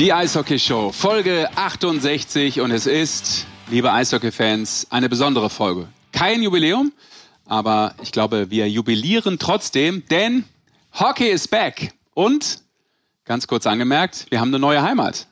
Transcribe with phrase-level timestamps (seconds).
[0.00, 5.88] Die Eishockey Show, Folge 68 und es ist, liebe Eishockey-Fans, eine besondere Folge.
[6.10, 6.94] Kein Jubiläum,
[7.44, 10.46] aber ich glaube, wir jubilieren trotzdem, denn
[10.98, 11.92] Hockey is back.
[12.14, 12.62] Und,
[13.26, 15.26] ganz kurz angemerkt, wir haben eine neue Heimat.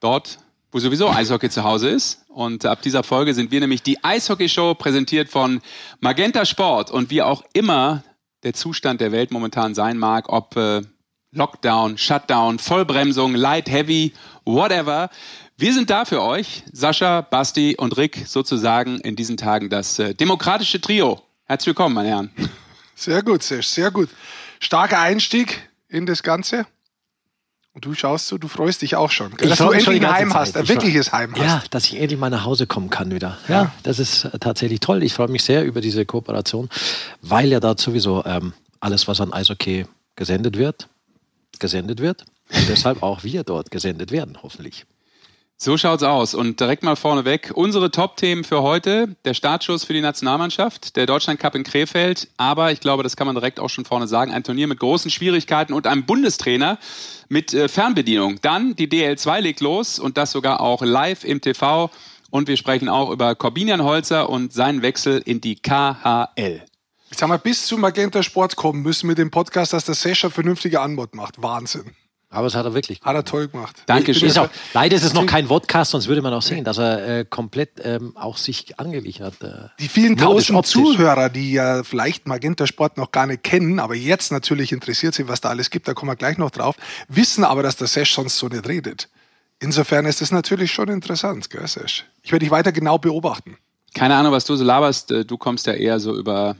[0.00, 0.40] Dort,
[0.72, 2.24] wo sowieso Eishockey zu Hause ist.
[2.26, 5.60] Und ab dieser Folge sind wir nämlich die Eishockey Show, präsentiert von
[6.00, 6.90] Magenta Sport.
[6.90, 8.02] Und wie auch immer
[8.42, 10.82] der Zustand der Welt momentan sein mag, ob äh,
[11.32, 14.14] Lockdown, Shutdown, Vollbremsung, Light, Heavy,
[14.46, 15.10] whatever.
[15.58, 20.14] Wir sind da für euch, Sascha, Basti und Rick, sozusagen in diesen Tagen das äh,
[20.14, 21.20] demokratische Trio.
[21.44, 22.30] Herzlich willkommen, meine Herren.
[22.94, 24.08] Sehr gut, Sesh, sehr gut.
[24.58, 26.66] Starker Einstieg in das Ganze.
[27.72, 29.50] Und du schaust so, du freust dich auch schon, gell?
[29.50, 31.42] dass du endlich ein Heim hast, ein wirkliches Heim hast.
[31.42, 33.38] Ja, dass ich endlich mal nach Hause kommen kann wieder.
[33.46, 33.72] Ja, ja.
[33.84, 35.04] das ist äh, tatsächlich toll.
[35.04, 36.68] Ich freue mich sehr über diese Kooperation,
[37.22, 40.88] weil ja da sowieso ähm, alles, was an Eishockey gesendet wird,
[41.58, 42.24] gesendet wird.
[42.52, 44.86] Und deshalb auch wir dort gesendet werden, hoffentlich.
[45.60, 46.34] So schaut's aus.
[46.34, 49.16] Und direkt mal vorneweg unsere Top-Themen für heute.
[49.24, 52.28] Der Startschuss für die Nationalmannschaft, der Deutschland Cup in Krefeld.
[52.36, 54.32] Aber ich glaube, das kann man direkt auch schon vorne sagen.
[54.32, 56.78] Ein Turnier mit großen Schwierigkeiten und einem Bundestrainer
[57.28, 58.40] mit äh, Fernbedienung.
[58.40, 61.90] Dann die DL2 legt los und das sogar auch live im TV.
[62.30, 66.62] Und wir sprechen auch über Corbinian Holzer und seinen Wechsel in die KHL.
[67.10, 70.30] Ich sag mal, bis zu Magenta Sport kommen müssen mit dem Podcast, dass der Session
[70.30, 71.40] vernünftige Anmod macht.
[71.42, 71.94] Wahnsinn.
[72.30, 73.00] Aber es hat er wirklich.
[73.00, 73.82] Hat er toll gemacht.
[73.86, 74.28] Dankeschön.
[74.28, 77.20] Ist auch, leider ist es noch kein Podcast, sonst würde man auch sehen, dass er
[77.20, 79.40] äh, komplett ähm, auch sich angeglichen hat.
[79.40, 83.94] Äh, die vielen tausend Zuhörer, die ja vielleicht Magenta Sport noch gar nicht kennen, aber
[83.94, 86.76] jetzt natürlich interessiert sind, was da alles gibt, da kommen wir gleich noch drauf,
[87.08, 89.08] wissen aber, dass der Sesh sonst so nicht redet.
[89.58, 92.04] Insofern ist das natürlich schon interessant, gell, Sesh?
[92.22, 93.56] Ich werde dich weiter genau beobachten.
[93.94, 95.10] Keine Ahnung, was du so laberst.
[95.10, 96.56] Äh, du kommst ja eher so über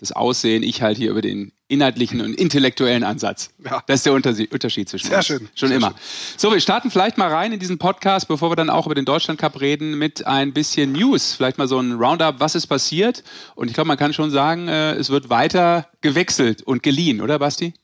[0.00, 3.50] das Aussehen, ich halt hier über den inhaltlichen und intellektuellen Ansatz.
[3.64, 3.82] Ja.
[3.86, 5.26] Das ist der Unterschied zwischen Sehr uns.
[5.26, 5.48] schön.
[5.54, 5.88] Schon Sehr immer.
[5.88, 6.38] Schön.
[6.38, 9.04] So, wir starten vielleicht mal rein in diesen Podcast, bevor wir dann auch über den
[9.04, 11.34] Deutschland Cup reden, mit ein bisschen News.
[11.34, 13.22] Vielleicht mal so ein Roundup, was ist passiert.
[13.54, 17.38] Und ich glaube, man kann schon sagen, äh, es wird weiter gewechselt und geliehen, oder
[17.38, 17.74] Basti?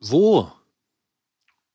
[0.00, 0.50] Wo?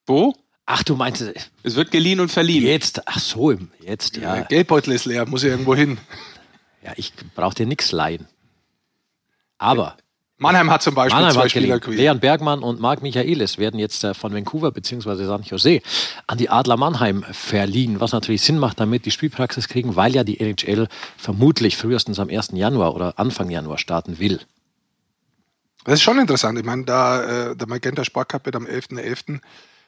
[0.05, 0.33] Wo?
[0.66, 1.23] Ach, du meinst.
[1.63, 2.63] Es wird geliehen und verliehen.
[2.63, 4.35] Jetzt, ach so, jetzt, ja.
[4.35, 5.97] Der Geldbeutel ist leer, muss ja irgendwo hin.
[6.83, 8.27] Ja, ich brauche dir nichts leihen.
[9.57, 9.97] Aber
[10.40, 14.13] Mannheim hat zum Beispiel Mannheim zwei Spieler Leon Bergmann und Marc Michaelis werden jetzt äh,
[14.13, 15.25] von Vancouver bzw.
[15.25, 15.81] San Jose
[16.28, 20.23] an die Adler Mannheim verliehen, was natürlich Sinn macht, damit die Spielpraxis kriegen, weil ja
[20.23, 22.51] die NHL vermutlich frühestens am 1.
[22.53, 24.40] Januar oder Anfang Januar starten will.
[25.85, 26.59] Das ist schon interessant.
[26.59, 29.00] Ich meine, da, äh, der Magenta Sport Cup wird am 11.11.
[29.00, 29.40] .11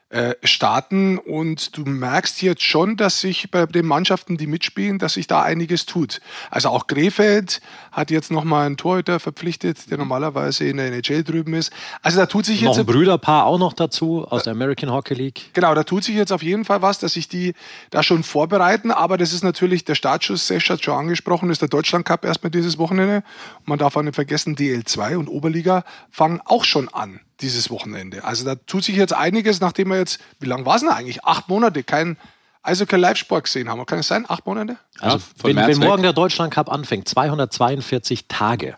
[0.09, 5.14] äh, starten und du merkst jetzt schon, dass sich bei den Mannschaften, die mitspielen, dass
[5.14, 6.20] sich da einiges tut.
[6.50, 7.62] Also auch Krefeld
[7.92, 11.72] hat jetzt nochmal einen Torhüter verpflichtet, der normalerweise in der NHL drüben ist.
[12.02, 12.78] Also da tut sich noch jetzt...
[12.78, 15.52] Noch ein Brüderpaar auch noch dazu aus der American Hockey League.
[15.53, 17.53] Genau, da tut sich jetzt auf jeden Fall was, dass sich die
[17.91, 21.70] da schon vorbereiten, aber das ist natürlich der Startschuss, Sesh hat schon angesprochen, ist der
[21.70, 23.18] Deutschland Cup erstmal dieses Wochenende.
[23.59, 28.23] Und man darf auch nicht vergessen, DL2 und Oberliga fangen auch schon an dieses Wochenende.
[28.23, 31.23] Also da tut sich jetzt einiges, nachdem wir jetzt, wie lange war es denn eigentlich?
[31.23, 32.17] Acht Monate kein
[32.61, 33.85] also kein Live-Sport gesehen haben.
[33.85, 34.25] Kann es sein?
[34.27, 34.77] Acht Monate?
[35.00, 38.75] Also ja, wenn, wenn morgen der Deutschland Cup anfängt, 242 Tage.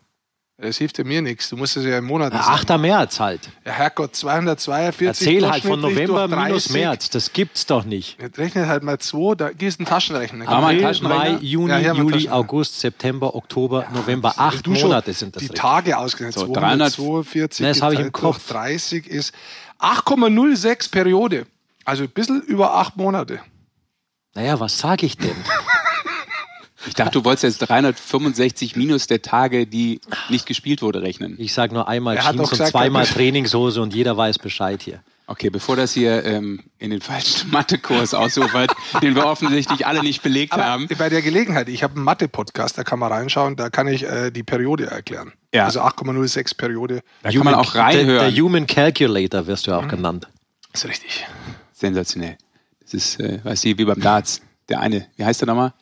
[0.62, 1.50] Das hilft ja mir nichts.
[1.50, 2.78] Du musst es ja im Monat ja, 8.
[2.78, 3.50] März halt.
[3.66, 5.08] Ja, Herrgott, 242.
[5.08, 7.10] Erzähl halt von November minus März.
[7.10, 8.22] Das gibt's doch nicht.
[8.22, 10.48] Jetzt rechnet halt mal zwei, da gehst du einen Taschenrechner.
[10.48, 14.36] April, Mai, Juni, ja, Juli, August, September, Oktober, ja, November.
[14.38, 15.42] Acht Monate sind das.
[15.42, 16.46] Die Tage ausgerechnet.
[16.46, 18.48] So, 342 das habe ich im Kopf.
[18.48, 19.34] 30 ist
[19.80, 21.48] 8,06 Periode.
[21.86, 23.40] Also ein bisschen über acht Monate.
[24.36, 25.36] Naja, was sage ich denn?
[26.88, 31.36] Ich dachte, du wolltest jetzt 365 minus der Tage, die nicht gespielt wurde, rechnen.
[31.38, 35.02] Ich sage nur einmal er Jeans und zweimal Trainingshose und jeder weiß Bescheid hier.
[35.28, 40.24] Okay, bevor das hier ähm, in den falschen Mathekurs ausufert, den wir offensichtlich alle nicht
[40.24, 40.90] belegt Aber haben.
[40.98, 44.32] Bei der Gelegenheit, ich habe einen Mathe-Podcast, da kann man reinschauen, da kann ich äh,
[44.32, 45.32] die Periode erklären.
[45.54, 45.66] Ja.
[45.66, 47.02] Also 8,06 Periode.
[47.24, 48.08] Da Human, kann man auch reinhören.
[48.08, 49.90] Der, der, Human Calculator wirst du auch mhm.
[49.90, 50.28] genannt.
[50.74, 51.26] Das ist richtig.
[51.72, 52.38] Sensationell.
[52.82, 54.42] Das ist, äh, weißt du, wie beim Darts.
[54.68, 55.74] Der eine, wie heißt der nochmal?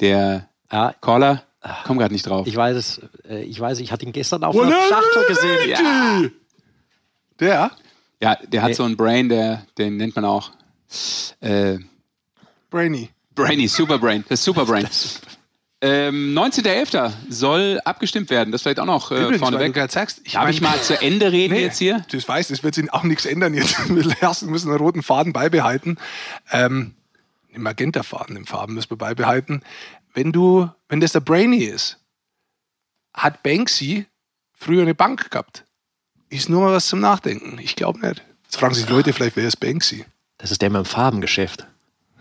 [0.00, 0.94] Der ja.
[1.00, 1.44] Caller?
[1.84, 2.46] Komm gerade nicht drauf.
[2.46, 5.68] Ich weiß es, äh, ich weiß, ich hatte ihn gestern auf einer Schachtel gesehen.
[5.68, 6.22] Ja.
[7.38, 7.70] Der?
[8.22, 8.74] Ja, der hat nee.
[8.74, 10.50] so ein Brain, der, den nennt man auch
[11.40, 11.78] äh,
[12.70, 13.10] Brainy.
[13.34, 14.86] Brainy, Superbrain, das Superbrain.
[15.82, 17.10] Ähm, 19.11.
[17.30, 18.52] soll abgestimmt werden.
[18.52, 19.74] Das vielleicht auch noch äh, vorneweg.
[19.76, 22.04] ich Darf ich mal zu Ende reden nee, jetzt hier?
[22.10, 23.78] Du weißt, es wird sich auch nichts ändern jetzt.
[23.88, 25.96] Wir müssen einen roten Faden beibehalten.
[26.52, 26.94] Ähm,
[27.52, 29.62] den Magenta-Faden, den Farben müssen wir beibehalten
[30.14, 31.98] wenn du, wenn das der Brainy ist,
[33.14, 34.06] hat Banksy
[34.52, 35.64] früher eine Bank gehabt?
[36.28, 37.58] Ist nur mal was zum Nachdenken.
[37.58, 38.22] Ich glaube nicht.
[38.44, 40.04] Jetzt fragen sich die Leute vielleicht, wer ist Banksy?
[40.38, 41.66] Das ist der mit dem Farbengeschäft.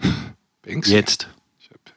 [0.64, 0.94] Banksy.
[0.94, 1.30] Jetzt.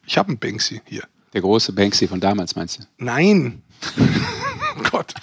[0.06, 1.04] Ich habe einen Banksy hier.
[1.32, 2.82] Der große Banksy von damals, meinst du?
[2.98, 3.62] Nein.
[4.90, 5.14] Gott.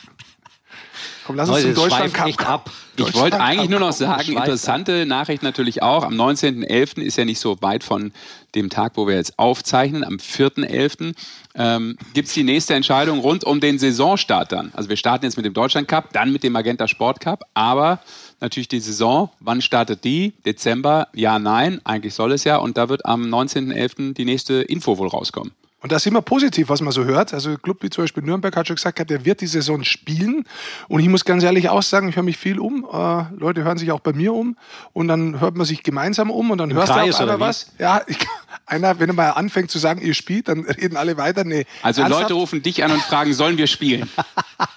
[1.30, 2.72] Komm, lass uns zum Deutschland echt ab.
[2.98, 6.04] Ich wollte eigentlich nur noch sagen, interessante Nachricht natürlich auch.
[6.04, 7.04] Am 19.11.
[7.04, 8.12] ist ja nicht so weit von
[8.56, 10.04] dem Tag, wo wir jetzt aufzeichnen.
[10.04, 11.14] Am 4.11.
[11.54, 14.72] Ähm, gibt es die nächste Entscheidung rund um den Saisonstart dann.
[14.74, 17.44] Also wir starten jetzt mit dem Deutschland Cup, dann mit dem Magenta Sport Cup.
[17.54, 18.00] Aber
[18.40, 20.34] natürlich die Saison, wann startet die?
[20.48, 21.10] Dezember?
[21.14, 21.80] Ja, nein.
[21.84, 22.58] Eigentlich soll es ja.
[22.58, 24.16] Und da wird am 19.11.
[24.16, 25.52] die nächste Info wohl rauskommen.
[25.82, 27.34] Und das ist immer positiv, was man so hört.
[27.34, 30.44] Also ein Club wie zum Beispiel Nürnberg hat schon gesagt, der wird die Saison spielen.
[30.90, 32.86] Und ich muss ganz ehrlich auch sagen, ich höre mich viel um.
[32.92, 34.58] Äh, Leute hören sich auch bei mir um.
[34.92, 37.42] Und dann hört man sich gemeinsam um und dann hörst Kreis, du oder wie?
[37.42, 37.72] was.
[37.78, 38.18] Ja, ich,
[38.66, 41.46] einer, wenn er mal anfängt zu sagen, ihr spielt, dann reden alle weiter.
[41.46, 42.24] Nee, Also ernsthaft?
[42.24, 44.10] Leute rufen dich an und fragen, sollen wir spielen?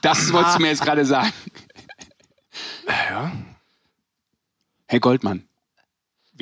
[0.02, 1.32] Das wolltest du mir jetzt gerade sagen.
[2.86, 3.32] Ja.
[4.86, 5.44] Herr Goldmann,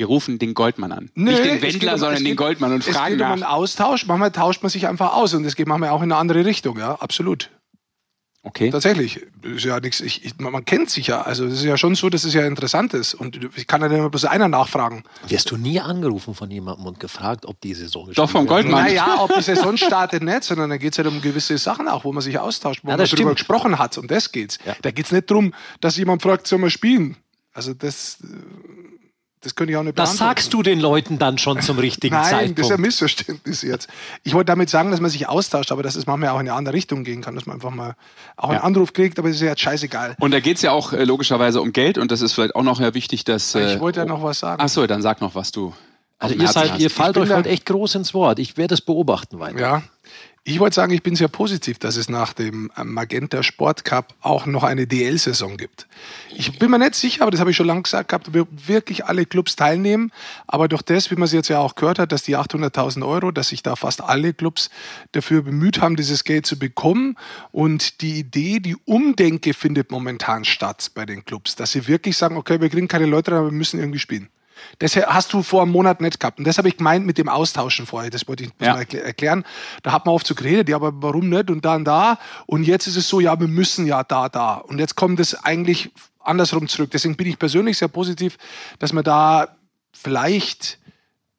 [0.01, 1.11] wir rufen den Goldmann an.
[1.13, 3.21] Nö, Nicht den es Wendler, um- sondern es den geht- Goldmann und Es fragen geht
[3.25, 3.49] um einen nach.
[3.51, 4.07] Austausch.
[4.07, 6.79] Manchmal tauscht man sich einfach aus und das geht manchmal auch in eine andere Richtung.
[6.79, 7.51] Ja, absolut.
[8.43, 8.71] Okay.
[8.71, 9.21] Tatsächlich.
[9.43, 11.21] Ist ja nichts, ich, ich, man kennt sich ja.
[11.21, 13.13] Also es ist ja schon so, dass es ja interessant ist.
[13.13, 15.03] Und ich kann ja nicht immer bloß einer nachfragen.
[15.27, 18.63] Wirst du nie angerufen von jemandem und gefragt, ob die Saison gespielt Doch, vom wird?
[18.63, 18.85] Goldmann.
[18.85, 22.03] Naja, ob die Saison startet nicht, sondern da geht es halt um gewisse Sachen auch,
[22.03, 23.37] wo man sich austauscht, wo Ja, man das darüber stimmt.
[23.37, 23.95] gesprochen hat.
[23.99, 24.57] Um das geht's.
[24.65, 24.75] Ja.
[24.81, 27.17] Da geht es nicht darum, dass jemand fragt, soll man spielen?
[27.53, 28.27] Also das, äh,
[29.41, 32.25] das könnte ich auch nicht Das sagst du den Leuten dann schon zum richtigen Nein,
[32.25, 32.59] Zeitpunkt.
[32.59, 33.89] das ist ein Missverständnis jetzt.
[34.23, 36.53] Ich wollte damit sagen, dass man sich austauscht, aber dass es manchmal auch in eine
[36.53, 37.95] andere Richtung gehen kann, dass man einfach mal
[38.37, 38.63] auch einen Ja.
[38.63, 40.15] Anruf kriegt, aber das ist ja jetzt scheißegal.
[40.19, 42.63] Und da geht es ja auch äh, logischerweise um Geld und das ist vielleicht auch
[42.63, 43.55] noch ja wichtig, dass.
[43.55, 44.61] Ich wollte ja noch was sagen.
[44.61, 45.73] Achso, dann sag noch, was du.
[46.19, 46.79] also auf dem ihr, seid, hast.
[46.81, 48.37] ihr fallt euch halt echt groß ins Wort.
[48.39, 49.59] Ich werde es beobachten weiter.
[49.59, 49.83] Ja.
[50.43, 54.15] Ich wollte sagen, ich bin sehr positiv, dass es nach dem äh, Magenta Sport Cup
[54.21, 55.87] auch noch eine DL-Saison gibt.
[56.35, 59.05] Ich bin mir nicht sicher, aber das habe ich schon lange gesagt gehabt, ob wirklich
[59.05, 60.11] alle Clubs teilnehmen.
[60.47, 63.29] Aber durch das, wie man es jetzt ja auch gehört hat, dass die 800.000 Euro,
[63.29, 64.71] dass sich da fast alle Clubs
[65.11, 67.17] dafür bemüht haben, dieses Geld zu bekommen.
[67.51, 72.35] Und die Idee, die Umdenke findet momentan statt bei den Clubs, dass sie wirklich sagen,
[72.35, 74.27] okay, wir kriegen keine Leute, aber wir müssen irgendwie spielen.
[74.79, 76.39] Das hast du vor einem Monat nicht gehabt.
[76.39, 78.09] Und das habe ich gemeint mit dem Austauschen vorher.
[78.09, 78.73] Das wollte ich Ja.
[78.73, 79.43] mal erkl- erklären.
[79.83, 81.49] Da hat man oft so geredet, ja, aber warum nicht?
[81.49, 82.17] Und da und da.
[82.45, 84.55] Und jetzt ist es so, ja, wir müssen ja da, da.
[84.55, 86.91] Und jetzt kommt es eigentlich andersrum zurück.
[86.91, 88.37] Deswegen bin ich persönlich sehr positiv,
[88.79, 89.55] dass man da
[89.93, 90.79] vielleicht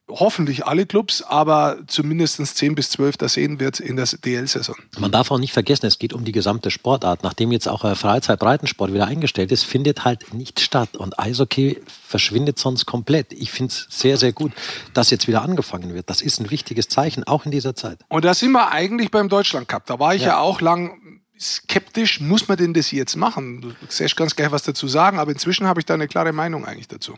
[0.08, 4.76] hoffentlich alle Clubs, aber zumindest 10 bis 12 da sehen wird in der DL-Saison.
[4.98, 7.22] Man darf auch nicht vergessen, es geht um die gesamte Sportart.
[7.22, 10.96] Nachdem jetzt auch äh, Freizeit-Breitensport wieder eingestellt ist, findet halt nicht statt.
[10.96, 13.32] Und Eishockey verschwindet sonst komplett.
[13.32, 14.52] Ich finde es sehr, sehr gut,
[14.92, 16.10] dass jetzt wieder angefangen wird.
[16.10, 18.00] Das ist ein wichtiges Zeichen, auch in dieser Zeit.
[18.08, 19.86] Und da sind wir eigentlich beim Deutschland Cup.
[19.86, 20.38] Da war ich ja, Ja.
[20.40, 23.60] auch lang skeptisch, muss man denn das jetzt machen?
[23.62, 26.64] Du siehst ganz gleich was dazu sagen, aber inzwischen habe ich da eine klare Meinung
[26.64, 27.14] eigentlich dazu.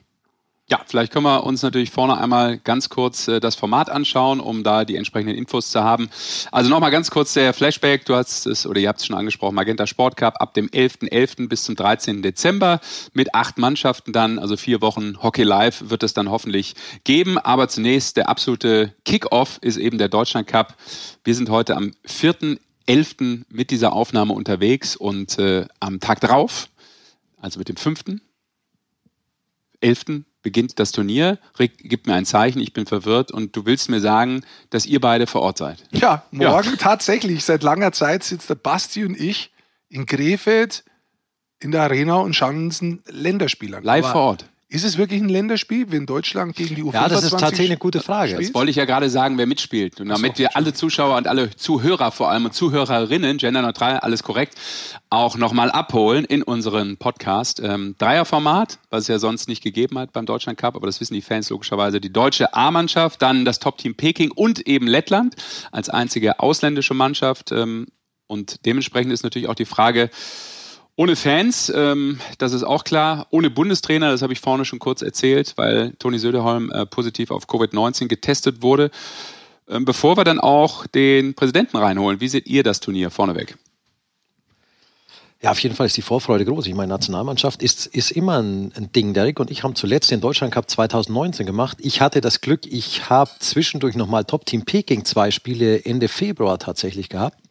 [0.71, 4.65] Ja, vielleicht können wir uns natürlich vorne einmal ganz kurz äh, das Format anschauen, um
[4.65, 6.09] da die entsprechenden Infos zu haben.
[6.53, 8.07] Also nochmal ganz kurz der Flashback.
[8.07, 11.49] Du hast es oder ihr habt es schon angesprochen, Magenta Sport Cup ab dem 11.11.
[11.49, 12.23] bis zum 13.
[12.23, 12.81] Dezember
[13.13, 16.75] mit acht Mannschaften dann, also vier Wochen Hockey Live wird es dann hoffentlich
[17.05, 17.37] geben.
[17.37, 20.77] Aber zunächst der absolute Kickoff ist eben der Deutschland Cup.
[21.25, 23.45] Wir sind heute am 4.11.
[23.51, 26.71] mit dieser Aufnahme unterwegs und äh, am Tag drauf,
[27.37, 28.19] also mit dem 5.
[29.83, 30.25] 11.
[30.45, 31.39] beginnt das Turnier.
[31.59, 35.01] Rick gibt mir ein Zeichen, ich bin verwirrt und du willst mir sagen, dass ihr
[35.01, 35.83] beide vor Ort seid.
[35.91, 39.51] Ja, morgen tatsächlich, seit langer Zeit sitzt der Basti und ich
[39.89, 40.85] in Krefeld
[41.59, 43.83] in der Arena und schauen uns ein Länderspiel an.
[43.83, 44.45] Live Aber vor Ort.
[44.69, 47.79] Ist es wirklich ein Länderspiel, wenn Deutschland gegen die U25 Ja, das ist tatsächlich eine
[47.79, 48.31] gute Frage.
[48.31, 48.43] spielt?
[48.43, 50.01] Jetzt wollte ich ja gerade sagen, wer mitspielt.
[50.01, 54.55] Und damit wir alle Zuschauer und alle Zuhörer vor allem und Zuhörerinnen, genderneutral, alles korrekt,
[55.11, 57.61] auch nochmal abholen in unseren Podcast.
[57.63, 61.15] Ähm, Dreierformat, was es ja sonst nicht gegeben hat beim Deutschland Cup, aber das wissen
[61.15, 62.01] die Fans logischerweise.
[62.01, 65.37] Die deutsche A-Mannschaft, dann das Top-Team Peking und eben Lettland
[65.73, 67.53] als einzige ausländische Mannschaft.
[67.53, 67.87] Ähm,
[68.27, 70.11] und dementsprechend ist natürlich auch die Frage,
[70.97, 73.27] ohne Fans, ähm, das ist auch klar.
[73.31, 77.49] Ohne Bundestrainer, das habe ich vorne schon kurz erzählt, weil Toni Söderholm äh, positiv auf
[77.49, 78.91] Covid-19 getestet wurde.
[79.69, 83.57] Ähm, bevor wir dann auch den Präsidenten reinholen, wie seht ihr das Turnier vorneweg?
[85.43, 86.67] Ja, auf jeden Fall ist die Vorfreude groß.
[86.67, 89.13] Ich meine, Nationalmannschaft ist, ist immer ein, ein Ding.
[89.13, 91.79] Derek und ich haben zuletzt den Deutschland Cup 2019 gemacht.
[91.81, 96.59] Ich hatte das Glück, ich habe zwischendurch nochmal Top Team Peking zwei Spiele Ende Februar
[96.59, 97.44] tatsächlich gehabt.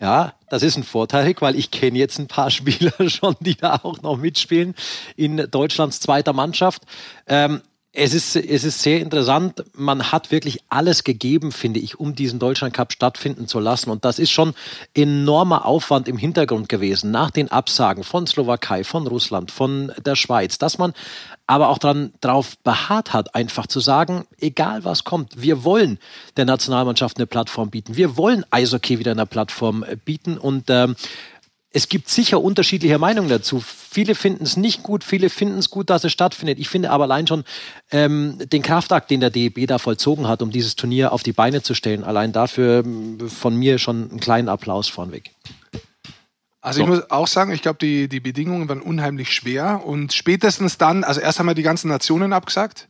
[0.00, 3.80] Ja, das ist ein Vorteil, weil ich kenne jetzt ein paar Spieler schon, die da
[3.82, 4.74] auch noch mitspielen
[5.16, 6.82] in Deutschlands zweiter Mannschaft.
[7.26, 7.62] Ähm,
[7.98, 9.64] es ist, es ist sehr interessant.
[9.74, 13.88] Man hat wirklich alles gegeben, finde ich, um diesen Deutschland Cup stattfinden zu lassen.
[13.88, 14.52] Und das ist schon
[14.94, 20.58] enormer Aufwand im Hintergrund gewesen, nach den Absagen von Slowakei, von Russland, von der Schweiz,
[20.58, 20.92] dass man
[21.46, 25.98] aber auch dran, darauf beharrt hat, einfach zu sagen, egal was kommt, wir wollen
[26.36, 27.96] der Nationalmannschaft eine Plattform bieten.
[27.96, 30.36] Wir wollen Eishockey wieder eine Plattform bieten.
[30.36, 30.96] Und ähm,
[31.76, 33.60] es gibt sicher unterschiedliche Meinungen dazu.
[33.60, 36.58] Viele finden es nicht gut, viele finden es gut, dass es stattfindet.
[36.58, 37.44] Ich finde aber allein schon
[37.90, 41.60] ähm, den Kraftakt, den der DEB da vollzogen hat, um dieses Turnier auf die Beine
[41.60, 45.32] zu stellen, allein dafür ähm, von mir schon einen kleinen Applaus vornweg.
[46.62, 50.78] Also ich muss auch sagen, ich glaube, die, die Bedingungen waren unheimlich schwer und spätestens
[50.78, 52.88] dann, also erst haben wir die ganzen Nationen abgesagt,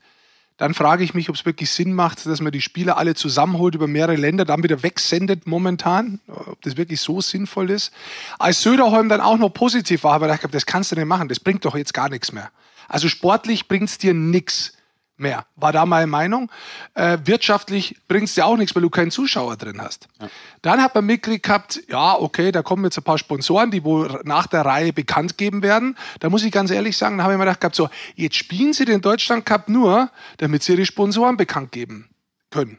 [0.56, 3.74] dann frage ich mich, ob es wirklich Sinn macht, dass man die Spieler alle zusammenholt
[3.74, 7.92] über mehrere Länder, dann wieder wegsendet momentan, ob das wirklich so sinnvoll ist.
[8.38, 11.28] Als Söderholm dann auch noch positiv war, aber ich glaube, das kannst du nicht machen,
[11.28, 12.50] das bringt doch jetzt gar nichts mehr.
[12.88, 14.75] Also sportlich bringt es dir nichts
[15.16, 15.46] mehr.
[15.56, 16.50] War da meine Meinung.
[16.94, 20.08] Äh, wirtschaftlich bringt es dir auch nichts, weil du keinen Zuschauer drin hast.
[20.20, 20.28] Ja.
[20.62, 24.20] Dann hat man mitgekriegt gehabt, ja, okay, da kommen jetzt ein paar Sponsoren, die wohl
[24.24, 25.96] nach der Reihe bekannt geben werden.
[26.20, 28.72] Da muss ich ganz ehrlich sagen, da habe ich mir gedacht gehabt, so, jetzt spielen
[28.72, 32.10] sie den Deutschland Cup nur, damit sie ihre Sponsoren bekannt geben
[32.50, 32.78] können.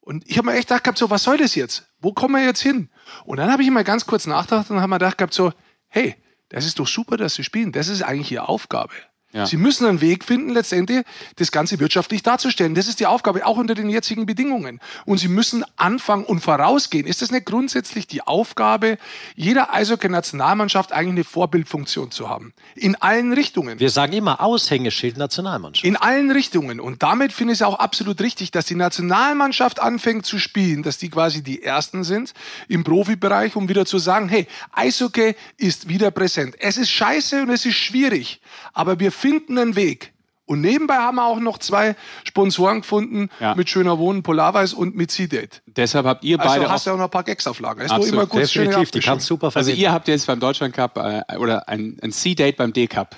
[0.00, 1.86] Und ich habe mir echt gedacht gehabt, so, was soll das jetzt?
[2.00, 2.88] Wo kommen wir jetzt hin?
[3.24, 5.52] Und dann habe ich mal ganz kurz nachgedacht und habe mir gedacht gehabt, so,
[5.88, 6.16] hey,
[6.48, 7.70] das ist doch super, dass sie spielen.
[7.70, 8.92] Das ist eigentlich ihre Aufgabe.
[9.32, 9.46] Ja.
[9.46, 11.04] Sie müssen einen Weg finden, letztendlich
[11.36, 12.74] das Ganze wirtschaftlich darzustellen.
[12.74, 14.80] Das ist die Aufgabe, auch unter den jetzigen Bedingungen.
[15.06, 17.06] Und Sie müssen anfangen und vorausgehen.
[17.06, 18.98] Ist das nicht grundsätzlich die Aufgabe
[19.36, 22.52] jeder Eishockey-Nationalmannschaft, eigentlich eine Vorbildfunktion zu haben?
[22.74, 23.78] In allen Richtungen.
[23.78, 25.84] Wir sagen immer Aushängeschild Nationalmannschaft.
[25.84, 26.80] In allen Richtungen.
[26.80, 30.98] Und damit finde ich es auch absolut richtig, dass die Nationalmannschaft anfängt zu spielen, dass
[30.98, 32.34] die quasi die Ersten sind
[32.66, 36.56] im Profibereich, um wieder zu sagen, hey, Eishockey ist wieder präsent.
[36.58, 38.40] Es ist scheiße und es ist schwierig.
[38.72, 40.12] Aber wir finden einen Weg.
[40.46, 43.54] Und nebenbei haben wir auch noch zwei Sponsoren gefunden ja.
[43.54, 45.62] mit Schöner Wohnen, Polarweiß und mit C-Date.
[45.66, 46.62] Deshalb habt ihr beide.
[46.62, 47.84] Also hast du auch noch ein paar Gags auf Lager.
[47.84, 51.36] Ist immer gut Definitiv, die kannst super Also ihr habt jetzt beim Deutschland Cup äh,
[51.36, 53.14] oder ein, ein C-Date beim D-Cup.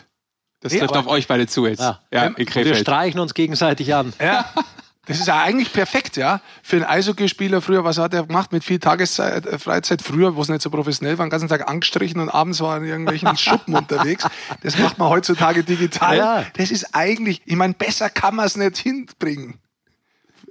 [0.60, 1.80] Das nee, trifft auf euch beide zu jetzt.
[1.80, 2.00] Ja.
[2.12, 4.12] Ja, in Wir streichen uns gegenseitig an.
[4.20, 4.44] Ja.
[5.06, 6.40] Das ist ja eigentlich perfekt, ja.
[6.62, 10.00] Für einen Eishockeyspieler früher, was hat er gemacht mit viel Tageszeit, äh, Freizeit?
[10.00, 12.84] Früher, wo es nicht so professionell war, den ganzen Tag angestrichen und abends war in
[12.84, 14.24] irgendwelchen Schuppen unterwegs.
[14.62, 16.16] Das macht man heutzutage digital.
[16.16, 16.44] Ja.
[16.54, 19.58] Das ist eigentlich, ich meine, besser kann man es nicht hinbringen.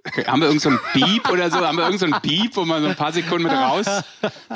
[0.08, 1.58] Okay, haben wir irgendein so Beep oder so?
[1.58, 3.86] Haben wir irgendein so Beep, wo man so ein paar Sekunden mit raus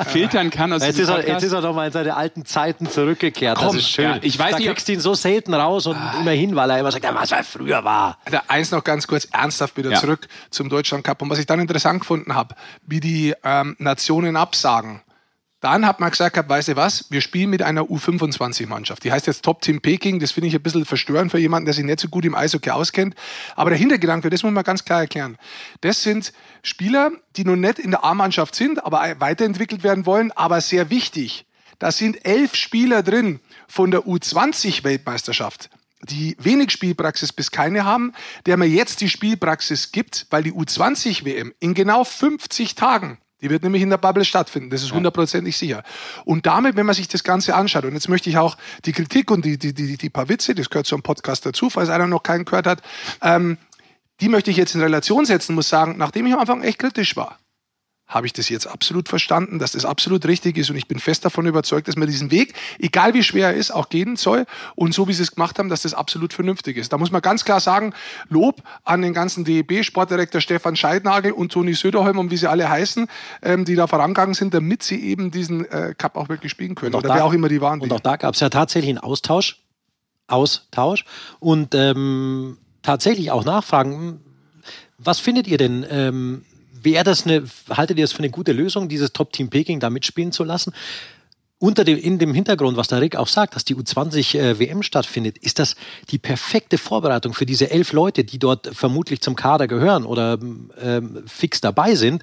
[0.08, 0.72] filtern kann?
[0.72, 3.56] Aus jetzt, ist er, jetzt ist er doch mal in seine alten Zeiten zurückgekehrt.
[3.56, 4.04] Komm, das ist schön.
[4.04, 6.16] Ja, ich weiß da nicht, kriegst du ihn so selten raus und ah.
[6.20, 8.18] immerhin, weil er immer sagt, was er früher war.
[8.24, 10.00] Also eins noch ganz kurz ernsthaft wieder ja.
[10.00, 11.22] zurück zum Deutschland Cup.
[11.22, 15.00] Und was ich dann interessant gefunden habe, wie die ähm, Nationen absagen.
[15.60, 19.02] Dann hat man gesagt, weißt du was, wir spielen mit einer U25-Mannschaft.
[19.04, 20.20] Die heißt jetzt Top Team Peking.
[20.20, 22.70] Das finde ich ein bisschen verstörend für jemanden, der sich nicht so gut im Eishockey
[22.70, 23.14] auskennt.
[23.54, 25.38] Aber der Hintergedanke, das muss man ganz klar erklären.
[25.80, 30.60] Das sind Spieler, die noch nicht in der A-Mannschaft sind, aber weiterentwickelt werden wollen, aber
[30.60, 31.46] sehr wichtig.
[31.78, 35.70] Da sind elf Spieler drin von der U20-Weltmeisterschaft
[36.02, 38.12] die wenig Spielpraxis bis keine haben,
[38.44, 43.62] der mir jetzt die Spielpraxis gibt, weil die U20-WM in genau 50 Tagen die wird
[43.62, 45.84] nämlich in der Bubble stattfinden, das ist hundertprozentig sicher.
[46.24, 49.30] Und damit, wenn man sich das Ganze anschaut, und jetzt möchte ich auch die Kritik
[49.30, 52.24] und die, die, die, die paar Witze, das gehört zum Podcast dazu, falls einer noch
[52.24, 52.82] keinen gehört hat,
[53.22, 53.56] ähm,
[54.20, 57.14] die möchte ich jetzt in Relation setzen, muss sagen, nachdem ich am Anfang echt kritisch
[57.14, 57.38] war
[58.06, 61.24] habe ich das jetzt absolut verstanden, dass das absolut richtig ist und ich bin fest
[61.24, 64.46] davon überzeugt, dass man diesen Weg, egal wie schwer er ist, auch gehen soll
[64.76, 66.92] und so wie sie es gemacht haben, dass das absolut vernünftig ist.
[66.92, 67.92] Da muss man ganz klar sagen,
[68.28, 73.08] Lob an den ganzen DEB-Sportdirektor Stefan Scheidnagel und Toni Söderholm und wie sie alle heißen,
[73.42, 76.94] ähm, die da vorangegangen sind, damit sie eben diesen äh, Cup auch wirklich spielen können.
[76.94, 77.80] Oder wer auch immer die waren.
[77.80, 79.62] Und auch da gab es ja tatsächlich einen Austausch,
[80.28, 81.04] Austausch
[81.40, 84.20] und ähm, tatsächlich auch Nachfragen.
[84.98, 85.84] Was findet ihr denn?
[85.90, 86.44] Ähm,
[86.86, 90.30] Wäre das eine, haltet ihr das für eine gute Lösung, dieses Top-Team Peking da mitspielen
[90.30, 90.72] zu lassen?
[91.58, 94.84] Unter dem, in dem Hintergrund, was der Rick auch sagt, dass die U20 äh, WM
[94.84, 95.74] stattfindet, ist das
[96.10, 100.38] die perfekte Vorbereitung für diese elf Leute, die dort vermutlich zum Kader gehören oder
[100.80, 102.22] ähm, fix dabei sind.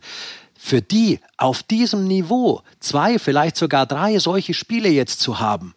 [0.58, 5.76] Für die auf diesem Niveau zwei, vielleicht sogar drei solche Spiele jetzt zu haben,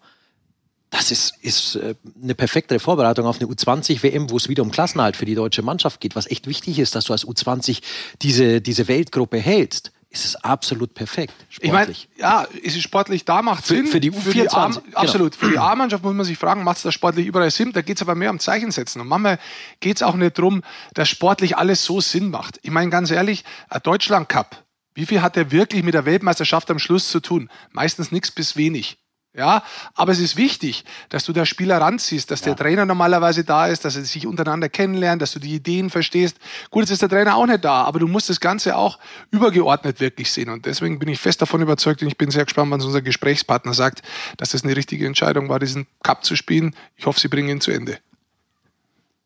[0.97, 5.17] das ist, ist äh, eine perfekte Vorbereitung auf eine U20-WM, wo es wieder um Klassenhalt
[5.17, 7.83] für die deutsche Mannschaft geht, was echt wichtig ist, dass du als U20
[8.23, 9.93] diese, diese Weltgruppe hältst.
[10.09, 11.35] Ist es absolut perfekt.
[11.51, 12.09] Sportlich.
[12.17, 13.87] Ich meine, ja, ist es sportlich da, macht Sinn.
[13.87, 14.23] Für, die U24.
[14.23, 14.81] Für die A, genau.
[14.95, 15.35] Absolut.
[15.35, 17.73] Für die A-Mannschaft muss man sich fragen, macht es da sportlich überall Sinn?
[17.73, 19.03] Da geht es aber mehr um Zeichensetzen.
[19.03, 19.39] Und manchmal
[19.81, 20.63] geht es auch nicht darum,
[20.95, 22.59] dass sportlich alles so Sinn macht.
[22.63, 26.79] Ich meine, ganz ehrlich, ein Deutschland-Cup, wie viel hat der wirklich mit der Weltmeisterschaft am
[26.79, 27.51] Schluss zu tun?
[27.73, 28.97] Meistens nichts bis wenig.
[29.37, 29.63] Ja,
[29.95, 32.47] aber es ist wichtig, dass du der Spieler ranziehst, dass ja.
[32.47, 36.39] der Trainer normalerweise da ist, dass sie sich untereinander kennenlernen, dass du die Ideen verstehst.
[36.71, 38.99] Gut, jetzt ist der Trainer auch nicht da, aber du musst das Ganze auch
[39.31, 40.49] übergeordnet wirklich sehen.
[40.49, 43.75] Und deswegen bin ich fest davon überzeugt und ich bin sehr gespannt, was unser Gesprächspartner
[43.75, 44.01] sagt,
[44.39, 46.75] dass das eine richtige Entscheidung war, diesen Cup zu spielen.
[46.97, 47.99] Ich hoffe, sie bringen ihn zu Ende.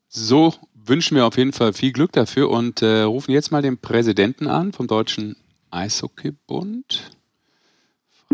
[0.09, 3.79] So wünschen wir auf jeden Fall viel Glück dafür und äh, rufen jetzt mal den
[3.79, 5.37] Präsidenten an vom Deutschen
[5.71, 7.20] Eishockeybund.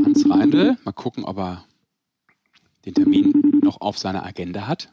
[0.02, 0.76] Franz Reindl.
[0.84, 1.64] Mal gucken, ob er
[2.84, 4.90] den Termin noch auf seiner Agenda hat.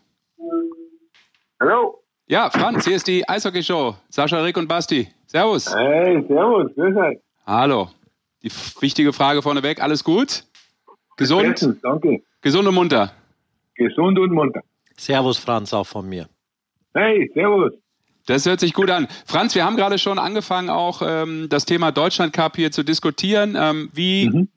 [1.59, 1.99] Hallo.
[2.27, 3.95] Ja, Franz, hier ist die Eishockey-Show.
[4.09, 5.07] Sascha, Rick und Basti.
[5.27, 5.73] Servus.
[5.75, 6.73] Hey, servus.
[6.75, 7.19] Grüß euch.
[7.45, 7.89] Hallo.
[8.41, 9.81] Die wichtige Frage vorneweg.
[9.81, 10.45] Alles gut?
[11.17, 11.49] Gesund?
[11.49, 12.23] Bestens, danke.
[12.41, 13.11] Gesund und munter?
[13.75, 14.61] Gesund und munter.
[14.95, 16.27] Servus, Franz, auch von mir.
[16.93, 17.73] Hey, servus.
[18.25, 19.07] Das hört sich gut an.
[19.25, 23.55] Franz, wir haben gerade schon angefangen, auch ähm, das Thema Deutschland Cup hier zu diskutieren.
[23.59, 24.47] Ähm, wie mhm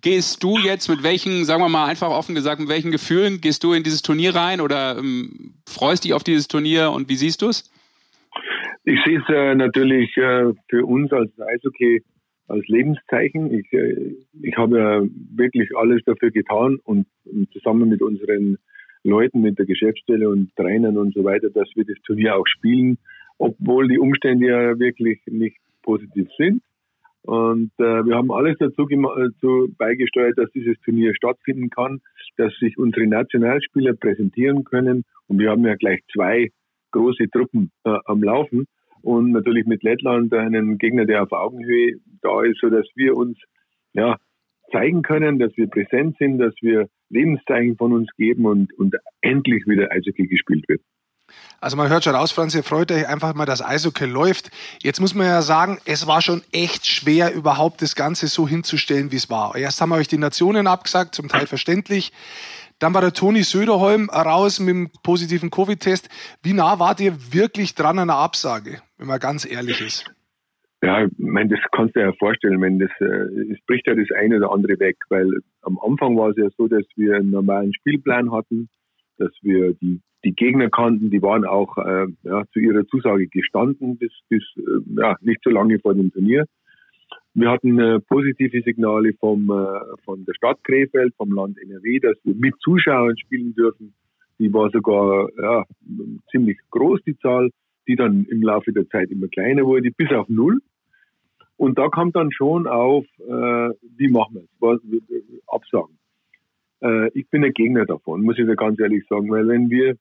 [0.00, 3.62] gehst du jetzt mit welchen, sagen wir mal einfach offen gesagt, mit welchen Gefühlen gehst
[3.64, 7.42] du in dieses Turnier rein oder ähm, freust dich auf dieses Turnier und wie siehst
[7.42, 7.70] du es?
[8.84, 12.02] Ich sehe es äh, natürlich äh, für uns als Eishockey
[12.48, 13.52] als Lebenszeichen.
[13.52, 15.02] Ich, äh, ich habe ja
[15.36, 18.58] wirklich alles dafür getan und, und zusammen mit unseren
[19.04, 22.98] Leuten, mit der Geschäftsstelle und Trainern und so weiter, dass wir das Turnier auch spielen,
[23.38, 26.62] obwohl die Umstände ja wirklich nicht positiv sind.
[27.22, 32.00] Und äh, wir haben alles dazu, dazu beigesteuert, dass dieses Turnier stattfinden kann,
[32.36, 35.04] dass sich unsere Nationalspieler präsentieren können.
[35.28, 36.50] Und wir haben ja gleich zwei
[36.90, 38.66] große Truppen äh, am Laufen.
[39.02, 43.38] Und natürlich mit Lettland einen Gegner, der auf Augenhöhe da ist, so dass wir uns
[43.92, 44.16] ja
[44.70, 49.64] zeigen können, dass wir präsent sind, dass wir Lebenszeichen von uns geben und, und endlich
[49.66, 50.80] wieder Eishockey gespielt wird.
[51.60, 54.50] Also man hört schon raus, Franz, ihr freut euch einfach mal, dass Eishockey läuft.
[54.82, 59.12] Jetzt muss man ja sagen, es war schon echt schwer, überhaupt das Ganze so hinzustellen,
[59.12, 59.54] wie es war.
[59.54, 62.12] Erst haben wir euch die Nationen abgesagt, zum Teil verständlich.
[62.80, 66.08] Dann war der Toni Söderholm raus mit dem positiven Covid-Test.
[66.42, 70.04] Wie nah wart ihr wirklich dran an der Absage, wenn man ganz ehrlich ist?
[70.82, 73.94] Ja, ich meine, das kannst du dir ja vorstellen, wenn das, äh, es bricht ja
[73.94, 77.30] das eine oder andere weg, weil am Anfang war es ja so, dass wir einen
[77.30, 78.68] normalen Spielplan hatten,
[79.16, 83.96] dass wir die die Gegner kannten, die waren auch äh, ja, zu ihrer Zusage gestanden
[83.96, 86.46] bis, bis äh, ja, nicht so lange vor dem Turnier.
[87.34, 92.16] Wir hatten äh, positive Signale vom, äh, von der Stadt Krefeld, vom Land NRW, dass
[92.24, 93.94] wir mit Zuschauern spielen dürfen.
[94.38, 95.64] Die war sogar ja,
[96.30, 97.50] ziemlich groß, die Zahl,
[97.88, 100.60] die dann im Laufe der Zeit immer kleiner wurde, bis auf null.
[101.56, 104.82] Und da kam dann schon auf, äh, wie machen wir es?
[105.46, 105.98] Absagen.
[106.82, 109.96] Äh, ich bin ein Gegner davon, muss ich dir ganz ehrlich sagen, weil wenn wir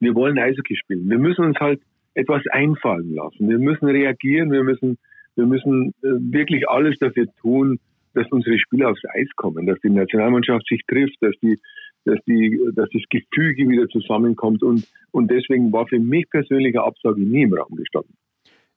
[0.00, 1.08] wir wollen Eishockey spielen.
[1.08, 1.80] Wir müssen uns halt
[2.14, 3.48] etwas einfallen lassen.
[3.48, 4.50] Wir müssen reagieren.
[4.50, 4.98] Wir müssen,
[5.36, 7.78] wir müssen äh, wirklich alles dafür tun,
[8.14, 11.58] dass unsere Spieler aufs Eis kommen, dass die Nationalmannschaft sich trifft, dass die,
[12.04, 14.62] dass die, dass das Gefüge wieder zusammenkommt.
[14.62, 18.14] Und, und deswegen war für mich persönlich eine Absage nie im Raum gestanden.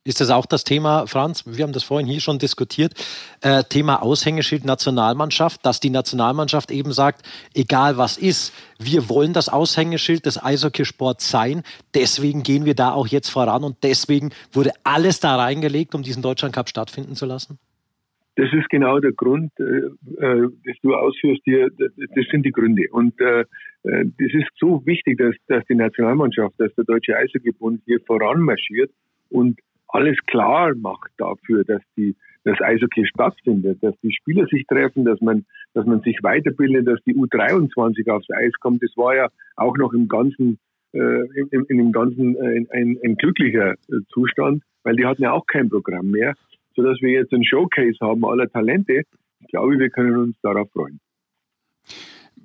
[0.03, 1.43] Ist das auch das Thema, Franz?
[1.45, 2.93] Wir haben das vorhin hier schon diskutiert.
[3.41, 7.21] Äh, Thema Aushängeschild Nationalmannschaft, dass die Nationalmannschaft eben sagt,
[7.53, 11.61] egal was ist, wir wollen das Aushängeschild des Eishockeysports sein.
[11.93, 16.23] Deswegen gehen wir da auch jetzt voran und deswegen wurde alles da reingelegt, um diesen
[16.23, 17.59] Deutschland Cup stattfinden zu lassen?
[18.37, 21.69] Das ist genau der Grund, äh, äh das du ausführst hier.
[21.77, 22.85] Das sind die Gründe.
[22.91, 23.41] Und äh,
[23.83, 28.89] äh, das ist so wichtig, dass, dass die Nationalmannschaft, dass der Deutsche Eishockeybund hier voranmarschiert
[29.29, 29.59] und
[29.91, 35.21] alles klar macht dafür, dass die das Eishockey stattfindet, dass die Spieler sich treffen, dass
[35.21, 38.81] man, dass man sich weiterbildet, dass die U23 aufs Eis kommt.
[38.81, 40.57] Das war ja auch noch im ganzen,
[40.93, 45.33] äh, in, in dem ganzen äh, ein, ein glücklicher äh, Zustand, weil die hatten ja
[45.33, 46.33] auch kein Programm mehr,
[46.75, 49.03] so dass wir jetzt ein Showcase haben aller Talente.
[49.41, 50.99] Ich glaube, wir können uns darauf freuen.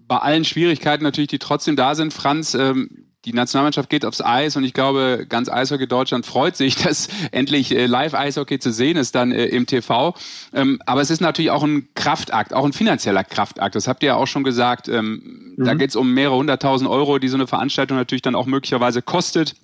[0.09, 4.57] Bei allen Schwierigkeiten natürlich, die trotzdem da sind, Franz, ähm, die Nationalmannschaft geht aufs Eis
[4.57, 9.15] und ich glaube, ganz Eishockey Deutschland freut sich, dass endlich äh, Live-Eishockey zu sehen ist
[9.15, 10.15] dann äh, im TV.
[10.55, 13.75] Ähm, aber es ist natürlich auch ein Kraftakt, auch ein finanzieller Kraftakt.
[13.75, 14.89] Das habt ihr ja auch schon gesagt.
[14.89, 15.65] Ähm, mhm.
[15.65, 19.03] Da geht es um mehrere hunderttausend Euro, die so eine Veranstaltung natürlich dann auch möglicherweise
[19.03, 19.57] kostet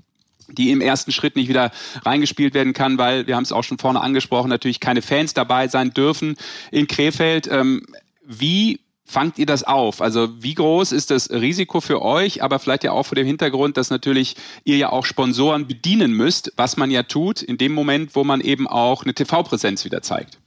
[0.48, 1.70] die im ersten Schritt nicht wieder
[2.05, 5.68] reingespielt werden kann, weil wir haben es auch schon vorne angesprochen, natürlich keine Fans dabei
[5.68, 6.37] sein dürfen
[6.70, 7.48] in Krefeld.
[7.51, 7.87] Ähm,
[8.27, 10.01] wie fangt ihr das auf?
[10.01, 13.77] Also wie groß ist das Risiko für euch, aber vielleicht ja auch vor dem Hintergrund,
[13.77, 18.15] dass natürlich ihr ja auch Sponsoren bedienen müsst, was man ja tut in dem Moment,
[18.15, 20.38] wo man eben auch eine TV-Präsenz wieder zeigt?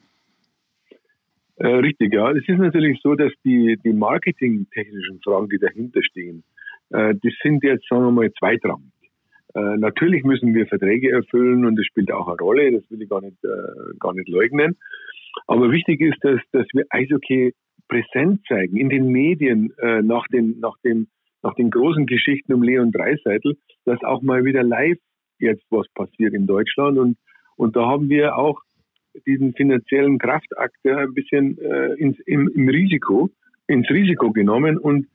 [1.58, 2.32] Äh, richtig, ja.
[2.32, 6.44] Es ist natürlich so, dass die, die marketingtechnischen Fragen, die dahinter stehen,
[6.90, 8.92] äh, die sind jetzt, sagen wir mal, zweitrangig.
[9.54, 13.10] Äh, natürlich müssen wir Verträge erfüllen und das spielt auch eine Rolle, das will ich
[13.10, 14.76] gar nicht, äh, gar nicht leugnen.
[15.48, 17.54] Aber wichtig ist, dass, dass wir Eishockey
[17.88, 21.08] präsent zeigen in den Medien äh, nach, den, nach, den,
[21.44, 24.98] nach den großen Geschichten um Leon Dreiseitel, dass auch mal wieder live
[25.40, 26.98] jetzt was passiert in Deutschland.
[26.98, 27.18] Und,
[27.56, 28.62] und da haben wir auch
[29.26, 33.30] diesen finanziellen Kraftakt ein bisschen äh, ins, im, im Risiko,
[33.68, 34.78] ins Risiko genommen.
[34.78, 35.08] Und,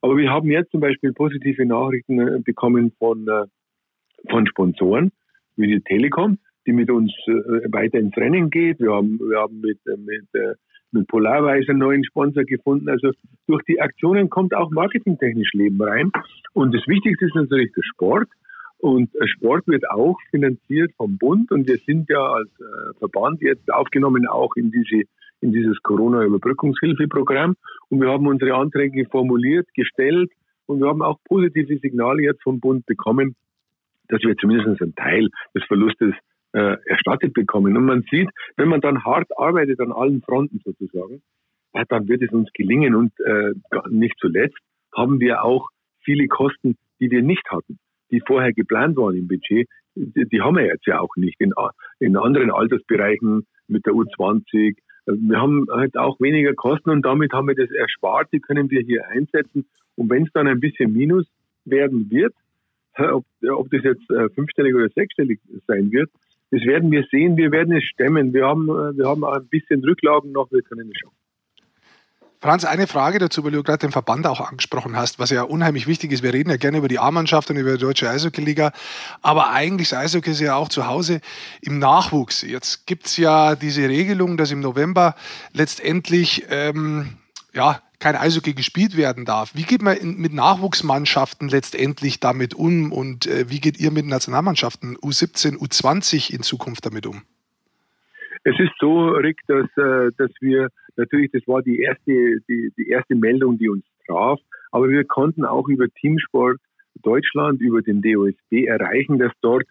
[0.00, 3.44] aber wir haben jetzt zum Beispiel positive Nachrichten äh, bekommen von, äh,
[4.30, 5.12] von Sponsoren,
[5.56, 8.80] wie die Telekom, die mit uns äh, weiter ins Rennen geht.
[8.80, 10.54] Wir haben, wir haben mit, äh, mit, äh,
[10.94, 12.88] mit Polarweiß einen neuen Sponsor gefunden.
[12.88, 13.10] Also
[13.46, 16.10] durch die Aktionen kommt auch marketingtechnisch Leben rein.
[16.52, 18.28] Und das Wichtigste ist natürlich der Sport.
[18.78, 21.50] Und Sport wird auch finanziert vom Bund.
[21.50, 22.50] Und wir sind ja als
[22.98, 25.04] Verband jetzt aufgenommen auch in diese
[25.44, 27.54] in dieses Corona-Überbrückungshilfeprogramm.
[27.90, 30.32] Und wir haben unsere Anträge formuliert, gestellt
[30.66, 33.36] und wir haben auch positive Signale jetzt vom Bund bekommen,
[34.08, 36.14] dass wir zumindest einen Teil des Verlustes
[36.54, 37.76] äh, erstattet bekommen.
[37.76, 41.20] Und man sieht, wenn man dann hart arbeitet an allen Fronten sozusagen,
[41.74, 42.94] ja, dann wird es uns gelingen.
[42.94, 43.52] Und äh,
[43.90, 44.56] nicht zuletzt
[44.94, 45.68] haben wir auch
[46.04, 47.78] viele Kosten, die wir nicht hatten,
[48.10, 49.68] die vorher geplant waren im Budget.
[49.96, 51.52] Die, die haben wir jetzt ja auch nicht in,
[51.98, 54.76] in anderen Altersbereichen mit der U20.
[55.06, 58.28] Wir haben halt auch weniger Kosten und damit haben wir das erspart.
[58.32, 59.66] Die können wir hier einsetzen.
[59.96, 61.26] Und wenn es dann ein bisschen Minus
[61.64, 62.34] werden wird,
[62.96, 66.10] ob, ob das jetzt äh, fünfstellig oder sechsstellig sein wird,
[66.54, 67.36] das werden wir sehen.
[67.36, 68.32] Wir werden es stemmen.
[68.32, 70.50] Wir haben, äh, wir haben ein bisschen Rücklagen noch.
[70.52, 71.16] Wir können es schaffen.
[72.40, 75.86] Franz, eine Frage dazu, weil du gerade den Verband auch angesprochen hast, was ja unheimlich
[75.86, 76.22] wichtig ist.
[76.22, 78.72] Wir reden ja gerne über die A-Mannschaft und über die deutsche Eishockey-Liga,
[79.22, 81.22] aber eigentlich ist Eishockey ja auch zu Hause
[81.62, 82.42] im Nachwuchs.
[82.42, 85.14] Jetzt gibt es ja diese Regelung, dass im November
[85.54, 87.16] letztendlich ähm,
[87.54, 89.54] ja, kein Eishockey gespielt werden darf.
[89.54, 94.04] Wie geht man in, mit Nachwuchsmannschaften letztendlich damit um und äh, wie geht ihr mit
[94.04, 97.22] Nationalmannschaften U17, U20 in Zukunft damit um?
[98.44, 102.88] Es ist so, Rick, dass, äh, dass wir natürlich, das war die erste, die, die
[102.90, 104.38] erste Meldung, die uns traf,
[104.70, 106.58] aber wir konnten auch über Teamsport
[107.02, 109.64] Deutschland, über den DOSB erreichen, dass dort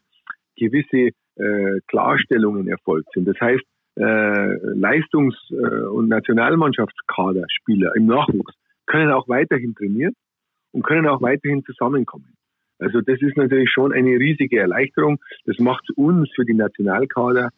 [0.58, 3.28] gewisse äh, Klarstellungen erfolgt sind.
[3.28, 3.64] Das heißt,
[3.96, 8.54] äh, Leistungs- äh, und Nationalmannschaftskaderspieler im Nachwuchs
[8.86, 10.14] können auch weiterhin trainieren
[10.72, 12.36] und können auch weiterhin zusammenkommen.
[12.80, 15.20] Also das ist natürlich schon eine riesige Erleichterung.
[15.46, 17.50] Das macht uns für die Nationalkader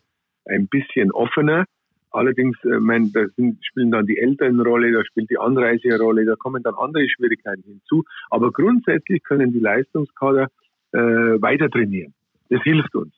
[0.45, 1.65] ein bisschen offener.
[2.11, 5.89] Allerdings, äh, mein, da sind, spielen dann die Eltern eine Rolle, da spielt die Anreise
[5.89, 8.03] eine Rolle, da kommen dann andere Schwierigkeiten hinzu.
[8.29, 10.49] Aber grundsätzlich können die Leistungskader
[10.91, 12.13] äh, weiter trainieren.
[12.49, 13.13] Das hilft uns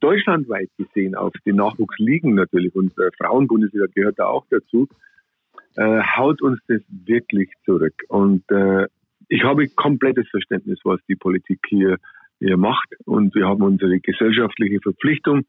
[0.00, 4.88] deutschlandweit gesehen auf die Nachwuchsligen natürlich und äh, Frauenbundesliga gehört da auch dazu,
[5.76, 7.94] äh, haut uns das wirklich zurück.
[8.08, 8.86] Und äh,
[9.28, 11.98] ich habe komplettes Verständnis, was die Politik hier,
[12.38, 12.88] hier macht.
[13.04, 15.42] Und wir haben unsere gesellschaftliche Verpflichtung,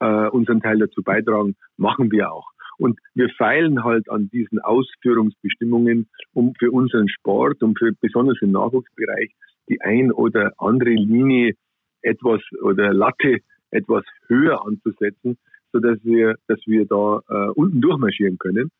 [0.00, 2.50] äh, unseren Teil dazu beitragen, machen wir auch.
[2.78, 8.50] Und wir feilen halt an diesen Ausführungsbestimmungen, um für unseren Sport und für besonders im
[8.52, 9.32] Nachwuchsbereich
[9.68, 11.54] die ein oder andere Linie
[12.02, 13.38] etwas oder Latte
[13.72, 15.36] etwas höher anzusetzen,
[15.72, 18.70] so dass wir, dass wir da äh, unten durchmarschieren können.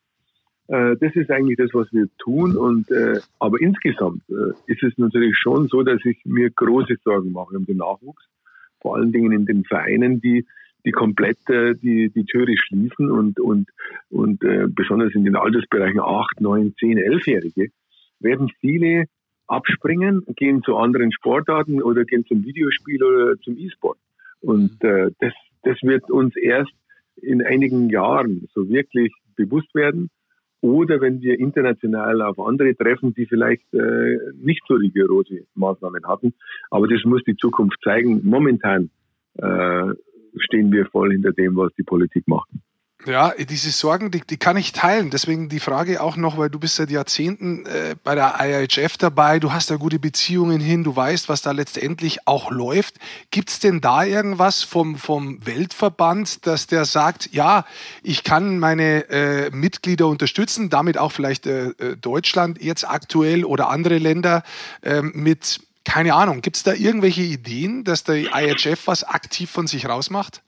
[0.67, 2.55] Äh, das ist eigentlich das, was wir tun.
[2.55, 7.31] Und äh, aber insgesamt äh, ist es natürlich schon so, dass ich mir große Sorgen
[7.31, 8.23] mache um den Nachwuchs,
[8.81, 10.45] vor allen Dingen in den Vereinen, die
[10.85, 13.69] die komplett äh, die, die Türe schließen und, und,
[14.09, 17.69] und äh, besonders in den Altersbereichen 8, 9, 10, 11-Jährige
[18.19, 19.05] werden viele
[19.47, 23.97] abspringen, gehen zu anderen Sportarten oder gehen zum Videospiel oder zum E-Sport.
[24.43, 26.73] Und äh, das, das wird uns erst
[27.21, 30.09] in einigen Jahren so wirklich bewusst werden.
[30.61, 36.33] Oder wenn wir international auf andere treffen, die vielleicht äh, nicht so rigorose Maßnahmen hatten.
[36.69, 38.21] Aber das muss die Zukunft zeigen.
[38.23, 38.89] Momentan
[39.35, 39.93] äh,
[40.37, 42.49] stehen wir voll hinter dem, was die Politik macht.
[43.05, 45.09] Ja, diese Sorgen, die, die kann ich teilen.
[45.09, 49.39] Deswegen die Frage auch noch, weil du bist seit Jahrzehnten äh, bei der IHF dabei,
[49.39, 52.95] du hast da gute Beziehungen hin, du weißt, was da letztendlich auch läuft.
[53.29, 57.65] Gibt es denn da irgendwas vom, vom Weltverband, dass der sagt, ja,
[58.03, 63.69] ich kann meine äh, Mitglieder unterstützen, damit auch vielleicht äh, äh Deutschland jetzt aktuell oder
[63.69, 64.43] andere Länder
[64.81, 69.67] ähm, mit, keine Ahnung, gibt es da irgendwelche Ideen, dass der IHF was aktiv von
[69.67, 70.41] sich rausmacht?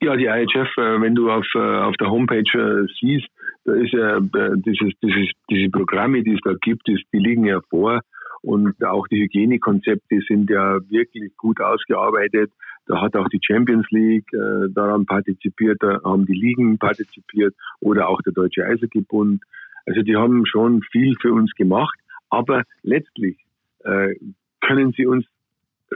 [0.00, 3.28] Ja, die IHF, äh, wenn du auf, äh, auf der Homepage äh, siehst,
[3.64, 8.00] da ist ja dieses, dieses, diese Programme, die es da gibt, die liegen ja vor.
[8.42, 12.52] Und auch die Hygienekonzepte sind ja wirklich gut ausgearbeitet.
[12.86, 18.08] Da hat auch die Champions League äh, daran partizipiert, da haben die Ligen partizipiert oder
[18.08, 19.42] auch der Deutsche Eishockeybund.
[19.86, 23.38] Also die haben schon viel für uns gemacht, aber letztlich
[23.84, 24.14] äh,
[24.60, 25.24] können sie uns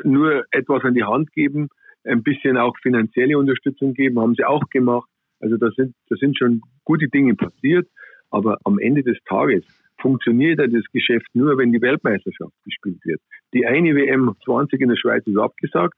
[0.04, 1.68] nur etwas an die Hand geben,
[2.08, 5.08] ein bisschen auch finanzielle Unterstützung geben, haben sie auch gemacht.
[5.40, 7.88] Also da sind, da sind schon gute Dinge passiert.
[8.30, 9.64] Aber am Ende des Tages
[10.00, 13.20] funktioniert ja das Geschäft nur, wenn die Weltmeisterschaft gespielt wird.
[13.54, 15.94] Die eine WM 20 in der Schweiz ist abgesagt.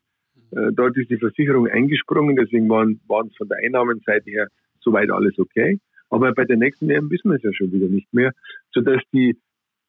[0.52, 4.48] Äh, dort ist die Versicherung eingesprungen, deswegen waren, waren es von der Einnahmenseite her
[4.80, 5.78] soweit alles okay.
[6.08, 8.32] Aber bei der nächsten WM wissen wir es ja schon wieder nicht mehr,
[8.72, 9.36] sodass die,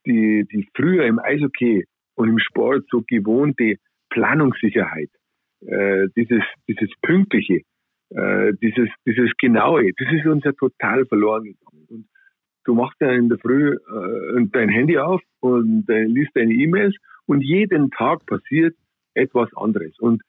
[0.05, 3.75] die, die früher im Eishockey und im Sport so gewohnte
[4.10, 5.10] Planungssicherheit,
[5.65, 7.62] äh, dieses, dieses Pünktliche,
[8.10, 11.86] äh, dieses, dieses Genaue, das ist uns ja total verloren gegangen.
[11.89, 12.06] Und
[12.65, 16.95] du machst ja in der Früh äh, dein Handy auf und äh, liest deine E-Mails
[17.26, 18.76] und jeden Tag passiert
[19.13, 19.97] etwas anderes.
[20.00, 20.21] Und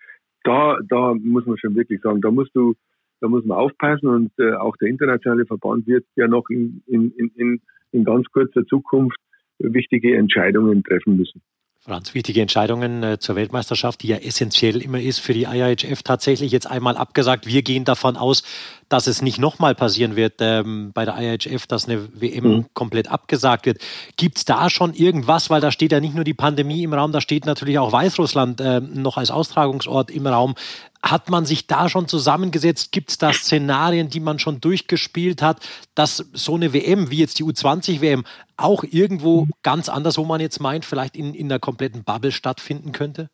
[0.45, 2.75] da, da muss man schon wirklich sagen, da musst du,
[3.21, 7.13] da muss man aufpassen und äh, auch der internationale Verband wird ja noch in, in,
[7.37, 7.61] in,
[7.93, 9.19] in ganz kurzer Zukunft
[9.59, 11.41] wichtige Entscheidungen treffen müssen.
[11.85, 16.53] Franz, wichtige Entscheidungen äh, zur Weltmeisterschaft, die ja essentiell immer ist für die IIHF, tatsächlich
[16.53, 17.45] jetzt einmal abgesagt.
[17.49, 18.45] Wir gehen davon aus,
[18.89, 22.67] dass es nicht nochmal passieren wird ähm, bei der IIHF, dass eine WM mhm.
[22.73, 23.81] komplett abgesagt wird.
[24.17, 27.11] Gibt es da schon irgendwas, weil da steht ja nicht nur die Pandemie im Raum,
[27.11, 30.55] da steht natürlich auch Weißrussland äh, noch als Austragungsort im Raum.
[31.05, 32.93] Hat man sich da schon zusammengesetzt?
[32.93, 37.41] Gibt es da Szenarien, die man schon durchgespielt hat, dass so eine WM wie jetzt
[37.41, 38.23] die U20-WM
[38.57, 42.93] auch irgendwo ganz anders, wo man jetzt meint, vielleicht in, in einer kompletten Bubble stattfinden
[42.93, 43.31] könnte?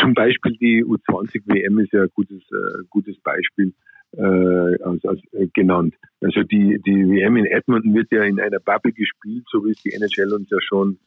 [0.00, 3.72] Zum Beispiel die U20-WM ist ja ein gutes, äh, gutes Beispiel
[4.12, 5.94] äh, als, als, äh, genannt.
[6.20, 9.82] Also die, die WM in Edmonton wird ja in einer Bubble gespielt, so wie es
[9.82, 10.98] die NHL uns ja schon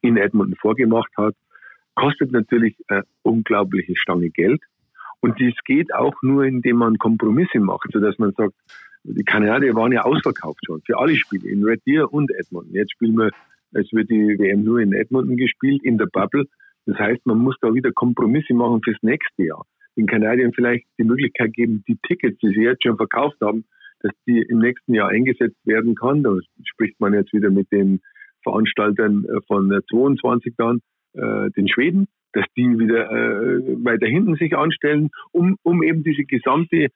[0.00, 1.36] in Edmonton vorgemacht hat
[1.98, 4.62] kostet natürlich eine unglaubliche Stange Geld.
[5.20, 8.54] Und dies geht auch nur, indem man Kompromisse macht, sodass man sagt,
[9.02, 12.72] die Kanadier waren ja ausverkauft schon für alle Spiele, in Red Deer und Edmonton.
[12.72, 13.30] Jetzt spielen wir,
[13.72, 16.44] es wird die WM nur in Edmonton gespielt, in der Bubble.
[16.86, 19.66] Das heißt, man muss da wieder Kompromisse machen fürs nächste Jahr.
[19.96, 23.64] Den Kanadiern vielleicht die Möglichkeit geben, die Tickets, die sie jetzt schon verkauft haben,
[24.00, 26.22] dass die im nächsten Jahr eingesetzt werden kann.
[26.22, 28.00] Da spricht man jetzt wieder mit den
[28.44, 30.80] Veranstaltern von 22 dann,
[31.18, 36.24] äh, den Schweden, dass die wieder äh, weiter hinten sich anstellen, um, um eben diese
[36.24, 36.88] gesamte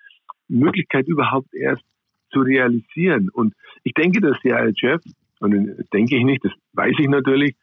[0.48, 1.84] Möglichkeit überhaupt erst
[2.30, 3.28] zu realisieren.
[3.32, 3.54] Und
[3.84, 5.00] ich denke, dass die IHF,
[5.40, 5.52] und
[5.92, 7.56] denke ich nicht, das weiß ich natürlich,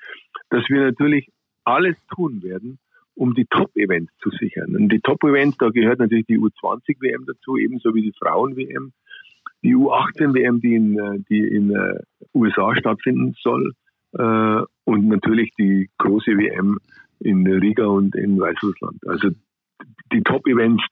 [0.50, 1.30] dass wir natürlich
[1.64, 2.80] alles tun werden,
[3.16, 4.76] um die Top-Events zu sichern.
[4.76, 8.92] Und die Top-Events, da gehört natürlich die U20-WM dazu, ebenso wie die Frauen-WM,
[9.64, 12.00] die U18-WM, die in, äh, die in äh,
[12.34, 16.80] USA stattfinden soll, äh, und natürlich die große WM
[17.20, 19.08] in Riga und in Weißrussland.
[19.08, 19.30] Also
[20.12, 20.84] die Top-Events,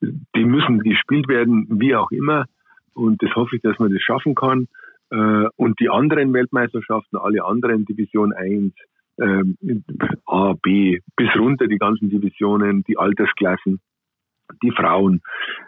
[0.00, 2.46] die müssen gespielt werden, wie auch immer.
[2.94, 4.68] Und das hoffe ich, dass man das schaffen kann.
[5.10, 8.74] Äh, und die anderen Weltmeisterschaften, alle anderen Division 1,
[9.20, 9.56] ähm,
[10.26, 13.80] A, B, bis runter die ganzen Divisionen, die Altersklassen,
[14.62, 15.22] die Frauen.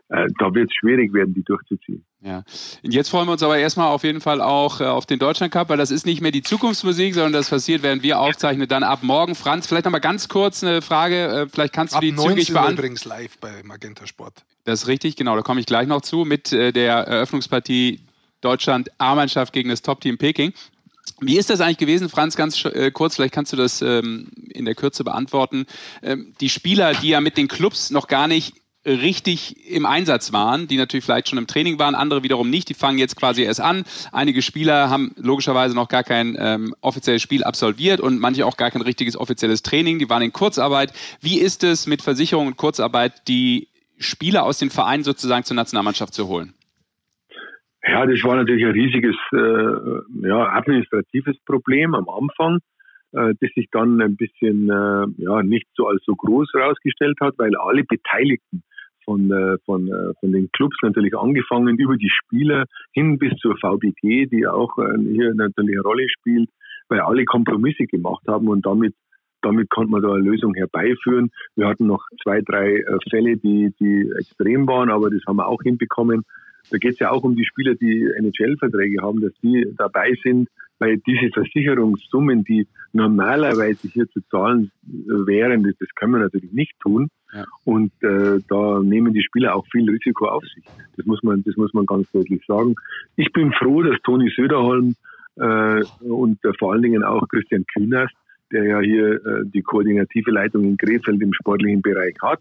[0.09, 2.05] Äh, da wird es schwierig werden, die durchzuziehen.
[2.21, 2.43] Ja.
[2.83, 5.53] Und jetzt freuen wir uns aber erstmal auf jeden Fall auch äh, auf den Deutschland
[5.53, 8.83] Cup, weil das ist nicht mehr die Zukunftsmusik, sondern das passiert, während wir aufzeichnen, dann
[8.83, 9.35] ab morgen.
[9.35, 12.49] Franz, vielleicht noch mal ganz kurz eine Frage, äh, vielleicht kannst du ab die zügig
[12.49, 12.79] beantworten.
[12.79, 14.45] übrigens live bei Magenta Sport.
[14.65, 18.01] Das ist richtig, genau, da komme ich gleich noch zu mit äh, der Eröffnungspartie
[18.41, 20.53] Deutschland A-Mannschaft gegen das Top-Team Peking.
[21.21, 24.65] Wie ist das eigentlich gewesen, Franz, ganz äh, kurz, vielleicht kannst du das ähm, in
[24.65, 25.67] der Kürze beantworten.
[26.03, 30.69] Ähm, die Spieler, die ja mit den Clubs noch gar nicht richtig im Einsatz waren,
[30.69, 33.61] die natürlich vielleicht schon im Training waren, andere wiederum nicht, die fangen jetzt quasi erst
[33.61, 33.85] an.
[34.13, 38.71] Einige Spieler haben logischerweise noch gar kein ähm, offizielles Spiel absolviert und manche auch gar
[38.71, 40.93] kein richtiges offizielles Training, die waren in Kurzarbeit.
[41.21, 43.69] Wie ist es mit Versicherung und Kurzarbeit, die
[43.99, 46.55] Spieler aus den Vereinen sozusagen zur Nationalmannschaft zu holen?
[47.87, 52.59] Ja, das war natürlich ein riesiges äh, ja, administratives Problem am Anfang,
[53.13, 57.35] äh, das sich dann ein bisschen äh, ja, nicht so als so groß herausgestellt hat,
[57.37, 58.63] weil alle Beteiligten
[59.05, 63.57] von, äh, von, äh, von den Clubs natürlich angefangen über die Spieler hin bis zur
[63.57, 66.51] VBG, die auch äh, hier natürlich eine Rolle spielt,
[66.89, 68.95] weil alle Kompromisse gemacht haben und damit
[69.43, 71.31] damit konnte man da eine Lösung herbeiführen.
[71.55, 75.61] Wir hatten noch zwei, drei Fälle, die, die extrem waren, aber das haben wir auch
[75.63, 76.23] hinbekommen.
[76.71, 80.49] Da geht es ja auch um die Spieler, die NHL-Verträge haben, dass die dabei sind,
[80.85, 86.79] weil diese Versicherungssummen, die normalerweise hier zu zahlen wären, das, das können wir natürlich nicht
[86.81, 87.09] tun.
[87.33, 87.45] Ja.
[87.65, 90.65] Und äh, da nehmen die Spieler auch viel Risiko auf sich.
[90.97, 92.75] Das muss man, das muss man ganz deutlich sagen.
[93.17, 94.95] Ich bin froh, dass Toni Söderholm
[95.37, 98.11] äh, und äh, vor allen Dingen auch Christian Kühners,
[98.53, 102.41] der ja hier äh, die koordinative Leitung in Krefeld im sportlichen Bereich hat,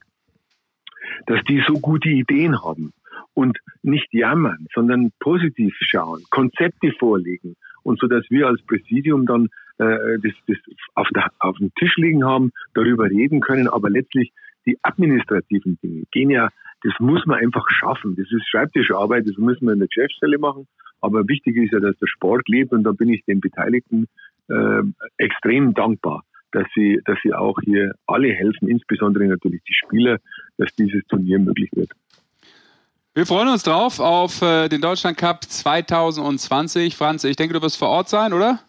[1.27, 2.91] dass die so gute Ideen haben
[3.34, 9.49] und nicht jammern, sondern positiv schauen, Konzepte vorlegen und so, dass wir als Präsidium dann
[9.77, 10.57] äh, das, das
[10.95, 14.31] auf, der, auf dem Tisch liegen haben, darüber reden können, aber letztlich
[14.65, 16.49] die administrativen Dinge gehen ja,
[16.83, 18.15] das muss man einfach schaffen.
[18.15, 20.67] Das ist Schreibtischarbeit, das müssen wir in der Geschäftsstelle machen,
[21.01, 24.07] Aber wichtig ist ja, dass der Sport lebt und da bin ich den Beteiligten
[24.49, 24.81] äh,
[25.17, 30.19] extrem dankbar, dass sie, dass sie auch hier alle helfen, insbesondere natürlich die Spieler,
[30.57, 31.91] dass dieses Turnier möglich wird.
[33.15, 36.97] Wir freuen uns drauf auf äh, den Deutschland Cup 2020.
[36.97, 38.60] Franz, ich denke, du wirst vor Ort sein, oder?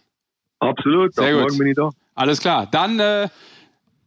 [0.59, 1.91] Absolut, Sehr morgen bin ich da.
[2.15, 2.69] Alles klar.
[2.71, 3.29] Dann äh,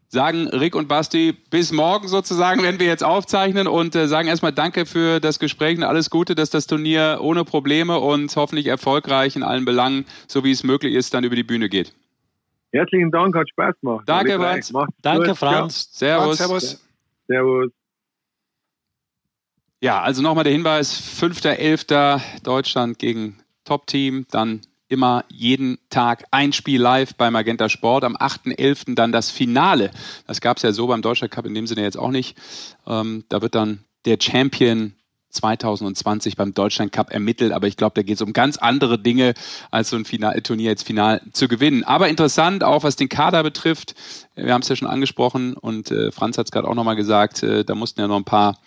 [0.10, 4.54] sagen Rick und Basti bis morgen sozusagen, wenn wir jetzt aufzeichnen und äh, sagen erstmal
[4.54, 9.36] Danke für das Gespräch und alles Gute, dass das Turnier ohne Probleme und hoffentlich erfolgreich
[9.36, 11.95] in allen Belangen, so wie es möglich ist, dann über die Bühne geht.
[12.71, 14.04] Herzlichen Dank, hat Spaß gemacht.
[14.06, 14.71] Danke, Franz.
[15.02, 15.89] Danke, Franz.
[16.00, 16.19] Ja.
[16.19, 16.38] Servus.
[16.38, 16.84] Servus.
[17.26, 17.71] Servus.
[19.79, 22.19] Ja, also nochmal der Hinweis, 5.11.
[22.41, 28.03] Deutschland gegen Top-Team, dann immer jeden Tag ein Spiel live bei Magenta Sport.
[28.03, 28.95] Am 8.11.
[28.95, 29.91] dann das Finale.
[30.25, 32.37] Das gab es ja so beim Deutschland Cup in dem Sinne jetzt auch nicht.
[32.87, 34.93] Ähm, da wird dann der Champion
[35.29, 39.33] 2020 beim Deutschland Cup ermittelt, aber ich glaube, da geht es um ganz andere Dinge,
[39.69, 41.83] als so ein Final Turnier jetzt final zu gewinnen.
[41.83, 43.93] Aber interessant, auch was den Kader betrifft,
[44.35, 47.43] wir haben es ja schon angesprochen und äh, Franz hat es gerade auch nochmal gesagt,
[47.43, 48.57] äh, da mussten ja noch ein paar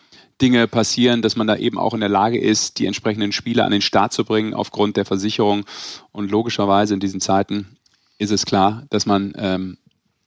[0.40, 3.72] Dinge passieren, dass man da eben auch in der Lage ist, die entsprechenden Spieler an
[3.72, 5.64] den Start zu bringen aufgrund der Versicherung.
[6.12, 7.76] Und logischerweise in diesen Zeiten
[8.18, 9.78] ist es klar, dass man ähm,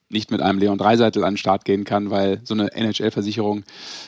[0.10, 3.64] nicht mit einem Leon Dreiseitel an den Start gehen kann, weil so eine NHL-Versicherung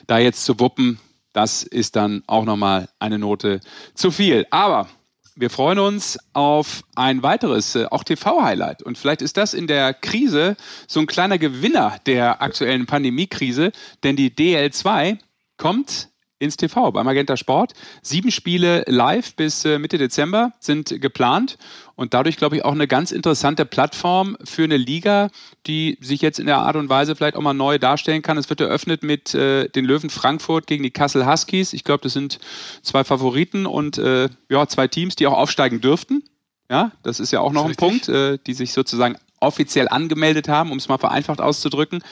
[0.08, 1.00] da jetzt zu wuppen,
[1.34, 3.60] das ist dann auch nochmal eine Note
[3.94, 4.46] zu viel.
[4.52, 4.88] Aber
[5.36, 8.84] wir freuen uns auf ein weiteres, äh, auch TV-Highlight.
[8.84, 10.56] Und vielleicht ist das in der Krise
[10.88, 15.18] so ein kleiner Gewinner der aktuellen Pandemiekrise, denn die DL2
[15.58, 17.74] kommt ins TV bei Magenta Sport.
[18.02, 21.58] Sieben Spiele live bis äh, Mitte Dezember sind geplant
[21.96, 25.30] und dadurch, glaube ich, auch eine ganz interessante Plattform für eine Liga,
[25.66, 28.38] die sich jetzt in der Art und Weise vielleicht auch mal neu darstellen kann.
[28.38, 31.72] Es wird eröffnet mit äh, den Löwen Frankfurt gegen die Kassel Huskies.
[31.72, 32.40] Ich glaube, das sind
[32.82, 36.24] zwei Favoriten und äh, ja, zwei Teams, die auch aufsteigen dürften.
[36.70, 37.76] Ja, das ist ja auch noch ein.
[37.76, 42.04] Punkt, äh, die sich sozusagen offiziell angemeldet haben, um es mal vereinfacht auszudrücken.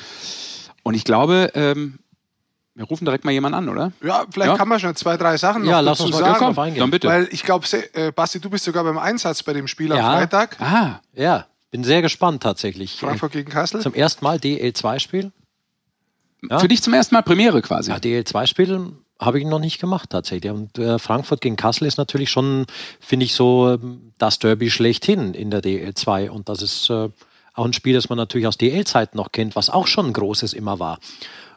[0.84, 2.00] Und ich glaube, ähm,
[2.76, 3.92] wir rufen direkt mal jemanden an, oder?
[4.04, 4.58] Ja, vielleicht ja.
[4.58, 6.40] kann man schon zwei, drei Sachen noch ja, lass uns mal sagen.
[6.40, 6.80] Drauf eingehen.
[6.80, 7.08] Dann bitte.
[7.08, 9.98] Weil ich glaube, äh, Basti, du bist sogar beim Einsatz bei dem Spiel ja.
[9.98, 10.60] am Freitag.
[10.60, 11.46] Ah, ja.
[11.70, 12.98] Bin sehr gespannt tatsächlich.
[12.98, 13.82] Frankfurt gegen Kassel.
[13.82, 15.32] Zum ersten Mal DL2-Spiel.
[16.50, 16.60] Ja.
[16.60, 17.92] Für dich zum ersten Mal Premiere quasi.
[17.92, 20.52] Ja, DL2-Spiel habe ich noch nicht gemacht tatsächlich.
[20.52, 22.66] Und äh, Frankfurt gegen Kassel ist natürlich schon,
[23.00, 26.30] finde ich, so ähm, das Derby schlechthin in der DL2.
[26.30, 27.10] Und das ist äh,
[27.54, 30.54] auch ein Spiel, das man natürlich aus DL-Zeiten noch kennt, was auch schon ein großes
[30.54, 31.00] immer war.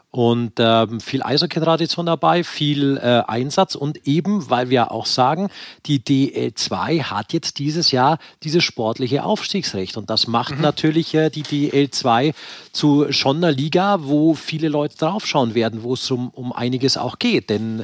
[0.09, 5.49] Und ähm, viel Eishockey-Tradition dabei, viel äh, Einsatz und eben, weil wir auch sagen,
[5.85, 10.61] die DL2 hat jetzt dieses Jahr dieses sportliche Aufstiegsrecht und das macht mhm.
[10.61, 12.33] natürlich äh, die DL2
[12.71, 17.19] zu schon einer Liga, wo viele Leute draufschauen werden, wo es um, um einiges auch
[17.19, 17.49] geht.
[17.49, 17.83] Denn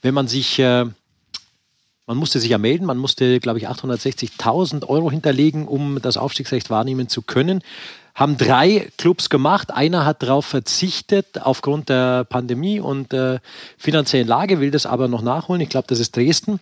[0.00, 0.86] wenn man sich äh,
[2.06, 6.68] man musste sich ja melden, man musste, glaube ich, 860.000 Euro hinterlegen, um das Aufstiegsrecht
[6.68, 7.62] wahrnehmen zu können
[8.14, 9.72] haben drei Clubs gemacht.
[9.72, 13.40] Einer hat darauf verzichtet aufgrund der Pandemie und der
[13.76, 15.60] finanziellen Lage, will das aber noch nachholen.
[15.60, 16.60] Ich glaube, das ist Dresden.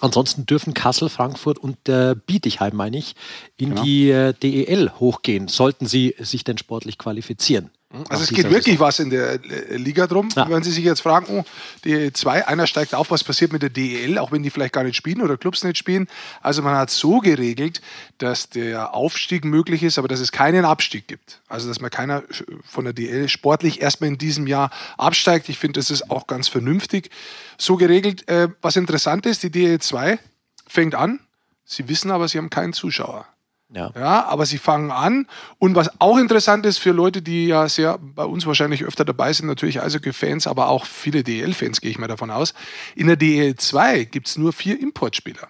[0.00, 3.14] Ansonsten dürfen Kassel, Frankfurt und äh, Bietigheim, meine ich,
[3.56, 3.82] in genau.
[3.82, 7.70] die äh, DEL hochgehen, sollten sie sich denn sportlich qualifizieren.
[8.08, 10.28] Also es geht wirklich was in der äh, Liga drum.
[10.34, 10.48] Ja.
[10.48, 11.44] Wenn Sie sich jetzt fragen, oh,
[11.84, 14.84] die zwei, einer steigt auf, was passiert mit der DEL, auch wenn die vielleicht gar
[14.84, 16.08] nicht spielen oder Clubs nicht spielen.
[16.40, 17.82] Also man hat so geregelt,
[18.18, 21.40] dass der Aufstieg möglich ist, aber dass es keinen Abstieg gibt.
[21.48, 22.22] Also dass man keiner
[22.64, 25.48] von der DEL sportlich erstmal in diesem Jahr absteigt.
[25.48, 27.10] Ich finde, das ist auch ganz vernünftig
[27.58, 28.26] so geregelt.
[28.28, 30.18] Äh, was interessant ist, die DEL 2
[30.66, 31.20] fängt an.
[31.64, 33.26] Sie wissen aber, sie haben keinen Zuschauer.
[33.74, 33.90] Ja.
[33.94, 35.26] ja, aber sie fangen an.
[35.58, 39.32] Und was auch interessant ist für Leute, die ja sehr bei uns wahrscheinlich öfter dabei
[39.32, 42.52] sind, natürlich Eishockey-Fans, aber auch viele DL-Fans, gehe ich mal davon aus.
[42.94, 45.48] In der DL 2 gibt es nur vier Importspieler.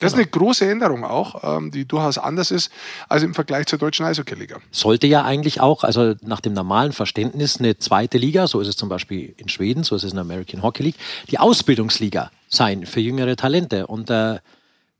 [0.00, 0.22] Das genau.
[0.22, 2.70] ist eine große Änderung auch, ähm, die durchaus anders ist
[3.08, 4.58] als im Vergleich zur deutschen Eishockey-Liga.
[4.70, 8.76] Sollte ja eigentlich auch, also nach dem normalen Verständnis, eine zweite Liga, so ist es
[8.76, 10.96] zum Beispiel in Schweden, so ist es in der American Hockey League,
[11.30, 13.86] die Ausbildungsliga sein für jüngere Talente.
[13.86, 14.40] Und äh,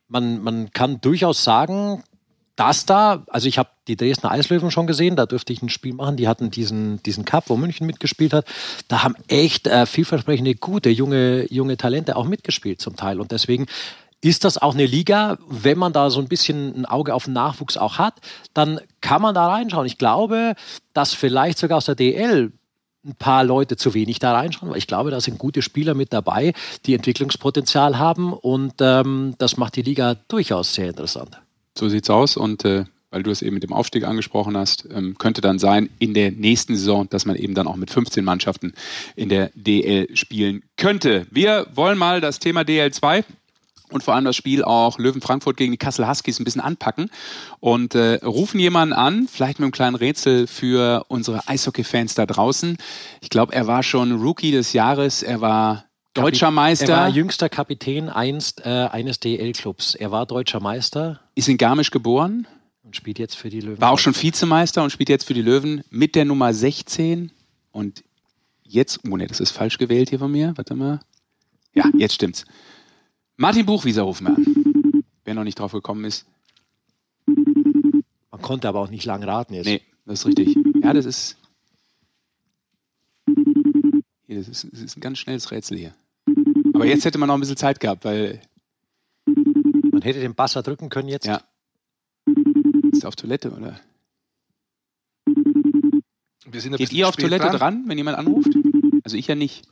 [0.08, 2.04] man, man kann durchaus sagen,
[2.56, 5.94] das da, also ich habe die Dresdner Eislöwen schon gesehen, da dürfte ich ein Spiel
[5.94, 6.16] machen.
[6.16, 8.46] Die hatten diesen, diesen Cup, wo München mitgespielt hat.
[8.88, 13.20] Da haben echt äh, vielversprechende, gute, junge, junge Talente auch mitgespielt zum Teil.
[13.20, 13.66] Und deswegen
[14.20, 17.34] ist das auch eine Liga, wenn man da so ein bisschen ein Auge auf den
[17.34, 18.14] Nachwuchs auch hat,
[18.54, 19.86] dann kann man da reinschauen.
[19.86, 20.54] Ich glaube,
[20.94, 22.52] dass vielleicht sogar aus der DL
[23.04, 26.12] ein paar Leute zu wenig da reinschauen, weil ich glaube, da sind gute Spieler mit
[26.14, 26.54] dabei,
[26.86, 31.38] die Entwicklungspotenzial haben und ähm, das macht die Liga durchaus sehr interessant.
[31.76, 35.16] So sieht's aus und äh, weil du es eben mit dem Aufstieg angesprochen hast, ähm,
[35.18, 38.74] könnte dann sein in der nächsten Saison, dass man eben dann auch mit 15 Mannschaften
[39.14, 41.26] in der DL spielen könnte.
[41.30, 43.22] Wir wollen mal das Thema DL2
[43.90, 47.08] und vor allem das Spiel auch Löwen Frankfurt gegen die Kassel Huskies ein bisschen anpacken
[47.60, 52.76] und äh, rufen jemanden an, vielleicht mit einem kleinen Rätsel für unsere Eishockey-Fans da draußen.
[53.20, 55.84] Ich glaube, er war schon Rookie des Jahres, er war
[56.14, 56.92] deutscher Meister.
[56.92, 59.94] Er war jüngster Kapitän einst äh, eines DL-Clubs.
[59.94, 61.20] Er war deutscher Meister.
[61.34, 62.46] Ist in Garmisch geboren.
[62.82, 63.80] Und spielt jetzt für die Löwen.
[63.80, 67.32] War auch schon Vizemeister und spielt jetzt für die Löwen mit der Nummer 16.
[67.72, 68.04] Und
[68.62, 70.52] jetzt, oh ne, das ist falsch gewählt hier von mir.
[70.56, 71.00] Warte mal.
[71.74, 72.44] Ja, jetzt stimmt's.
[73.36, 75.04] Martin Buchwieser rufen wir an.
[75.24, 76.26] Wer noch nicht drauf gekommen ist.
[77.26, 79.66] Man konnte aber auch nicht lang raten jetzt.
[79.66, 80.56] Nee, das ist richtig.
[80.82, 81.36] Ja, das ist.
[84.26, 85.94] Hier, das ist, das ist ein ganz schnelles Rätsel hier.
[86.74, 88.42] Aber jetzt hätte man noch ein bisschen Zeit gehabt, weil.
[89.26, 91.26] Man hätte den Basser drücken können jetzt.
[91.26, 91.42] Ja.
[92.92, 93.80] Ist er auf Toilette, oder?
[96.46, 97.56] Wir sind ein Geht ihr auf Toilette dran.
[97.58, 98.50] dran, wenn jemand anruft?
[99.02, 99.66] Also ich ja nicht.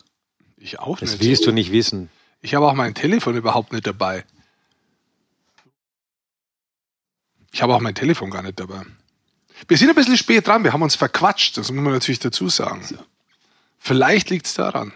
[0.57, 1.22] Ich auch Das nicht.
[1.22, 2.09] willst du nicht wissen.
[2.40, 4.24] Ich habe auch mein Telefon überhaupt nicht dabei.
[7.53, 8.82] Ich habe auch mein Telefon gar nicht dabei.
[9.68, 12.48] Wir sind ein bisschen spät dran, wir haben uns verquatscht, das muss man natürlich dazu
[12.48, 12.82] sagen.
[13.78, 14.92] Vielleicht liegt es daran,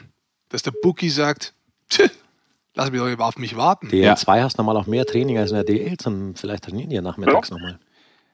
[0.49, 1.55] dass der Bookie sagt,
[1.89, 2.11] "Tch,
[2.75, 3.89] lass mich doch auf mich warten.
[3.89, 5.97] DL2 hast normal auch mehr Training als in der DL.
[5.97, 7.79] Zum, vielleicht trainieren die ja nachmittags nochmal.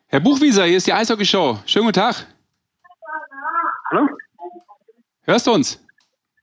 [0.09, 1.59] Herr Buchwieser, hier ist die Eishockey-Show.
[1.67, 2.27] Schönen guten Tag.
[3.91, 4.09] Hallo?
[5.23, 5.83] Hörst du uns?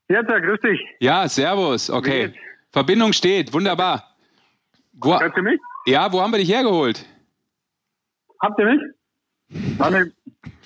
[0.07, 0.79] Ja, grüß dich.
[0.99, 1.89] Ja, servus.
[1.89, 2.33] Okay.
[2.71, 3.53] Verbindung steht.
[3.53, 4.15] Wunderbar.
[4.93, 5.59] Wo, Hört ihr mich?
[5.85, 7.05] ja, wo haben wir dich hergeholt?
[8.41, 8.81] Habt ihr mich?
[9.77, 10.11] Warte,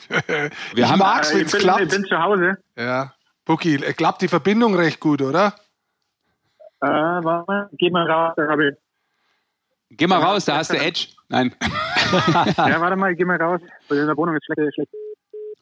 [0.10, 1.90] Wir ich haben, mag's, äh, wenn ich, es bin, ich klappt.
[1.90, 2.58] bin zu Hause.
[2.78, 3.14] Ja.
[3.46, 5.56] Bookie, äh, klappt die Verbindung recht gut, oder?
[6.84, 8.34] Äh, warte mal, geh mal raus.
[8.36, 8.76] Da hab ich,
[9.96, 11.08] Geh mal raus, da hast du Edge.
[11.30, 11.56] Nein.
[11.62, 13.62] ja, warte mal, ich geh mal raus.
[13.90, 14.74] In der Wohnung ist schlecht.
[14.74, 14.90] schlecht.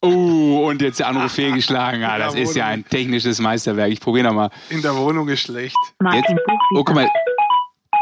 [0.01, 2.03] Oh, und jetzt der Anruf fehlgeschlagen.
[2.03, 3.91] Ah, das ist ja ein technisches Meisterwerk.
[3.91, 4.49] Ich probiere nochmal.
[4.69, 5.76] In der Wohnung ist schlecht.
[6.13, 6.34] Jetzt,
[6.76, 7.07] oh, guck mal.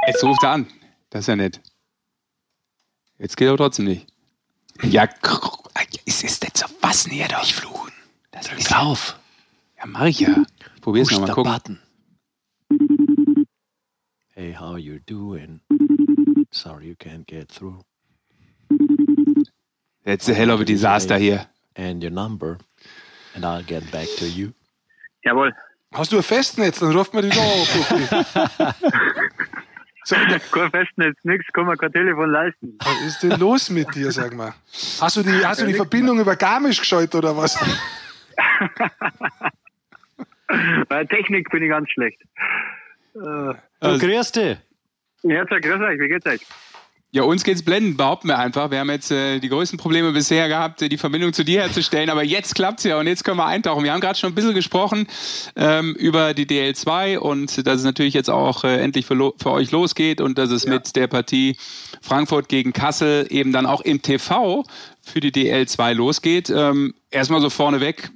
[0.07, 0.67] Jetzt ruft er an.
[1.09, 1.59] Das ist ja nett.
[3.17, 4.07] Jetzt geht er trotzdem nicht.
[4.83, 5.09] Ja,
[6.05, 7.41] ist es denn so was näher doch?
[7.41, 7.91] Nicht fluchen.
[8.31, 9.19] Das ist Drauf.
[9.77, 10.35] Ja, mach ich ja.
[10.75, 11.31] Ich probiere es nochmal.
[11.31, 11.51] Gucken.
[11.51, 11.79] button.
[14.39, 15.59] Hey, how you doing?
[16.51, 17.81] Sorry you can't get through.
[20.05, 21.47] Jetzt a hell of a disaster hier.
[21.75, 22.57] And your number.
[23.35, 24.53] And I'll get back to you.
[25.25, 25.51] Jawohl.
[25.93, 26.79] Hast du ein Festnetz?
[26.79, 27.49] Dann ruft man dich an,
[30.05, 32.77] so, Kein Festnetz, nix, kann man kein Telefon leisten.
[32.79, 34.53] was ist denn los mit dir, sag mal?
[35.01, 37.59] Hast du die, hast du die Verbindung über Garmisch gescheut oder was?
[40.87, 42.21] Bei Technik bin ich ganz schlecht.
[43.15, 44.57] Äh, Du Also- grüß dich.
[45.23, 46.41] ja, grüß euch, wie geht's euch?
[47.11, 48.69] Ja, uns geht's blendend, behaupten wir einfach.
[48.69, 52.11] Wir haben jetzt äh, die größten Probleme bisher gehabt, äh, die Verbindung zu dir herzustellen,
[52.11, 53.83] aber jetzt klappt's ja und jetzt können wir eintauchen.
[53.83, 55.07] Wir haben gerade schon ein bisschen gesprochen
[55.55, 59.71] ähm, über die DL2 und dass es natürlich jetzt auch äh, endlich für, für euch
[59.71, 61.57] losgeht und dass es mit der Partie
[62.01, 64.63] Frankfurt gegen Kassel eben dann auch im TV
[65.01, 66.51] für die DL2 losgeht.
[66.51, 68.11] Ähm, erstmal so vorneweg,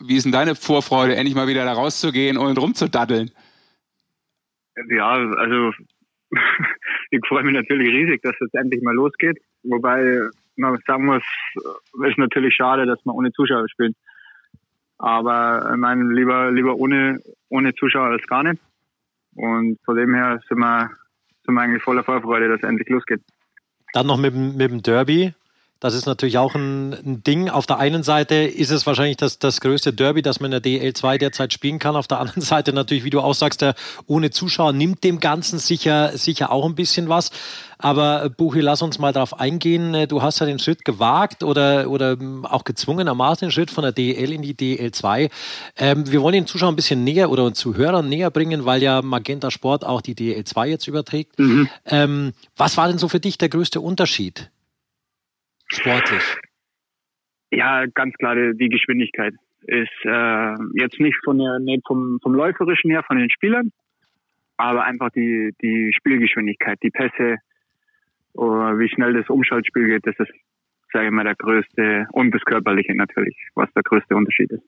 [0.00, 3.30] wie ist denn deine Vorfreude, endlich mal wieder da rauszugehen und rumzudaddeln?
[4.88, 5.72] Ja, also
[7.10, 9.38] ich freue mich natürlich riesig, dass es endlich mal losgeht.
[9.62, 10.20] Wobei
[10.56, 11.22] man sagen muss,
[11.54, 13.96] es ist natürlich schade, dass man ohne Zuschauer spielt.
[14.98, 18.62] Aber ich meine, lieber, lieber ohne, ohne Zuschauer als gar nicht.
[19.34, 20.90] Und von dem her sind wir,
[21.44, 23.20] sind wir eigentlich voller Vorfreude, dass es endlich losgeht.
[23.92, 25.34] Dann noch mit, mit dem Derby.
[25.84, 27.50] Das ist natürlich auch ein, ein Ding.
[27.50, 30.80] Auf der einen Seite ist es wahrscheinlich das, das größte Derby, das man in der
[30.80, 31.94] DL2 derzeit spielen kann.
[31.94, 33.74] Auf der anderen Seite natürlich, wie du auch sagst, der
[34.06, 37.32] ohne Zuschauer nimmt dem Ganzen sicher, sicher auch ein bisschen was.
[37.76, 39.92] Aber äh, Buchi, lass uns mal darauf eingehen.
[39.92, 43.82] Äh, Du hast ja den Schritt gewagt oder, oder ähm, auch gezwungenermaßen den Schritt von
[43.82, 45.28] der DL in die DL2.
[45.76, 49.02] Ähm, wir wollen den Zuschauern ein bisschen näher oder uns Zuhörern näher bringen, weil ja
[49.02, 51.38] Magenta Sport auch die DL2 jetzt überträgt.
[51.84, 54.50] Ähm, was war denn so für dich der größte Unterschied?
[55.68, 56.38] Sportlich.
[57.50, 62.90] Ja, ganz klar, die, Geschwindigkeit ist äh, jetzt nicht von der, nicht vom, vom läuferischen
[62.90, 63.70] her, von den Spielern,
[64.56, 67.38] aber einfach die, die Spielgeschwindigkeit, die Pässe,
[68.34, 70.32] oder wie schnell das Umschaltspiel geht, das ist,
[70.92, 74.64] sage ich mal, der größte und das Körperliche natürlich, was der größte Unterschied ist.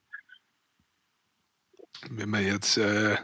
[2.10, 3.16] Wenn man jetzt äh,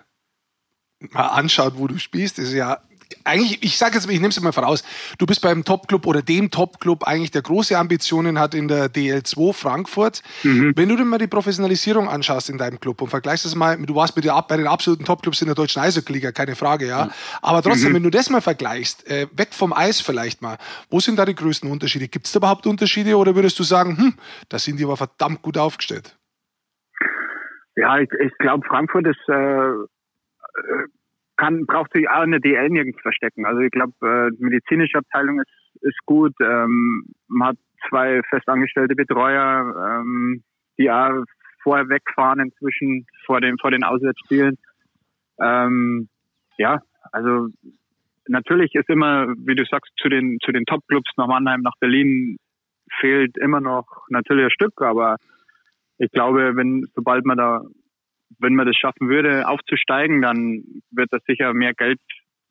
[1.13, 2.79] mal anschaut, wo du spielst, ist ja
[3.25, 4.85] eigentlich, ich sage jetzt, ich nehme es mal voraus,
[5.19, 9.53] du bist beim Top-Club oder dem Top-Club eigentlich, der große Ambitionen hat in der DL2
[9.53, 10.23] Frankfurt.
[10.43, 13.95] Wenn du dir mal die Professionalisierung anschaust in deinem Club und vergleichst das mal, du
[13.95, 17.11] warst mit der, bei den absoluten Top-Clubs in der deutschen Eishockey-Liga, keine Frage, ja.
[17.41, 20.59] Aber trotzdem, wenn du das mal vergleichst, äh, weg vom Eis vielleicht mal,
[20.91, 22.09] wo sind da die größten Unterschiede?
[22.09, 24.15] Gibt es da überhaupt Unterschiede oder würdest du sagen, hm,
[24.49, 26.17] da sind die aber verdammt gut aufgestellt?
[27.77, 30.87] Ja, ich, ich glaube, Frankfurt ist, äh, äh,
[31.37, 33.47] kann, braucht sich auch eine DL nirgends verstecken.
[33.47, 36.35] Also ich glaube, äh, medizinische Abteilung ist, ist gut.
[36.41, 37.57] Ähm, man hat
[37.89, 40.43] zwei festangestellte Betreuer, ähm,
[40.79, 41.25] die auch
[41.63, 44.57] vorher wegfahren inzwischen vor den, vor den Auswärtsspielen.
[45.41, 46.09] Ähm,
[46.59, 46.81] ja,
[47.13, 47.49] also
[48.29, 52.37] natürlich ist immer, wie du sagst, zu den, zu den Top-Clubs nach Mannheim, nach Berlin
[53.01, 55.17] fehlt immer noch natürlich ein Stück, aber
[55.99, 57.63] ich glaube, wenn, sobald man da,
[58.39, 62.01] wenn man das schaffen würde, aufzusteigen, dann wird das sicher mehr Geld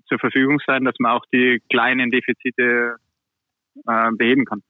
[0.08, 2.96] zur Verfügung sein, dass man auch die kleinen Defizite
[3.88, 4.62] äh, beheben kann.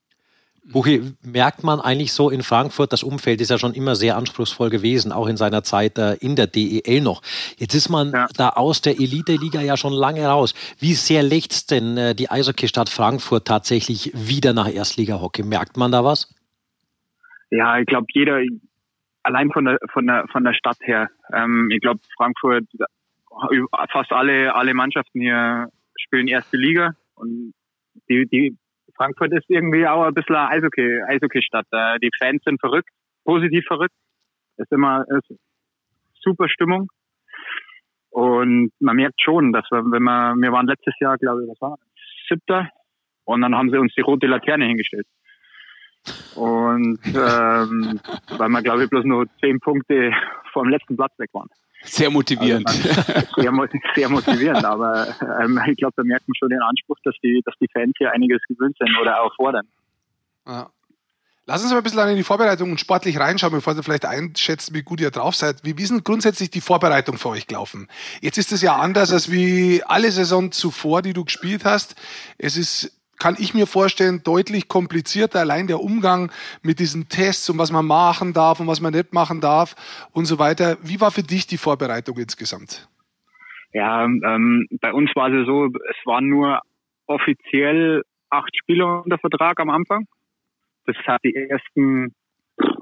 [0.64, 4.70] Buchi, merkt man eigentlich so in Frankfurt, das Umfeld ist ja schon immer sehr anspruchsvoll
[4.70, 7.20] gewesen, auch in seiner Zeit äh, in der DEL noch.
[7.56, 8.28] Jetzt ist man ja.
[8.36, 10.54] da aus der Elite-Liga ja schon lange raus.
[10.78, 15.42] Wie sehr lächzt denn äh, die Eishockeystadt Frankfurt tatsächlich wieder nach Erstliga-Hockey?
[15.42, 16.32] Merkt man da was?
[17.50, 18.40] Ja, ich glaube, jeder,
[19.22, 22.64] allein von der, von der, von der Stadt her, ähm, ich glaube, Frankfurt,
[23.90, 25.68] fast alle, alle Mannschaften hier
[25.98, 27.54] spielen erste Liga und
[28.08, 28.56] die, die
[28.96, 31.66] Frankfurt ist irgendwie auch ein bisschen Eishockey, Eishockey-Stadt.
[31.70, 32.90] Äh, die Fans sind verrückt,
[33.24, 33.94] positiv verrückt.
[34.58, 35.38] Ist immer ist
[36.20, 36.88] super Stimmung.
[38.10, 41.60] Und man merkt schon, dass wir, wenn wir, wir waren letztes Jahr, glaube ich, was
[41.60, 41.78] war
[42.28, 42.68] siebter,
[43.24, 45.06] und dann haben sie uns die rote Laterne hingestellt.
[46.34, 48.00] Und ähm,
[48.36, 50.12] weil wir, glaube ich, bloß nur zehn Punkte
[50.52, 51.48] vom letzten Platz weg waren.
[51.84, 52.68] Sehr motivierend.
[52.68, 52.82] Also,
[53.36, 55.08] sehr, sehr, motivierend, aber
[55.42, 58.12] ähm, ich glaube, da merkt man schon den Anspruch, dass die, dass die Fans hier
[58.12, 59.66] einiges gewöhnt sind oder auch fordern.
[60.46, 60.70] Ja.
[61.44, 64.74] Lass uns mal ein bisschen in die Vorbereitung und sportlich reinschauen, bevor du vielleicht einschätzt,
[64.74, 65.64] wie gut ihr drauf seid.
[65.64, 67.88] Wie, wie ist grundsätzlich die Vorbereitung für euch gelaufen?
[68.20, 71.96] Jetzt ist es ja anders als wie alle Saison zuvor, die du gespielt hast.
[72.38, 75.38] Es ist kann ich mir vorstellen, deutlich komplizierter.
[75.38, 79.12] Allein der Umgang mit diesen Tests und was man machen darf und was man nicht
[79.12, 79.76] machen darf
[80.12, 80.76] und so weiter.
[80.82, 82.88] Wie war für dich die Vorbereitung insgesamt?
[83.72, 86.62] Ja, ähm, bei uns war es so, es waren nur
[87.06, 90.08] offiziell acht Spieler unter Vertrag am Anfang.
[90.86, 92.12] Das hat die ersten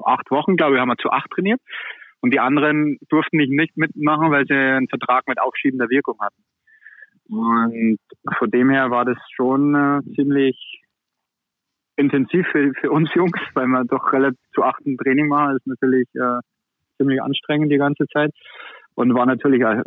[0.03, 1.61] acht Wochen, glaube ich, haben wir zu acht trainiert.
[2.23, 6.43] Und die anderen durften nicht mitmachen, weil sie einen Vertrag mit aufschiebender Wirkung hatten.
[7.31, 7.99] Und
[8.39, 10.83] von dem her war das schon äh, ziemlich
[11.97, 15.55] intensiv für, für uns Jungs, weil man doch relativ zu achten Training machen.
[15.55, 16.41] Das ist natürlich äh,
[16.97, 18.33] ziemlich anstrengend die ganze Zeit.
[18.95, 19.83] Und war natürlich auch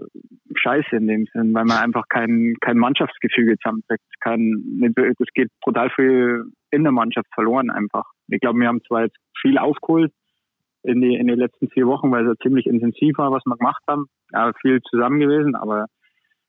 [0.56, 4.02] scheiße in dem Sinn, weil man einfach kein, kein Mannschaftsgefüge zusammenkriegt.
[4.24, 8.06] Das geht brutal viel in der Mannschaft verloren einfach.
[8.30, 10.12] Ich glaube, wir haben zwar jetzt viel aufgeholt
[10.84, 13.58] in, die, in den letzten vier Wochen, weil es ja ziemlich intensiv war, was wir
[13.58, 14.06] gemacht haben.
[14.32, 15.88] Ja, viel zusammen gewesen, aber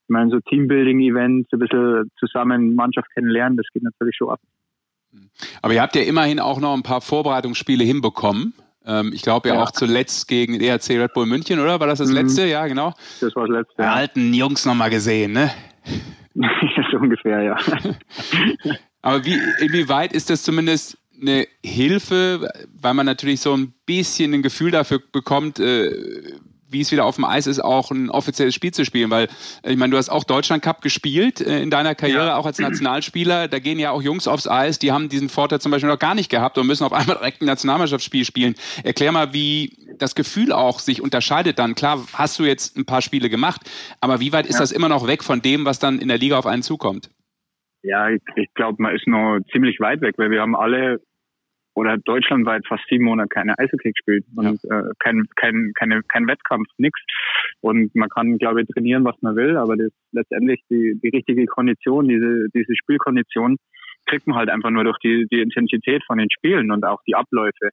[0.06, 4.40] ich meine, so Teambuilding-Events, ein bisschen zusammen Mannschaft kennenlernen, das geht natürlich schon ab.
[5.62, 8.52] Aber ihr habt ja immerhin auch noch ein paar Vorbereitungsspiele hinbekommen.
[8.84, 11.80] Ähm, ich glaube ja, ja, auch zuletzt gegen ERC Red Bull München, oder?
[11.80, 12.16] War das das mhm.
[12.16, 12.46] letzte?
[12.46, 12.92] Ja, genau.
[13.20, 13.74] Das war das letzte.
[13.78, 15.50] Die alten Jungs nochmal gesehen, ne?
[16.90, 17.56] so ungefähr, ja.
[19.02, 22.50] Aber wie, inwieweit ist das zumindest eine Hilfe,
[22.80, 25.90] weil man natürlich so ein bisschen ein Gefühl dafür bekommt, äh,
[26.74, 29.10] wie es wieder auf dem Eis ist, auch ein offizielles Spiel zu spielen.
[29.10, 29.28] Weil,
[29.62, 32.36] äh, ich meine, du hast auch Deutschland Cup gespielt äh, in deiner Karriere, ja.
[32.36, 33.48] auch als Nationalspieler.
[33.48, 36.14] Da gehen ja auch Jungs aufs Eis, die haben diesen Vorteil zum Beispiel noch gar
[36.14, 38.54] nicht gehabt und müssen auf einmal direkt ein Nationalmannschaftsspiel spielen.
[38.82, 41.74] Erklär mal, wie das Gefühl auch sich unterscheidet dann.
[41.74, 43.62] Klar, hast du jetzt ein paar Spiele gemacht,
[44.00, 44.60] aber wie weit ist ja.
[44.60, 47.10] das immer noch weg von dem, was dann in der Liga auf einen zukommt?
[47.82, 51.00] Ja, ich, ich glaube, man ist noch ziemlich weit weg, weil wir haben alle
[51.74, 54.80] oder deutschlandweit fast sieben Monate keine Eishockey gespielt und ja.
[54.80, 56.98] äh, kein, kein, keine, kein Wettkampf, nix.
[57.60, 61.46] Und man kann, glaube ich, trainieren, was man will, aber das letztendlich die, die richtige
[61.46, 63.56] Kondition, diese, diese Spielkondition,
[64.06, 67.16] kriegt man halt einfach nur durch die, die Intensität von den Spielen und auch die
[67.16, 67.70] Abläufe,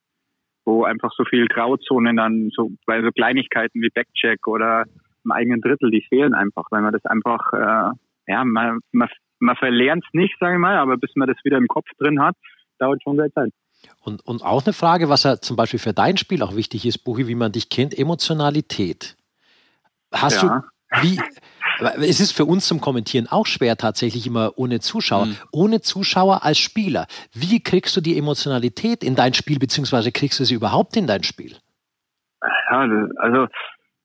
[0.66, 4.86] wo einfach so viel Grauzonen dann, so bei so Kleinigkeiten wie Backcheck oder
[5.24, 7.92] im eigenen Drittel, die fehlen einfach, weil man das einfach, äh,
[8.28, 11.58] ja, man, man, man verlernt es nicht, sage ich mal, aber bis man das wieder
[11.58, 12.36] im Kopf drin hat,
[12.80, 13.52] dauert schon sehr Zeit.
[14.04, 17.00] Und, und auch eine Frage, was ja zum Beispiel für dein Spiel auch wichtig ist,
[17.00, 19.16] Buchi, wie man dich kennt, Emotionalität.
[20.12, 20.64] Hast ja.
[20.92, 21.20] du, wie,
[22.02, 25.28] es ist für uns zum Kommentieren auch schwer, tatsächlich immer ohne Zuschauer.
[25.28, 25.38] Mhm.
[25.52, 27.08] Ohne Zuschauer als Spieler.
[27.34, 31.24] Wie kriegst du die Emotionalität in dein Spiel, beziehungsweise kriegst du sie überhaupt in dein
[31.24, 31.56] Spiel?
[32.70, 32.80] Ja,
[33.18, 33.48] also,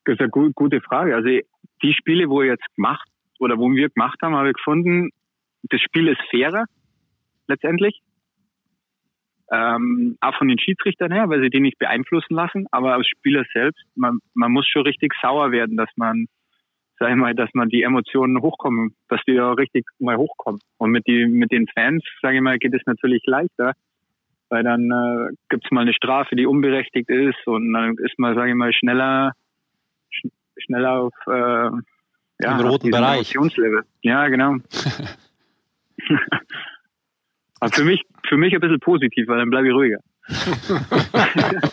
[0.04, 1.14] das ist eine gute Frage.
[1.14, 1.28] Also,
[1.82, 3.08] die Spiele, wo jetzt gemacht
[3.38, 5.10] oder wo wir gemacht haben, habe ich gefunden,
[5.64, 6.64] das Spiel ist fairer,
[7.48, 8.00] letztendlich
[9.52, 13.44] ähm, auch von den Schiedsrichtern her, weil sie die nicht beeinflussen lassen, aber als Spieler
[13.52, 16.26] selbst, man, man muss schon richtig sauer werden, dass man,
[16.98, 20.60] sag ich mal, dass man die Emotionen hochkommen, dass die da richtig mal hochkommen.
[20.78, 23.72] Und mit, die, mit den Fans, sage ich mal, geht es natürlich leichter,
[24.48, 28.34] weil dann äh, gibt es mal eine Strafe, die unberechtigt ist und dann ist man,
[28.34, 29.32] sage ich mal, schneller,
[30.10, 30.26] sch
[30.58, 31.70] schneller auf, äh,
[32.38, 33.34] ja, Im roten Bereich.
[33.34, 33.84] Emotionslevel.
[34.02, 34.56] Ja, genau.
[37.60, 39.98] Aber für mich, für mich ein bisschen positiv, weil dann bleibe ich ruhiger.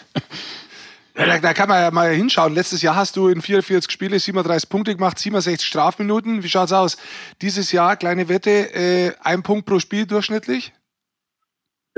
[1.15, 2.55] Ja, da, da kann man ja mal hinschauen.
[2.55, 6.41] Letztes Jahr hast du in 44 Spiele 37 Punkte gemacht, 67 Strafminuten.
[6.41, 6.97] Wie schaut's aus?
[7.41, 10.73] Dieses Jahr, kleine Wette, äh, ein Punkt pro Spiel durchschnittlich?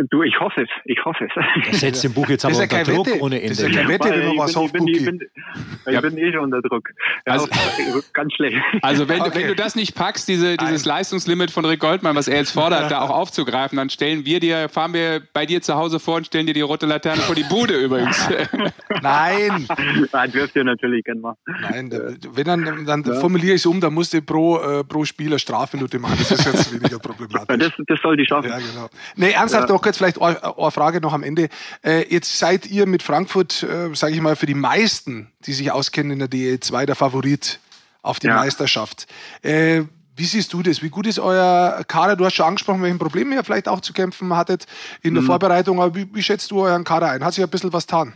[0.09, 1.31] Du, ich hoffe es, ich hoffe es.
[1.71, 3.21] Das setzt den Buch jetzt aber ja unter Druck Wette.
[3.21, 3.71] ohne Das ist Ende.
[3.77, 5.85] ja keine Wette, wenn man ich was bin, ich bin, ich aufbuckt.
[5.85, 6.89] bin, ich bin eh schon unter Druck.
[7.25, 7.47] Ja, Also-
[8.13, 8.57] ganz schlecht.
[8.81, 9.31] Also wenn, Okay.
[9.39, 12.91] wenn du das nicht packst, diese, dieses Leistungslimit von Rick Goldmann, was er jetzt fordert,
[12.91, 16.27] da auch aufzugreifen, dann stellen wir dir, fahren wir bei dir zu Hause vor und
[16.27, 18.27] stellen dir die rote Laterne vor die Bude übrigens.
[19.01, 19.65] Nein,
[20.11, 21.37] Ah, dürft ihr natürlich gerne machen.
[21.61, 21.89] nein.
[22.33, 25.99] Wenn dann, dann formuliere ich es um, dann musst du pro, äh, pro Spieler Strafminute
[25.99, 26.15] machen.
[26.19, 27.57] Das ist jetzt weniger Ja, problematisch.
[27.77, 28.49] Das, das soll die schaffen.
[28.49, 28.89] Ja, genau.
[29.15, 31.49] Nee, ernsthaft noch kurz vielleicht eine Frage noch am Ende.
[31.83, 35.71] Äh, jetzt seid ihr mit Frankfurt, äh, sage ich mal, für die meisten, die sich
[35.71, 37.59] auskennen in der DL2, der Favorit
[38.01, 38.35] auf die Ja.
[38.35, 39.07] Meisterschaft.
[39.41, 39.83] Äh,
[40.17, 40.81] wie siehst du das?
[40.81, 42.15] Wie gut ist euer Kader?
[42.15, 44.65] Du hast schon angesprochen, welchen Problemen ihr vielleicht auch zu kämpfen hattet
[45.01, 45.81] in der Vorbereitung.
[45.81, 47.23] Aber wie, wie schätzt du euren Kader ein?
[47.23, 48.13] Hat sich ein bisschen was getan?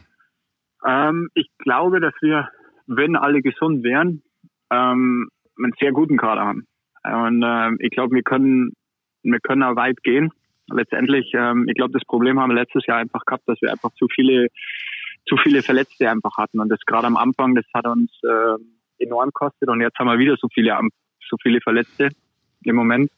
[0.86, 2.48] Ähm, ich glaube, dass wir,
[2.88, 4.24] wenn alle gesund wären,
[4.72, 5.30] ähm,
[5.62, 6.66] einen sehr guten Kader haben.
[7.04, 8.72] Und ähm, ich glaube, wir können,
[9.24, 10.32] wir können auch weit gehen.
[10.72, 13.92] Letztendlich, ähm, ich glaube, das Problem haben wir letztes Jahr einfach gehabt, dass wir einfach
[13.94, 14.48] zu viele,
[15.28, 16.60] zu viele Verletzte einfach hatten.
[16.60, 19.70] Und das gerade am Anfang, das hat uns ähm, enorm gekostet.
[19.70, 20.78] Und jetzt haben wir wieder so viele,
[21.30, 22.10] so viele Verletzte
[22.64, 23.12] im Moment.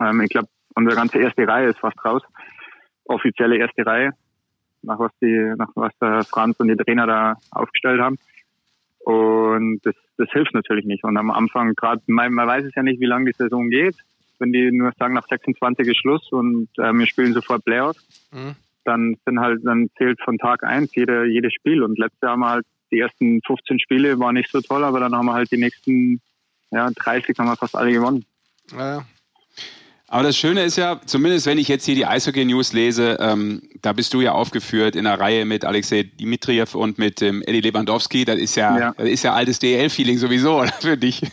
[0.00, 2.22] Ähm, ich glaube, unsere ganze erste Reihe ist fast raus.
[3.04, 4.12] Offizielle erste Reihe
[4.84, 8.18] nach was die, nach was der Franz und die Trainer da aufgestellt haben.
[9.00, 11.04] Und das, das hilft natürlich nicht.
[11.04, 13.96] Und am Anfang gerade, man, man weiß es ja nicht, wie lange die Saison geht.
[14.44, 18.56] Wenn die nur sagen, nach 26 ist Schluss und äh, wir spielen sofort Playoffs, Mhm.
[18.84, 21.82] dann sind halt, dann zählt von Tag eins jede, jedes Spiel.
[21.82, 25.00] Und letztes Jahr haben wir halt die ersten 15 Spiele waren nicht so toll, aber
[25.00, 26.20] dann haben wir halt die nächsten
[26.70, 28.26] ja, 30 haben wir fast alle gewonnen.
[28.76, 29.06] Ja.
[30.08, 33.92] Aber das Schöne ist ja, zumindest wenn ich jetzt hier die Eishockey-News lese, ähm, da
[33.94, 38.24] bist du ja aufgeführt in der Reihe mit Alexei Dimitriev und mit ähm, Eddie Lewandowski.
[38.24, 38.94] Das ist ja, Ja.
[38.96, 41.22] Das ist ja altes DL-Feeling sowieso oder, für dich.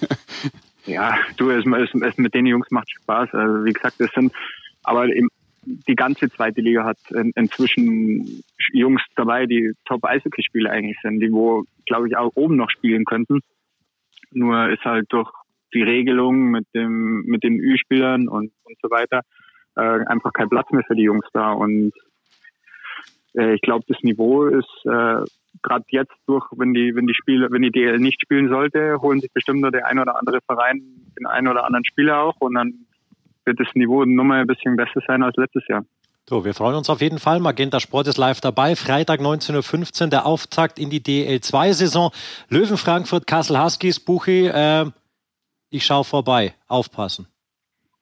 [0.86, 3.34] Ja, du, es, es, es mit den Jungs macht Spaß.
[3.34, 4.34] Also, wie gesagt, das sind,
[4.84, 5.29] aber im,
[5.63, 11.63] die ganze zweite Liga hat in, inzwischen Jungs dabei, die Top-Eishockey-Spieler eigentlich sind, die wo,
[11.86, 13.41] glaube ich, auch oben noch spielen könnten.
[14.32, 15.32] Nur ist halt durch
[15.73, 19.21] die Regelung mit dem, mit den Ü-Spielern und, und so weiter,
[19.75, 21.51] äh, einfach kein Platz mehr für die Jungs da.
[21.51, 21.93] Und
[23.38, 25.23] äh, ich glaube, das Niveau ist äh,
[25.61, 29.19] gerade jetzt durch, wenn die, wenn die Spieler, wenn die DL nicht spielen sollte, holen
[29.19, 30.82] sich bestimmt nur der ein oder andere Verein
[31.17, 32.73] den einen oder anderen Spieler auch und dann
[33.45, 35.84] wird das Niveau nochmal ein bisschen besser sein als letztes Jahr.
[36.29, 37.39] So, wir freuen uns auf jeden Fall.
[37.39, 38.75] Magenta Sport ist live dabei.
[38.75, 42.11] Freitag 19.15 Uhr, der Auftakt in die DL2-Saison.
[42.49, 44.45] Löwen Frankfurt, Kassel Huskies, Buchi.
[44.45, 44.86] Äh,
[45.71, 46.53] ich schaue vorbei.
[46.67, 47.27] Aufpassen.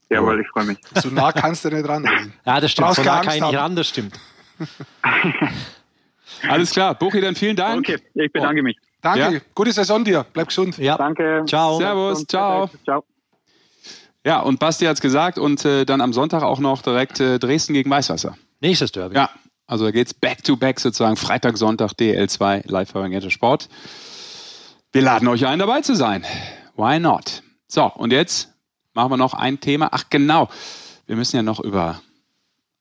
[0.10, 0.78] Jawohl, ich freue mich.
[0.96, 2.04] So nah kannst du nicht ran.
[2.46, 2.88] Ja, das stimmt.
[2.88, 4.20] Brauchst So nah kann ich nicht ran, das stimmt.
[6.48, 7.90] Alles klar, Buchi, dann vielen Dank.
[7.90, 8.78] Okay, ich bedanke mich.
[9.02, 9.20] Danke.
[9.20, 9.40] Ja.
[9.56, 10.26] Gute Saison dir.
[10.34, 10.78] Bleib gesund.
[10.78, 10.98] Ja.
[10.98, 11.44] Danke.
[11.48, 11.78] Ciao.
[11.78, 12.70] Servus, ciao.
[12.84, 13.04] Ciao.
[14.26, 17.74] Ja, und Basti hat's gesagt und äh, dann am Sonntag auch noch direkt äh, Dresden
[17.74, 18.38] gegen Weißwasser.
[18.60, 19.16] Nächstes Derby.
[19.16, 19.30] Ja,
[19.66, 21.16] also da geht's back to back sozusagen.
[21.16, 23.70] Freitag, Sonntag, DL2, live bei Sport.
[24.92, 26.26] Wir laden euch ein, dabei zu sein.
[26.76, 27.44] Why not?
[27.68, 28.54] So, und jetzt
[28.94, 29.90] machen wir noch ein Thema.
[29.92, 30.50] Ach genau,
[31.06, 32.02] wir müssen ja noch über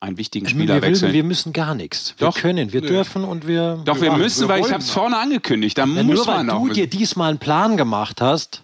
[0.00, 1.12] einen wichtigen Wir, Spieler will, wechseln.
[1.12, 2.14] wir müssen gar nichts.
[2.18, 2.36] Wir Doch.
[2.36, 3.80] können, wir dürfen und wir.
[3.84, 5.76] Doch, wir machen, müssen, wir weil ich habe es vorne angekündigt.
[5.76, 6.66] Da Ja, muss nur weil man auch.
[6.68, 8.62] du dir diesmal einen Plan gemacht hast.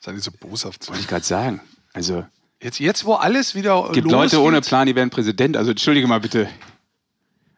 [0.00, 0.86] Sei nicht so boshaft.
[0.88, 1.60] Wollte ich gerade sagen.
[1.92, 2.24] Also,
[2.62, 5.56] Jetzt, jetzt, wo alles wieder gibt losgeht, Leute ohne Plan, die werden Präsident.
[5.56, 6.48] Also, entschuldige mal bitte.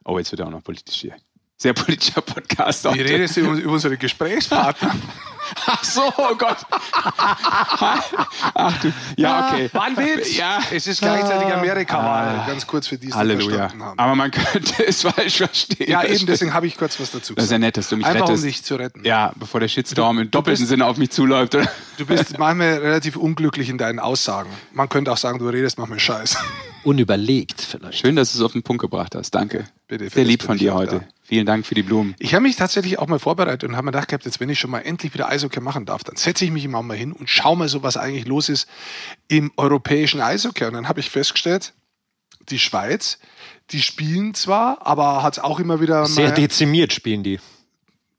[0.05, 1.15] Oh, jetzt wird er auch noch politisch hier.
[1.59, 2.85] Sehr politischer Podcast.
[2.93, 4.95] Wie redest du über, über unsere Gesprächspartner?
[5.67, 6.57] Ach so, oh Gott.
[6.71, 8.93] Ach du.
[9.17, 9.71] Ja, okay.
[9.73, 10.37] War ein Witz.
[10.37, 10.59] Ja.
[10.71, 12.45] Es ist gleichzeitig Amerika-Wahl.
[12.47, 13.57] Ganz kurz für die, die es Halleluja.
[13.57, 13.99] verstanden haben.
[13.99, 15.89] Aber man könnte es falsch verstehen.
[15.91, 17.61] ja, eben, deswegen habe ich kurz was dazu Das ist ja gesagt.
[17.61, 18.45] nett, dass du mich Einfach um rettest.
[18.45, 19.05] dich zu retten.
[19.05, 21.55] Ja, bevor der Shitstorm im doppelten bist- Sinne auf mich zuläuft.
[21.55, 21.71] Oder?
[21.97, 24.51] Du bist manchmal relativ unglücklich in deinen Aussagen.
[24.73, 26.37] Man könnte auch sagen, du redest manchmal Scheiß.
[26.85, 27.99] Unüberlegt vielleicht.
[28.01, 29.31] Schön, dass du es auf den Punkt gebracht hast.
[29.31, 29.67] Danke.
[29.89, 31.01] Bitte, Sehr lieb von dir heute.
[31.01, 31.09] da.
[31.23, 32.15] Vielen Dank für die Blumen.
[32.19, 34.59] Ich habe mich tatsächlich auch mal vorbereitet und habe mir gedacht gehabt, jetzt wenn ich
[34.59, 37.29] schon mal endlich wieder Eishockey machen darf, dann setze ich mich immer mal hin und
[37.29, 38.69] schaue mal so, was eigentlich los ist
[39.29, 40.65] im europäischen Eishockey.
[40.65, 41.73] Und dann habe ich festgestellt,
[42.49, 43.19] die Schweiz,
[43.71, 46.35] die spielen zwar, aber hat es auch immer wieder Sehr mal...
[46.35, 47.41] dezimiert spielen die.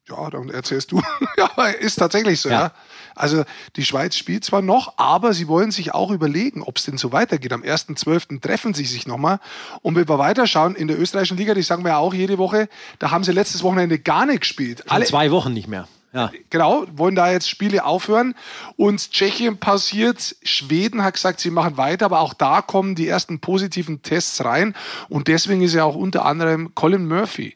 [0.09, 1.01] Ja, dann erzählst du.
[1.38, 2.61] ja, aber ist tatsächlich so, ja.
[2.61, 2.74] Ja.
[3.18, 3.43] Also
[3.76, 7.11] die Schweiz spielt zwar noch, aber sie wollen sich auch überlegen, ob es denn so
[7.11, 7.53] weitergeht.
[7.53, 8.41] Am 1.12.
[8.41, 9.39] treffen sie sich nochmal.
[9.82, 12.70] Und wenn wir weiterschauen, in der österreichischen Liga, die sagen wir ja auch jede Woche,
[12.99, 14.80] da haben sie letztes Wochenende gar nicht gespielt.
[14.80, 15.88] Schon Alle, zwei Wochen nicht mehr.
[16.13, 16.32] Ja.
[16.49, 18.34] Genau, wollen da jetzt Spiele aufhören.
[18.76, 23.39] Und Tschechien passiert, Schweden hat gesagt, sie machen weiter, aber auch da kommen die ersten
[23.39, 24.74] positiven Tests rein.
[25.09, 27.55] Und deswegen ist ja auch unter anderem Colin Murphy,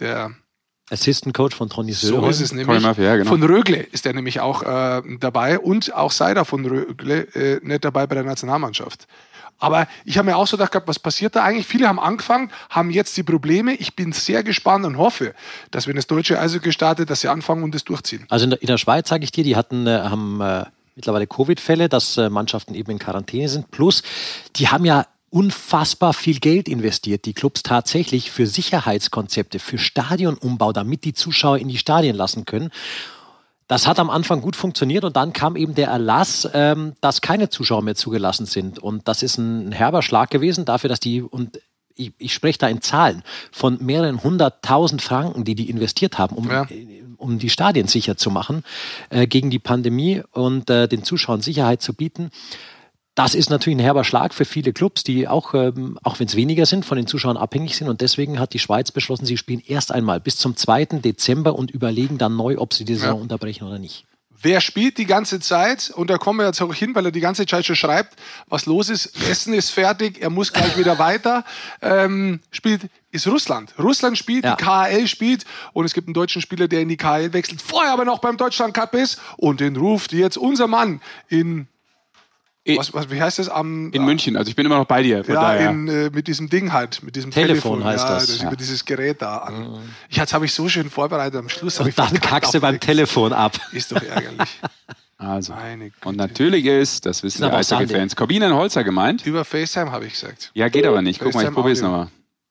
[0.00, 0.32] der
[0.90, 2.24] Assistant Coach von Tony Söderholm.
[2.24, 2.82] So ist es nämlich.
[2.82, 3.30] Murphy, ja, genau.
[3.30, 7.84] Von Rögle ist er nämlich auch äh, dabei und auch Seider von Rögle äh, nicht
[7.84, 9.06] dabei bei der Nationalmannschaft.
[9.60, 11.66] Aber ich habe mir auch so gedacht, was passiert da eigentlich?
[11.66, 13.74] Viele haben angefangen, haben jetzt die Probleme.
[13.74, 15.34] Ich bin sehr gespannt und hoffe,
[15.70, 18.24] dass wenn das deutsche Eishockey startet, dass sie anfangen und es durchziehen.
[18.30, 20.64] Also in der, in der Schweiz, sage ich dir, die hatten, äh, haben äh,
[20.96, 23.70] mittlerweile Covid-Fälle, dass äh, Mannschaften eben in Quarantäne sind.
[23.70, 24.02] Plus,
[24.56, 31.04] die haben ja unfassbar viel Geld investiert, die Clubs tatsächlich für Sicherheitskonzepte, für Stadionumbau, damit
[31.04, 32.70] die Zuschauer in die Stadien lassen können.
[33.68, 37.50] Das hat am Anfang gut funktioniert und dann kam eben der Erlass, ähm, dass keine
[37.50, 38.80] Zuschauer mehr zugelassen sind.
[38.80, 41.60] Und das ist ein herber Schlag gewesen dafür, dass die, und
[41.94, 43.22] ich, ich spreche da in Zahlen
[43.52, 46.66] von mehreren hunderttausend Franken, die die investiert haben, um, ja.
[47.16, 48.64] um die Stadien sicher zu machen
[49.10, 52.32] äh, gegen die Pandemie und äh, den Zuschauern Sicherheit zu bieten.
[53.14, 56.36] Das ist natürlich ein herber Schlag für viele Clubs, die auch, ähm, auch wenn es
[56.36, 57.88] weniger sind, von den Zuschauern abhängig sind.
[57.88, 60.84] Und deswegen hat die Schweiz beschlossen, sie spielen erst einmal bis zum 2.
[60.86, 63.22] Dezember und überlegen dann neu, ob sie die Saison ja.
[63.22, 64.06] unterbrechen oder nicht.
[64.42, 65.90] Wer spielt die ganze Zeit?
[65.90, 68.64] Und da kommen wir jetzt auch hin, weil er die ganze Zeit schon schreibt, was
[68.64, 69.12] los ist.
[69.28, 71.44] Essen ist fertig, er muss gleich wieder weiter.
[71.82, 73.74] Ähm, spielt ist Russland.
[73.78, 74.56] Russland spielt, ja.
[74.56, 75.44] die KHL spielt
[75.74, 78.38] und es gibt einen deutschen Spieler, der in die KHL wechselt, vorher aber noch beim
[78.38, 81.68] Deutschland Cup ist und den ruft jetzt unser Mann in
[82.78, 84.36] was, was, wie heißt das am in München?
[84.36, 85.24] Also ich bin immer noch bei dir.
[85.26, 88.26] ja, in, äh, mit diesem Ding halt, mit diesem Telefon, Telefon heißt ja, das.
[88.26, 88.48] das ja.
[88.48, 89.58] Über dieses Gerät da an.
[89.58, 89.78] Mhm.
[90.08, 91.38] Ich jetzt habe ich so schön vorbereitet.
[91.38, 93.58] Am Schluss und dann kackst du beim Telefon ab.
[93.72, 94.60] Ist doch ärgerlich.
[95.20, 95.52] Also,
[96.06, 99.26] und natürlich ist, das wissen die Eishockey-Fans, Corbinen Holzer gemeint.
[99.26, 100.50] Über FaceTime habe ich gesagt.
[100.54, 101.20] Ja, geht aber nicht.
[101.20, 102.08] Guck mal, ich probiere es nochmal.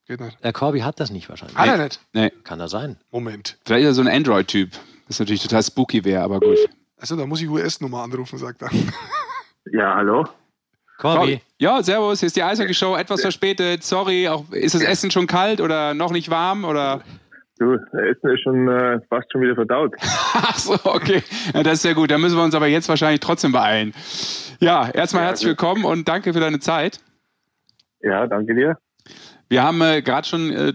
[0.10, 0.38] Geht nicht.
[0.44, 1.58] Der Corby hat das nicht wahrscheinlich.
[1.58, 2.00] Hat er nicht?
[2.14, 2.32] Nee.
[2.44, 2.98] Kann er sein.
[3.12, 3.58] Moment.
[3.66, 4.72] Vielleicht ist er so ein Android-Typ.
[4.72, 4.82] Das
[5.16, 6.58] ist natürlich total spooky wäre, aber gut.
[6.98, 8.70] Also, da muss ich US-Nummer anrufen, sagt er.
[9.72, 10.26] Ja, hallo?
[10.98, 11.42] Corby.
[11.60, 13.84] Ja, servus, hier ist die Eishockey-Show, etwas verspätet.
[13.84, 16.66] Sorry, auch, ist das Essen schon kalt oder noch nicht warm?
[16.66, 17.02] Oder?
[17.58, 19.94] Du, das Essen ist schon äh, fast schon wieder verdaut.
[20.02, 21.24] Ach so, okay.
[21.54, 22.12] Ja, das ist sehr gut.
[22.12, 23.94] Da müssen wir uns aber jetzt wahrscheinlich trotzdem beeilen.
[24.60, 27.00] Ja, erstmal ja, herzlich willkommen und danke für deine Zeit.
[28.02, 28.78] Ja, danke dir.
[29.48, 30.74] Wir haben äh, gerade schon äh,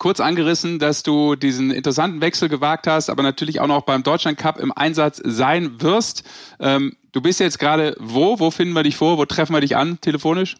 [0.00, 4.38] kurz angerissen, dass du diesen interessanten Wechsel gewagt hast, aber natürlich auch noch beim Deutschland
[4.38, 6.26] Cup im Einsatz sein wirst.
[6.58, 8.40] Ähm, du bist jetzt gerade wo?
[8.40, 9.18] Wo finden wir dich vor?
[9.18, 10.56] Wo treffen wir dich an, telefonisch?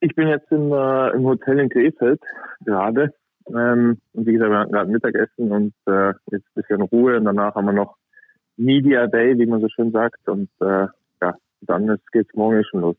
[0.00, 2.20] Ich bin jetzt im, äh, im Hotel in Krefeld
[2.64, 3.14] gerade.
[3.48, 7.26] Ähm, und wie gesagt, wir hatten gerade Mittagessen und äh, jetzt ein bisschen Ruhe und
[7.26, 7.96] danach haben wir noch
[8.56, 10.26] Media Day, wie man so schön sagt.
[10.28, 10.86] Und äh,
[11.20, 12.96] ja, dann geht es morgen schon los.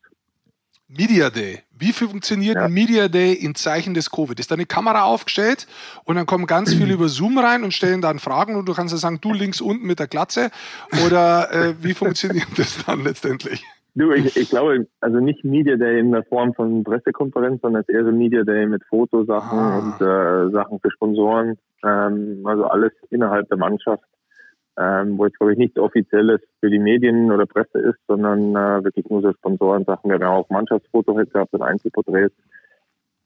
[0.88, 1.60] Media Day.
[1.78, 2.70] Wie funktioniert ja.
[2.70, 4.40] Media Day in Zeichen des Covid?
[4.40, 5.66] Ist da eine Kamera aufgestellt
[6.04, 8.94] und dann kommen ganz viele über Zoom rein und stellen dann Fragen und du kannst
[8.94, 10.52] ja sagen, du links unten mit der Glatze
[11.06, 13.64] oder äh, wie funktioniert das dann letztendlich?
[13.96, 18.04] Du, ich, ich glaube, also nicht Media Day in der Form von Pressekonferenz, sondern eher
[18.04, 19.78] so Media Day mit Fotosachen ah.
[19.80, 21.58] und äh, Sachen für Sponsoren.
[21.84, 24.04] Ähm, also alles innerhalb der Mannschaft
[24.78, 28.84] ähm, wo jetzt glaube ich nichts Offizielles für die Medien oder Presse ist, sondern äh,
[28.84, 30.10] wirklich nur so Sponsoren-Sachen.
[30.10, 32.36] Wir haben auch Mannschaftsfoto heute gehabt und Einzelporträts,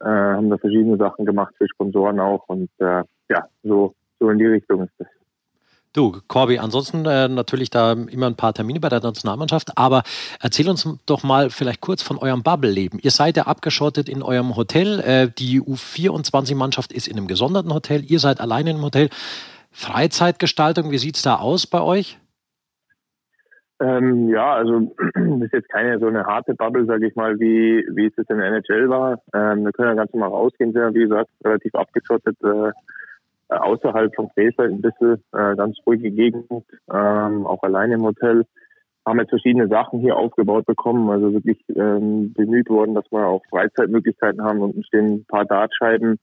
[0.01, 4.37] äh, haben da verschiedene Sachen gemacht für Sponsoren auch und äh, ja, so, so in
[4.37, 5.07] die Richtung ist das.
[5.91, 10.03] Du, Corby, ansonsten äh, natürlich da immer ein paar Termine bei der Nationalmannschaft, aber
[10.39, 12.99] erzähl uns doch mal vielleicht kurz von eurem Bubble-Leben.
[13.01, 18.03] Ihr seid ja abgeschottet in eurem Hotel, äh, die U24-Mannschaft ist in einem gesonderten Hotel,
[18.05, 19.09] ihr seid alleine im Hotel.
[19.71, 22.19] Freizeitgestaltung, wie sieht es da aus bei euch?
[23.81, 27.85] Ähm, ja, also das ist jetzt keine so eine harte Bubble, sage ich mal, wie,
[27.91, 29.21] wie es jetzt in der NHL war.
[29.33, 32.71] Ähm, wir können ja ganz normal rausgehen, sind ja, wie gesagt, relativ abgeschottet, äh,
[33.47, 36.45] außerhalb vom Krefeld ein bisschen, äh, ganz ruhige Gegend,
[36.93, 38.45] ähm, auch alleine im Hotel.
[39.05, 43.41] Haben jetzt verschiedene Sachen hier aufgebaut bekommen, also wirklich ähm, bemüht worden, dass wir auch
[43.49, 44.59] Freizeitmöglichkeiten haben.
[44.59, 46.19] Unten stehen ein paar Dartscheiben,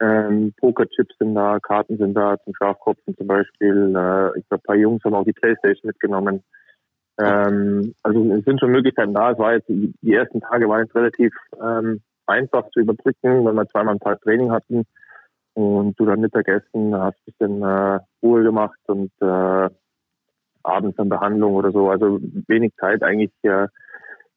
[0.00, 3.94] ähm, Pokerchips sind da, Karten sind da, zum Schafkopfen zum Beispiel.
[3.96, 6.42] Äh, ich glaube, ein paar Jungs haben auch die Playstation mitgenommen.
[7.18, 9.32] Ähm, also es sind schon Möglichkeiten da.
[9.32, 11.32] Es war jetzt, die, ersten Tage waren jetzt relativ
[11.62, 14.84] ähm, einfach zu überbrücken, weil wir zweimal am Tag Training hatten
[15.54, 19.70] und du dann Mittagessen hast ein bisschen äh, Ruhe gemacht und äh,
[20.62, 21.88] abends dann Behandlung oder so.
[21.88, 23.68] Also wenig Zeit eigentlich äh,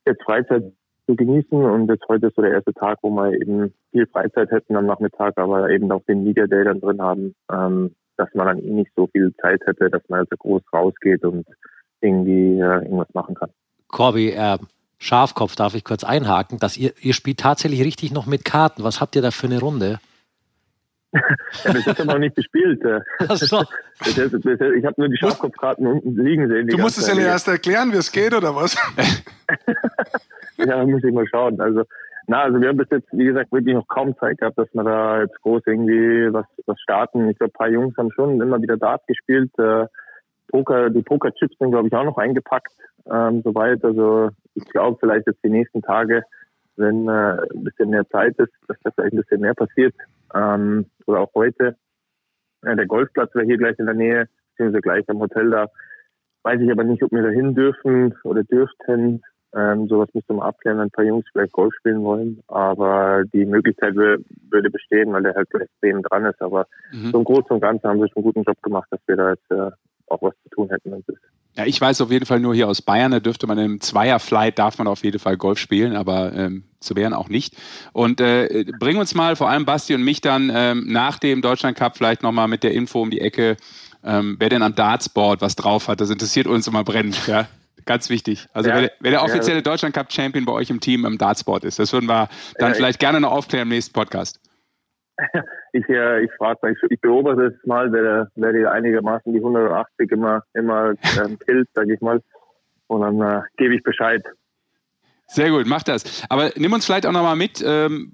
[0.06, 0.72] jetzt Freizeit
[1.10, 1.58] zu genießen.
[1.58, 4.86] Und jetzt heute ist so der erste Tag, wo wir eben viel Freizeit hätten am
[4.86, 8.70] Nachmittag, aber eben auch den Media Day dann drin haben, ähm, dass man dann eh
[8.70, 11.48] nicht so viel Zeit hätte, dass man also groß rausgeht und
[12.02, 13.50] irgendwie äh, irgendwas machen kann.
[13.88, 14.60] Corby, äh,
[15.00, 18.84] Schafkopf, darf ich kurz einhaken, dass ihr, ihr spielt tatsächlich richtig noch mit Karten.
[18.84, 20.00] Was habt ihr da für eine Runde?
[21.12, 22.82] Ja, bis jetzt haben wir noch nicht gespielt.
[23.28, 23.64] Ach so.
[24.06, 24.18] ich
[24.86, 26.68] habe nur die Schafkopfkarten unten liegen sehen.
[26.68, 28.76] Du musst es ja erst erklären, wie es geht, oder was?
[30.58, 31.60] ja, muss ich mal schauen.
[31.60, 31.84] Also,
[32.28, 34.84] na, also wir haben bis jetzt, wie gesagt, wirklich noch kaum Zeit gehabt, dass wir
[34.84, 37.28] da jetzt groß irgendwie was, was starten.
[37.30, 39.52] Ich glaube, ein paar Jungs haben schon immer wieder Dart gespielt.
[39.58, 39.88] Äh,
[40.50, 42.74] Poker, die Poker-Chips sind, glaube ich, auch noch eingepackt,
[43.12, 43.84] ähm, soweit.
[43.84, 46.24] Also ich glaube, vielleicht jetzt die nächsten Tage,
[46.76, 49.96] wenn äh, ein bisschen mehr Zeit ist, dass da vielleicht ein bisschen mehr passiert.
[50.34, 51.76] Ähm, oder auch heute.
[52.64, 55.68] Äh, der Golfplatz wäre hier gleich in der Nähe, beziehungsweise gleich am Hotel da.
[56.44, 59.22] Weiß ich aber nicht, ob wir da hin dürfen oder dürften.
[59.56, 62.42] Ähm, sowas müsste man abklären, wenn ein paar Jungs vielleicht Golf spielen wollen.
[62.48, 66.42] Aber die Möglichkeit würde bestehen, weil der halt extrem dran ist.
[66.42, 67.12] Aber mhm.
[67.12, 69.32] so im Großen und Ganzen haben wir schon einen guten Job gemacht, dass wir da
[69.32, 69.72] jetzt äh,
[70.10, 71.04] auch was zu tun hätten.
[71.56, 74.58] Ja, ich weiß auf jeden Fall nur hier aus Bayern, da dürfte man im Zweierflight
[74.58, 77.56] darf man auf jeden Fall Golf spielen, aber ähm, zu Bären auch nicht.
[77.92, 81.78] Und äh, bring uns mal, vor allem Basti und mich dann ähm, nach dem Deutschland
[81.78, 83.58] Cup vielleicht nochmal mit der Info um die Ecke,
[84.04, 86.00] ähm, wer denn am Dartsboard was drauf hat.
[86.00, 87.28] Das interessiert uns immer brennend.
[87.28, 87.48] Ja?
[87.86, 88.48] Ganz wichtig.
[88.54, 89.62] Also ja, wer, wer, der offizielle ja.
[89.62, 92.76] Deutschland Cup Champion bei euch im Team am Dartsport ist, das würden wir dann ja,
[92.76, 94.40] vielleicht gerne noch aufklären im nächsten Podcast.
[95.74, 99.40] ich, äh, ich frage mal, ich, ich, beobachte es mal, wer, wer die einigermaßen die
[99.40, 100.94] 180 immer, immer
[101.24, 102.22] ähm, killt, sage ich mal.
[102.88, 104.24] Und dann äh, gebe ich Bescheid.
[105.28, 106.24] Sehr gut, mach das.
[106.30, 108.14] Aber nimm uns vielleicht auch nochmal mit, ähm,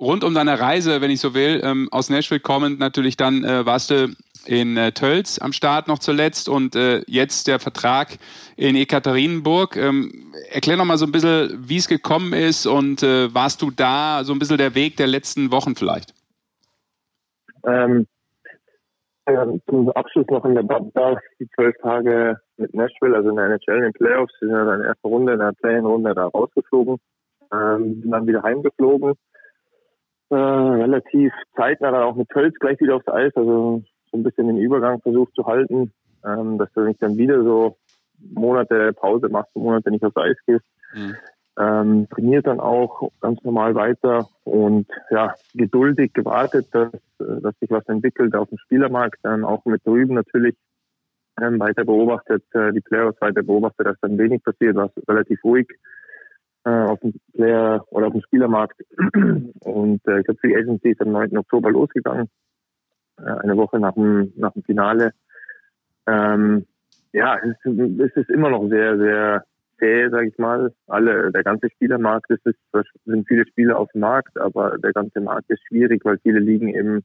[0.00, 3.66] rund um deine Reise, wenn ich so will, ähm, aus Nashville kommend natürlich dann äh,
[3.66, 4.08] warst du
[4.46, 8.18] in äh, Tölz am Start noch zuletzt und äh, jetzt der Vertrag
[8.56, 9.76] in Ekaterinburg.
[9.76, 13.70] Ähm, erklär noch mal so ein bisschen, wie es gekommen ist und äh, warst du
[13.70, 16.14] da so ein bisschen der Weg der letzten Wochen vielleicht?
[17.66, 18.06] Ähm,
[19.68, 23.76] zum Abschluss noch in der Babda die zwölf Tage mit Nashville, also in der NHL
[23.76, 26.96] in den Playoffs, sind wir dann in der ersten Runde, in der Play-in-Runde da rausgeflogen,
[27.52, 29.14] ähm, sind dann wieder heimgeflogen.
[30.30, 34.46] Äh, relativ zeitnah dann auch mit Tölz gleich wieder aufs Eis, also so ein bisschen
[34.46, 35.92] den Übergang versucht zu halten,
[36.24, 37.76] ähm, dass du nicht dann wieder so
[38.18, 40.64] Monate Pause machst, Monate nicht aufs Eis gehst.
[40.94, 41.16] Mhm.
[41.58, 47.86] Ähm, trainiert dann auch ganz normal weiter und ja, geduldig gewartet, dass, dass sich was
[47.88, 50.54] entwickelt auf dem Spielermarkt, dann auch mit drüben natürlich
[51.42, 55.68] ähm, weiter beobachtet, äh, die Playoffs weiter beobachtet, dass dann wenig passiert, war relativ ruhig
[56.64, 58.80] äh, auf dem Player oder auf dem Spielermarkt.
[59.14, 61.36] Und äh, ich glaube, die Agency ist am 9.
[61.38, 62.28] Oktober losgegangen.
[63.18, 65.12] Äh, eine Woche nach dem, nach dem Finale.
[66.06, 66.66] Ähm,
[67.12, 69.44] ja, es ist, es ist immer noch sehr, sehr
[69.78, 70.72] zäh, sage ich mal.
[70.86, 72.58] Alle, der ganze Spielermarkt, es ist,
[73.04, 76.68] sind viele Spieler auf dem Markt, aber der ganze Markt ist schwierig, weil viele liegen
[76.68, 77.04] eben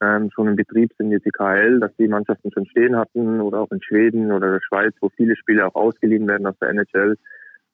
[0.00, 3.60] ähm, schon im Betrieb sind jetzt die KL, dass die Mannschaften schon stehen hatten oder
[3.60, 7.16] auch in Schweden oder der Schweiz, wo viele Spieler auch ausgeliehen werden aus der NHL,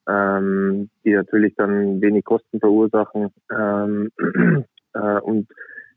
[0.09, 3.31] ähm, die natürlich dann wenig Kosten verursachen.
[3.51, 4.11] Ähm,
[4.95, 5.49] äh, und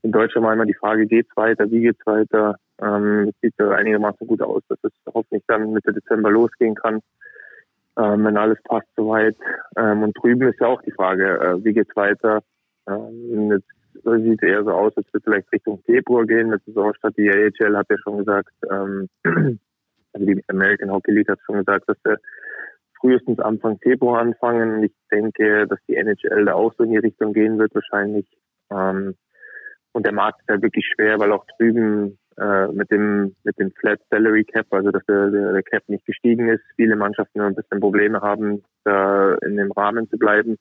[0.03, 2.57] in Deutschland war immer die Frage, geht's weiter, wie geht's weiter?
[2.81, 6.99] Ähm, es sieht ja einigermaßen gut aus, dass es hoffentlich dann Mitte Dezember losgehen kann,
[7.97, 9.35] ähm, wenn alles passt soweit.
[9.77, 12.41] Ähm, und drüben ist ja auch die Frage, äh, wie geht's weiter?
[12.87, 17.15] Ähm, jetzt sieht es eher so aus, als würde vielleicht Richtung Februar gehen mit Saisonstart.
[17.17, 19.07] Die AHL hat ja schon gesagt, ähm,
[20.13, 22.17] also die American Hockey League hat schon gesagt, dass wir
[23.03, 24.81] frühestens Anfang Februar anfangen.
[24.81, 28.25] Ich denke, dass die NHL da auch so in die Richtung gehen wird wahrscheinlich.
[28.71, 29.15] Ähm,
[29.91, 33.71] und der Markt ist halt wirklich schwer, weil auch drüben äh, mit dem mit dem
[33.73, 37.55] Flat Salary Cap, also dass der, der, der Cap nicht gestiegen ist, viele Mannschaften ein
[37.55, 40.57] bisschen Probleme haben, da in dem Rahmen zu bleiben.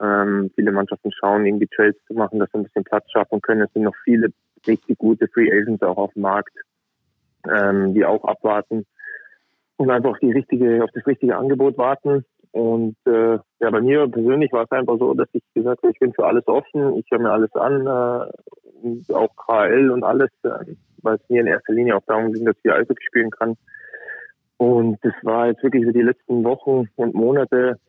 [0.00, 3.62] Ähm, viele Mannschaften schauen, irgendwie Trades zu machen, dass sie ein bisschen Platz schaffen können.
[3.62, 4.28] Es sind noch viele
[4.66, 6.56] richtig gute Free Agents auch auf dem Markt,
[7.50, 8.86] ähm, die auch abwarten
[9.76, 12.24] und einfach die richtige, auf das richtige Angebot warten.
[12.52, 15.98] Und äh, ja, bei mir persönlich war es einfach so, dass ich gesagt habe, ich
[15.98, 20.74] bin für alles offen, ich höre mir alles an, äh, auch KL und alles, äh,
[21.02, 23.56] weil es mir in erster Linie auch darum ging, dass ich Eishockey spielen kann.
[24.56, 27.80] Und das war jetzt wirklich so die letzten Wochen und Monate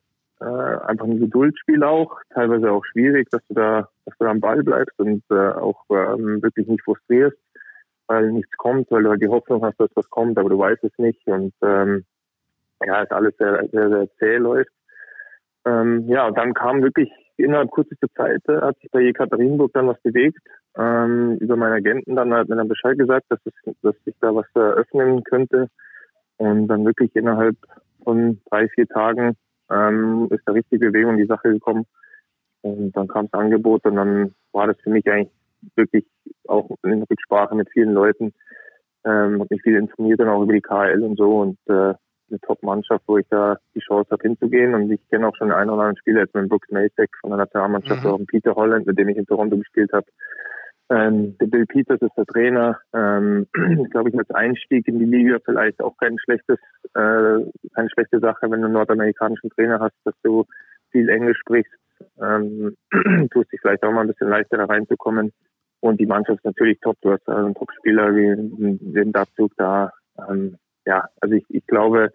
[0.41, 4.39] äh, einfach ein Geduldsspiel auch, teilweise auch schwierig, dass du da, dass du da am
[4.39, 7.37] Ball bleibst und äh, auch ähm, wirklich nicht frustrierst,
[8.07, 10.83] weil nichts kommt, weil du halt die Hoffnung hast, dass was kommt, aber du weißt
[10.83, 12.05] es nicht und ähm,
[12.85, 14.71] ja, es alles sehr, sehr, sehr zäh läuft.
[15.65, 19.87] Ähm, ja, und dann kam wirklich innerhalb kürzester Zeit, äh, hat sich bei Jekaterinburg dann
[19.87, 20.37] was bewegt.
[20.77, 24.35] Ähm, über meinen Agenten dann hat mir dann Bescheid gesagt, dass, es, dass sich da
[24.35, 25.69] was eröffnen könnte.
[26.37, 27.55] Und dann wirklich innerhalb
[28.03, 29.35] von drei, vier Tagen
[29.71, 31.85] ähm, ist da richtig Bewegung in die Sache gekommen.
[32.61, 35.31] Und dann kam das Angebot und dann war das für mich eigentlich
[35.75, 36.05] wirklich
[36.47, 38.33] auch in Rücksprache mit vielen Leuten.
[39.05, 41.93] Ähm, habe mich viel informiert dann auch über die KL und so und äh,
[42.29, 44.73] eine Top-Mannschaft, wo ich da die Chance habe hinzugehen.
[44.73, 47.37] Und ich kenne auch schon einen oder anderen Spieler, jetzt mit Brooks Masek von der
[47.37, 48.09] Nationalmannschaft, mhm.
[48.09, 50.07] auch Peter Holland, mit dem ich in Toronto gespielt habe.
[50.89, 52.79] Ähm, der Bill Peters ist der Trainer.
[52.93, 53.47] Ähm,
[53.91, 56.59] glaube ich, als Einstieg in die Liga vielleicht auch kein schlechtes,
[56.93, 60.45] äh, keine schlechte Sache, wenn du einen nordamerikanischen Trainer hast, dass du
[60.91, 61.73] viel Englisch sprichst.
[62.21, 62.75] Ähm,
[63.31, 65.31] tust dich vielleicht auch mal ein bisschen leichter da reinzukommen.
[65.79, 66.97] Und die Mannschaft ist natürlich top.
[67.01, 69.91] Du hast einen Top-Spieler wie den Datsuk da.
[70.27, 72.11] Ähm, ja, also ich, ich glaube,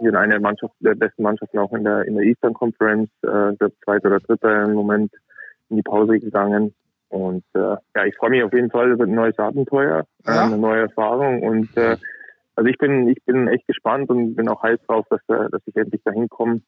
[0.00, 3.10] wir sind eine Mannschaft, der besten Mannschaften auch in der, in der Eastern Conference.
[3.22, 5.12] Äh, der zweite oder dritte im Moment
[5.70, 6.74] in die Pause gegangen.
[7.08, 10.44] Und äh, ja, ich freue mich auf jeden Fall über ein neues Abenteuer, äh, ja.
[10.46, 11.42] eine neue Erfahrung.
[11.42, 11.96] Und äh,
[12.56, 15.62] also ich bin, ich bin echt gespannt und bin auch heiß drauf, dass, äh, dass
[15.66, 16.60] ich endlich dahin komme.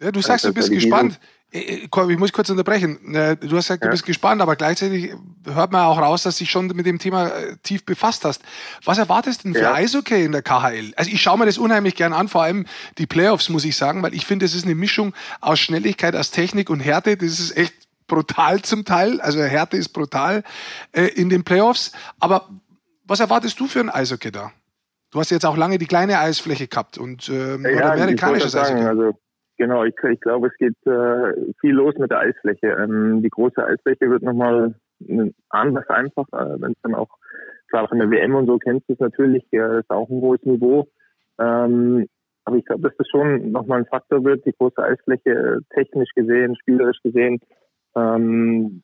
[0.00, 1.18] Ja, du sagst, du bist gespannt.
[1.52, 2.98] Ich muss kurz unterbrechen.
[3.12, 3.92] Du hast gesagt, du ja.
[3.92, 5.14] bist gespannt, aber gleichzeitig
[5.46, 8.42] hört man auch raus, dass du dich schon mit dem Thema äh, tief befasst hast.
[8.84, 9.74] Was erwartest du denn für ja.
[9.74, 10.92] Eishockey in der KHL?
[10.96, 12.66] Also ich schaue mir das unheimlich gern an, vor allem
[12.98, 16.30] die Playoffs, muss ich sagen, weil ich finde, es ist eine Mischung aus Schnelligkeit, aus
[16.30, 17.16] Technik und Härte.
[17.16, 17.74] Das ist echt
[18.06, 19.20] brutal zum Teil.
[19.20, 20.42] Also Härte ist brutal
[20.92, 21.92] äh, in den Playoffs.
[22.18, 22.50] Aber
[23.04, 24.52] was erwartest du für ein Eishockey da?
[25.10, 28.82] Du hast jetzt auch lange die kleine Eisfläche gehabt und äh, ja, amerikanisches Eishockey.
[28.82, 29.18] Also
[29.58, 32.66] Genau, ich, ich glaube, es geht äh, viel los mit der Eisfläche.
[32.66, 34.74] Ähm, die große Eisfläche wird nochmal
[35.48, 37.08] anders einfach, äh, wenn es dann auch,
[37.68, 40.20] klar, auch in der WM und so kennst du es natürlich, ja, ist auch ein
[40.20, 40.88] hohes Niveau.
[41.38, 42.06] Ähm,
[42.44, 46.10] aber ich glaube, dass das schon nochmal ein Faktor wird, die große Eisfläche äh, technisch
[46.14, 47.40] gesehen, spielerisch gesehen.
[47.96, 48.82] Ähm,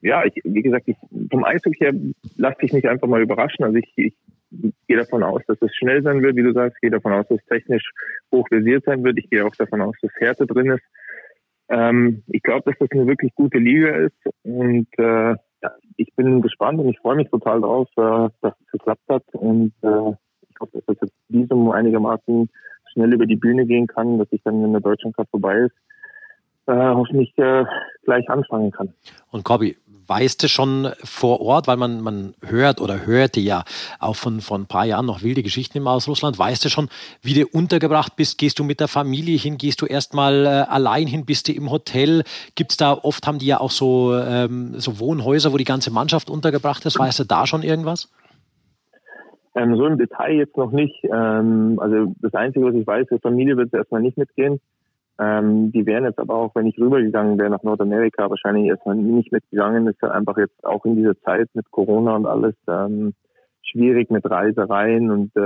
[0.00, 0.96] ja, ich, wie gesagt, ich,
[1.30, 1.94] vom Eishockey her
[2.36, 3.64] lasse ich mich einfach mal überraschen.
[3.64, 4.14] Also ich, ich
[4.86, 6.76] gehe davon aus, dass es schnell sein wird, wie du sagst.
[6.76, 7.90] Ich gehe davon aus, dass es technisch
[8.32, 9.18] hochversiert sein wird.
[9.18, 10.84] Ich gehe auch davon aus, dass Härte drin ist.
[11.68, 16.42] Ähm, ich glaube, dass das eine wirklich gute Liga ist und äh, ja, ich bin
[16.42, 20.12] gespannt und ich freue mich total drauf, äh, dass es geklappt hat und äh,
[20.50, 22.50] ich hoffe, dass das Visum einigermaßen
[22.92, 25.74] schnell über die Bühne gehen kann, dass ich dann, wenn der Deutschland Cup vorbei ist,
[26.66, 27.64] äh, hoffentlich äh,
[28.04, 28.92] gleich anfangen kann.
[29.30, 29.76] Und Corby,
[30.06, 33.64] weißt du schon vor Ort, weil man, man hört oder hörte ja
[33.98, 36.88] auch von, von ein paar Jahren noch wilde Geschichten immer aus Russland, weißt du schon,
[37.22, 38.38] wie du untergebracht bist?
[38.38, 39.58] Gehst du mit der Familie hin?
[39.58, 41.24] Gehst du erstmal äh, allein hin?
[41.24, 42.24] Bist du im Hotel?
[42.54, 45.90] Gibt es da, oft haben die ja auch so, ähm, so Wohnhäuser, wo die ganze
[45.90, 46.98] Mannschaft untergebracht ist.
[46.98, 48.10] Weißt du da schon irgendwas?
[49.56, 51.04] Ähm, so im Detail jetzt noch nicht.
[51.04, 54.60] Ähm, also das Einzige, was ich weiß, die Familie wird erstmal nicht mitgehen.
[55.18, 59.30] Ähm, die wären jetzt aber auch, wenn ich rübergegangen wäre nach Nordamerika, wahrscheinlich erstmal nicht
[59.30, 59.86] mitgegangen.
[59.86, 63.14] Das ist ja einfach jetzt auch in dieser Zeit mit Corona und alles ähm,
[63.62, 65.40] schwierig mit Reisereien und äh,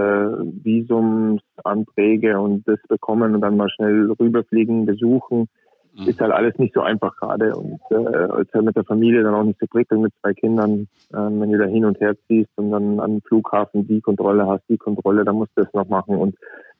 [0.64, 5.48] Visumsanträge und das bekommen und dann mal schnell rüberfliegen, besuchen.
[5.94, 6.08] Mhm.
[6.08, 9.34] Ist halt alles nicht so einfach gerade und äh, ist halt mit der Familie dann
[9.34, 12.50] auch nicht so prickelnd mit zwei Kindern, äh, wenn du da hin und her ziehst
[12.56, 16.16] und dann an Flughafen die Kontrolle hast, die Kontrolle, dann musst du das noch machen
[16.16, 16.36] und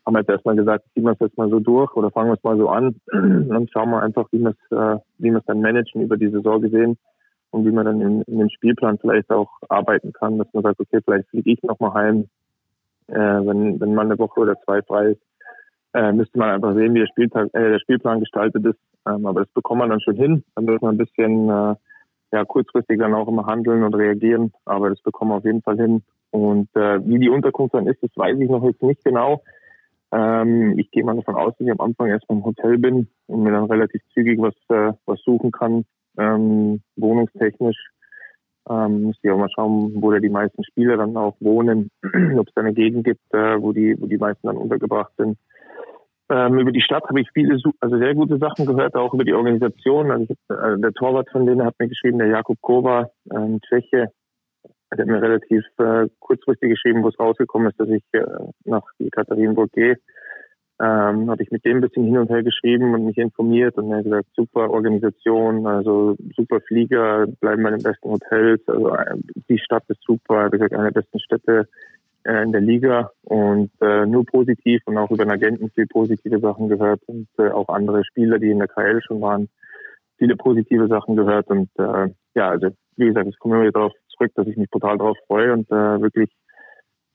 [0.09, 2.43] haben jetzt erstmal gesagt, ziehen wir es jetzt mal so durch oder fangen wir es
[2.43, 2.97] mal so an.
[3.13, 6.31] Dann schauen wir einfach, wie wir es, äh, wie wir es dann managen über die
[6.31, 6.97] Saison gesehen
[7.51, 10.81] und wie man dann in, in den Spielplan vielleicht auch arbeiten kann, dass man sagt,
[10.81, 12.29] okay, vielleicht fliege ich nochmal heim,
[13.09, 15.23] äh, wenn, wenn man eine Woche oder zwei frei ist.
[15.93, 18.79] Äh, müsste man einfach sehen, wie der, Spieltag, äh, der Spielplan gestaltet ist.
[19.07, 20.43] Ähm, aber das bekommt man dann schon hin.
[20.55, 21.75] Dann wird man ein bisschen äh,
[22.33, 24.53] ja, kurzfristig dann auch immer handeln und reagieren.
[24.65, 26.03] Aber das bekommen wir auf jeden Fall hin.
[26.31, 29.43] Und äh, wie die Unterkunft dann ist, das weiß ich noch jetzt nicht genau.
[30.13, 33.43] Ähm, ich gehe mal davon aus, dass ich am Anfang erstmal im Hotel bin und
[33.43, 35.85] mir dann relativ zügig was, äh, was suchen kann,
[36.17, 37.77] ähm, wohnungstechnisch.
[38.71, 42.49] Ähm, muss ich auch mal schauen, wo da die meisten Spieler dann auch wohnen, ob
[42.49, 45.39] es da eine Gegend gibt, äh, wo die, wo die meisten dann untergebracht sind.
[46.31, 49.33] Ähm, über die Stadt habe ich viele, also sehr gute Sachen gehört, auch über die
[49.33, 50.11] Organisation.
[50.11, 54.11] Also ich, äh, der Torwart von denen hat mir geschrieben, der Jakub Kova, äh, Tscheche,
[54.91, 58.24] er hat mir relativ äh, kurzfristig geschrieben, wo es rausgekommen ist, dass ich äh,
[58.64, 58.82] nach
[59.12, 59.99] Katharinenburg gehe.
[60.80, 63.91] Ähm, habe ich mit dem ein bisschen hin und her geschrieben und mich informiert und
[63.91, 69.16] er hat gesagt, super Organisation, also super Flieger, bleiben bei den besten Hotels, also äh,
[69.49, 71.68] die Stadt ist super, er hat gesagt, eine der besten Städte
[72.22, 76.39] äh, in der Liga und äh, nur positiv und auch über den Agenten viel positive
[76.39, 79.49] Sachen gehört und äh, auch andere Spieler, die in der KL schon waren,
[80.16, 83.93] viele positive Sachen gehört und äh, ja, also wie gesagt, ich komme immer wieder darauf
[84.19, 86.31] zurück, dass ich mich total darauf freue und äh, wirklich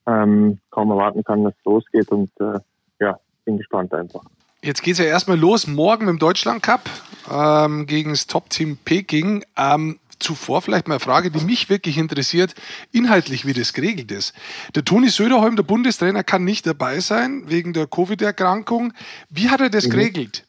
[0.08, 2.60] ähm, kaum erwarten kann, dass es losgeht und äh,
[3.00, 4.24] ja, bin gespannt einfach.
[4.62, 6.90] Jetzt geht es ja erstmal los, morgen im Deutschland Cup
[7.30, 9.44] ähm, gegen das Top-Team Peking.
[9.58, 12.56] Ähm, zuvor vielleicht mal eine Frage, die mich wirklich interessiert,
[12.92, 14.34] inhaltlich, wie das geregelt ist.
[14.74, 18.94] Der Toni Söderholm, der Bundestrainer, kann nicht dabei sein wegen der Covid-Erkrankung.
[19.30, 19.92] Wie hat er das mhm.
[19.92, 20.46] geregelt?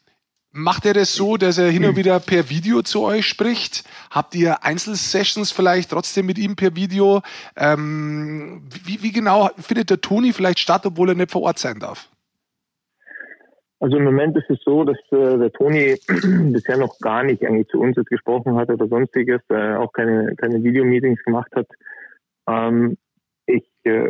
[0.57, 3.83] Macht er das so, dass er hin und wieder per Video zu euch spricht?
[4.09, 7.23] Habt ihr Einzelsessions vielleicht trotzdem mit ihm per Video?
[7.57, 11.79] Ähm, wie, wie, genau findet der Toni vielleicht statt, obwohl er nicht vor Ort sein
[11.79, 12.09] darf?
[13.81, 15.97] Also im Moment ist es so, dass äh, der Toni
[16.53, 20.37] bisher noch gar nicht eigentlich zu uns jetzt gesprochen hat oder sonstiges, äh, auch keine,
[20.37, 21.67] keine Videomeetings gemacht hat.
[22.47, 22.95] Ähm,
[23.47, 24.07] ich, äh,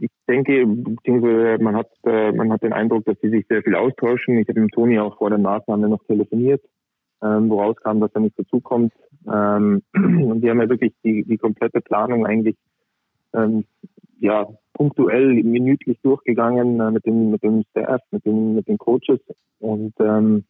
[0.00, 4.38] ich denke, man hat, äh, man hat den Eindruck, dass sie sich sehr viel austauschen.
[4.38, 6.62] Ich habe mit Toni auch vor der Maßnahme noch telefoniert,
[7.22, 8.92] ähm, woraus kam, dass er nicht dazukommt.
[9.26, 12.56] Ähm, und die haben ja wirklich die, die komplette Planung eigentlich
[13.34, 13.64] ähm,
[14.18, 19.20] ja, punktuell, minütlich durchgegangen äh, mit dem, mit dem Staff, mit den, mit den Coaches
[19.58, 20.44] und ähm,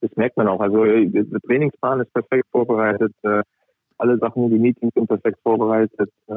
[0.00, 0.60] das merkt man auch.
[0.60, 3.42] Also äh, der Trainingsplan ist perfekt vorbereitet, äh,
[3.98, 6.34] alle Sachen, die Meetings sind perfekt vorbereitet, äh,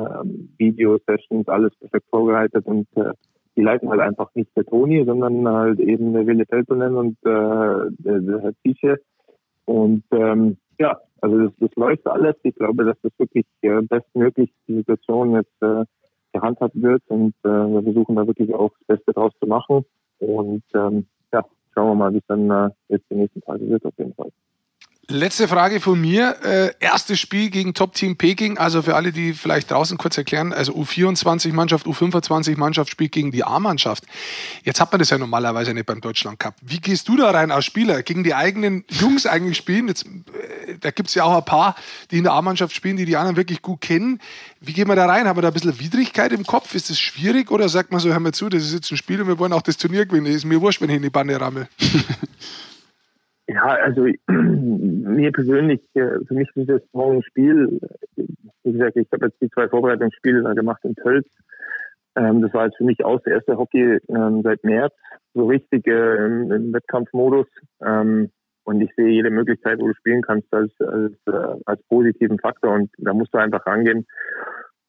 [0.57, 3.13] Video-Sessions, alles perfekt vorbereitet und äh,
[3.55, 7.91] die leiten halt einfach nicht der Toni, sondern halt eben der Wille Peltonen und äh,
[7.97, 8.99] der, der Herr Tische.
[9.65, 12.35] Und ähm, ja, also das, das läuft alles.
[12.43, 15.85] Ich glaube, dass das wirklich äh, bestmöglich die Situation jetzt äh,
[16.33, 19.83] gehandhabt wird und äh, wir versuchen da wirklich auch das Beste draus zu machen.
[20.19, 21.43] Und ähm, ja,
[21.73, 24.29] schauen wir mal, wie es dann äh, jetzt die nächsten Tage wird auf jeden Fall.
[25.09, 26.35] Letzte Frage von mir.
[26.43, 28.57] Äh, erstes Spiel gegen Top-Team Peking.
[28.57, 34.03] Also für alle, die vielleicht draußen kurz erklären, also U24-Mannschaft, U25-Mannschaft spielt gegen die A-Mannschaft.
[34.63, 36.55] Jetzt hat man das ja normalerweise nicht beim Deutschland Cup.
[36.61, 38.03] Wie gehst du da rein als Spieler?
[38.03, 39.87] Gegen die eigenen Jungs eigentlich spielen?
[39.87, 41.77] Jetzt, äh, da gibt's ja auch ein paar,
[42.11, 44.19] die in der A-Mannschaft spielen, die die anderen wirklich gut kennen.
[44.59, 45.25] Wie geht man da rein?
[45.25, 46.75] Haben wir da ein bisschen Widrigkeit im Kopf?
[46.75, 47.49] Ist das schwierig?
[47.49, 49.53] Oder sagt man so, hör mal zu, das ist jetzt ein Spiel und wir wollen
[49.53, 50.25] auch das Turnier gewinnen.
[50.25, 51.69] Ist mir wurscht, wenn ich in die Bande rammel.
[53.47, 57.79] Ja, also mir persönlich, äh, für mich ist das morgen ein Spiel.
[58.63, 61.25] Wie gesagt, ich habe jetzt die zwei Vorbereitungsspiele gemacht in Tölz.
[62.17, 64.93] Ähm, das war jetzt für mich auch das erste Hockey ähm, seit März,
[65.33, 67.47] so richtig äh, im, Wettkampfmodus.
[67.81, 68.31] Ähm,
[68.65, 72.73] und ich sehe jede Möglichkeit, wo du spielen kannst, als, als, äh, als positiven Faktor.
[72.73, 74.05] Und da musst du einfach rangehen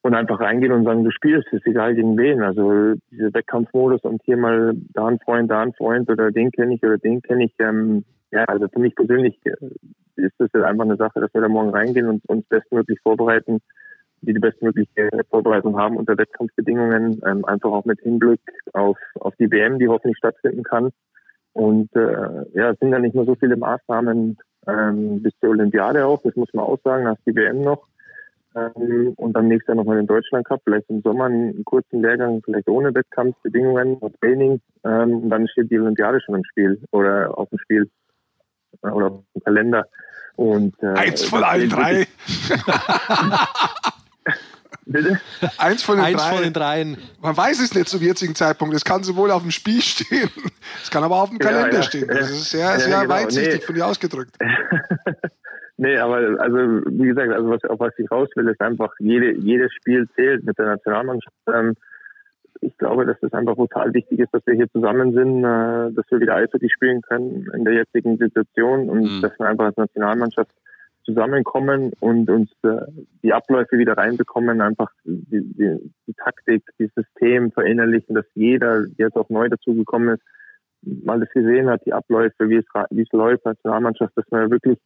[0.03, 2.43] und einfach reingehen und sagen, du spielst, ist egal gegen wen.
[2.43, 6.75] Also dieser Wettkampfmodus und hier mal da ein Freund, da ein Freund oder den kenne
[6.75, 9.53] ich oder den kenne ich, ähm, ja, also für mich persönlich äh,
[10.17, 13.61] ist das jetzt einfach eine Sache, dass wir da morgen reingehen und uns bestmöglich vorbereiten,
[14.23, 18.41] die die bestmögliche Vorbereitung haben unter Wettkampfbedingungen, ähm, einfach auch mit Hinblick
[18.73, 20.91] auf, auf die WM, die hoffentlich stattfinden kann.
[21.53, 26.05] Und äh, ja, es sind ja nicht mehr so viele Maßnahmen ähm, bis zur Olympiade
[26.07, 27.87] auch, das muss man auch sagen, nach die WM noch.
[28.55, 32.43] Ähm, und dann nächstes Jahr nochmal den Deutschland Cup, vielleicht im Sommer einen kurzen Lehrgang,
[32.45, 34.61] vielleicht ohne Wettkampfbedingungen und Training.
[34.85, 37.89] Ähm, und dann steht die Olympiade schon im Spiel oder auf dem Spiel
[38.83, 39.87] oder im Kalender.
[40.37, 42.07] Und, äh, Eins von allen drei.
[44.89, 45.21] Bitte?
[45.59, 46.35] Eins von den Eins drei.
[46.35, 46.97] von den dreien.
[47.21, 48.75] Man weiß es nicht zum jetzigen Zeitpunkt.
[48.75, 50.31] Es kann sowohl auf dem Spiel stehen,
[50.83, 51.83] es kann aber auf dem Kalender ja, ja.
[51.83, 52.09] stehen.
[52.09, 53.13] Das ist sehr, ja, sehr genau.
[53.13, 53.67] weitsichtig nee.
[53.67, 54.35] von dir ausgedrückt.
[55.77, 59.33] nee, aber also wie gesagt, also was, auf was ich raus will, ist einfach, jede,
[59.33, 61.37] jedes Spiel zählt mit der Nationalmannschaft.
[61.53, 61.75] Ähm,
[62.61, 66.11] ich glaube, dass das einfach total wichtig ist, dass wir hier zusammen sind, äh, dass
[66.11, 69.23] wir wieder Eishockey spielen können in der jetzigen Situation und mhm.
[69.23, 70.53] dass wir einfach als Nationalmannschaft
[71.05, 72.81] zusammenkommen und uns äh,
[73.23, 79.07] die Abläufe wieder reinbekommen, einfach die, die, die Taktik, das System verinnerlichen, dass jeder, der
[79.07, 80.23] jetzt auch neu dazugekommen ist,
[80.83, 84.79] mal das gesehen hat, die Abläufe, wie es, wie es läuft, Nationalmannschaft, dass wir wirklich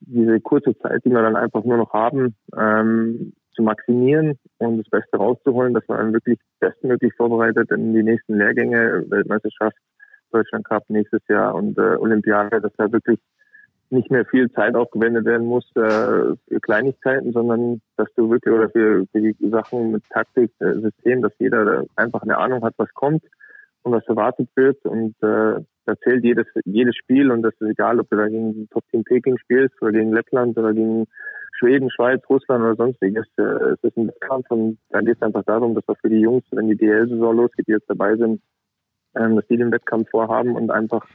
[0.00, 4.88] diese kurze Zeit, die wir dann einfach nur noch haben, ähm, zu maximieren und das
[4.88, 9.76] Beste rauszuholen, dass man dann wirklich bestmöglich vorbereitet in die nächsten Lehrgänge, Weltmeisterschaft,
[10.32, 13.18] Deutschland Cup nächstes Jahr und äh, Olympiade, dass da wirklich
[13.90, 18.70] nicht mehr viel Zeit aufgewendet werden muss äh, für Kleinigkeiten, sondern dass du wirklich oder
[18.70, 22.92] für, für die Sachen mit Taktik, äh, System, dass jeder einfach eine Ahnung hat, was
[22.94, 23.24] kommt
[23.82, 27.98] und was erwartet wird und äh, da zählt jedes jedes Spiel und das ist egal,
[27.98, 31.06] ob du da gegen Top Team Peking spielst oder gegen Lettland oder gegen
[31.60, 33.26] Schweden, Schweiz, Russland oder sonstiges.
[33.36, 36.20] Äh, es ist ein Wettkampf und da geht es einfach darum, dass wir für die
[36.20, 38.40] Jungs, wenn die DL-Saison losgeht, die jetzt dabei sind,
[39.14, 41.06] ähm, dass die den Wettkampf vorhaben und einfach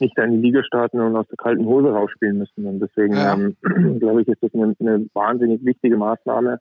[0.00, 2.66] nicht in die Liga starten und aus der kalten Hose rausspielen müssen.
[2.66, 3.34] Und deswegen ja.
[3.34, 3.56] ähm,
[4.00, 6.60] glaube ich, ist das eine, eine wahnsinnig wichtige Maßnahme,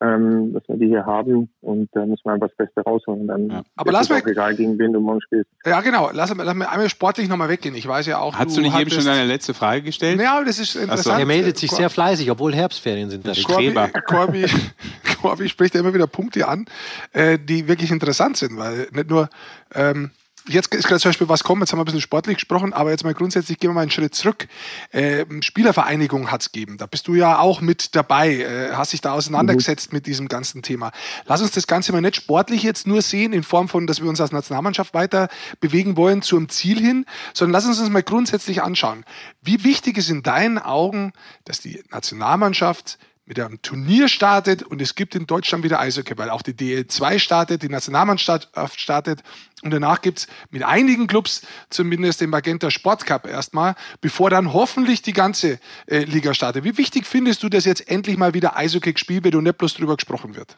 [0.00, 3.26] ähm, dass wir die hier haben und da äh, müssen wir einfach das Beste rausholen.
[3.26, 3.62] Dann ja.
[3.76, 5.50] Aber lass mir egal gegen wen du morgen spielst.
[5.64, 6.10] Ja, genau.
[6.12, 7.74] Lass, lass mir einmal sportlich nochmal weggehen.
[7.74, 8.34] Ich weiß ja auch.
[8.34, 10.20] Hast du, du nicht eben schon deine letzte Frage gestellt?
[10.20, 11.16] Ja, das ist interessant.
[11.16, 11.20] So.
[11.20, 13.26] Er meldet sich sehr fleißig, obwohl Herbstferien sind.
[13.26, 13.32] Da.
[13.46, 13.74] Corby,
[14.06, 14.46] Corby,
[15.22, 16.66] Corby spricht ja immer wieder Punkte an,
[17.12, 19.30] äh, die wirklich interessant sind, weil nicht nur
[19.74, 20.10] ähm,
[20.48, 22.90] jetzt ist gerade zum Beispiel was kommen, jetzt haben wir ein bisschen sportlich gesprochen, aber
[22.90, 24.46] jetzt mal grundsätzlich gehen wir mal einen Schritt zurück.
[24.90, 26.78] Äh, Spielervereinigung hat es gegeben.
[26.78, 29.96] Da bist du ja auch mit dabei, äh, hast dich da auseinandergesetzt mhm.
[29.96, 30.92] mit diesem ganzen Thema.
[31.26, 34.08] Lass uns das Ganze mal nicht sportlich jetzt nur sehen, in Form von, dass wir
[34.08, 35.28] uns als Nationalmannschaft weiter
[35.60, 39.04] bewegen wollen zum Ziel hin, sondern lass uns das mal grundsätzlich anschauen.
[39.42, 41.12] Wie wichtig ist in deinen Augen,
[41.44, 46.30] dass die Nationalmannschaft mit einem Turnier startet und es gibt in Deutschland wieder Eishockey, weil
[46.30, 49.22] auch die DL2 startet, die Nationalmannschaft startet
[49.64, 55.02] und danach gibt's mit einigen Clubs zumindest den Magenta Sport Cup erstmal, bevor dann hoffentlich
[55.02, 55.58] die ganze
[55.88, 56.62] äh, Liga startet.
[56.62, 59.74] Wie wichtig findest du, dass jetzt endlich mal wieder Eishockey gespielt wird und nicht bloß
[59.74, 60.56] drüber gesprochen wird?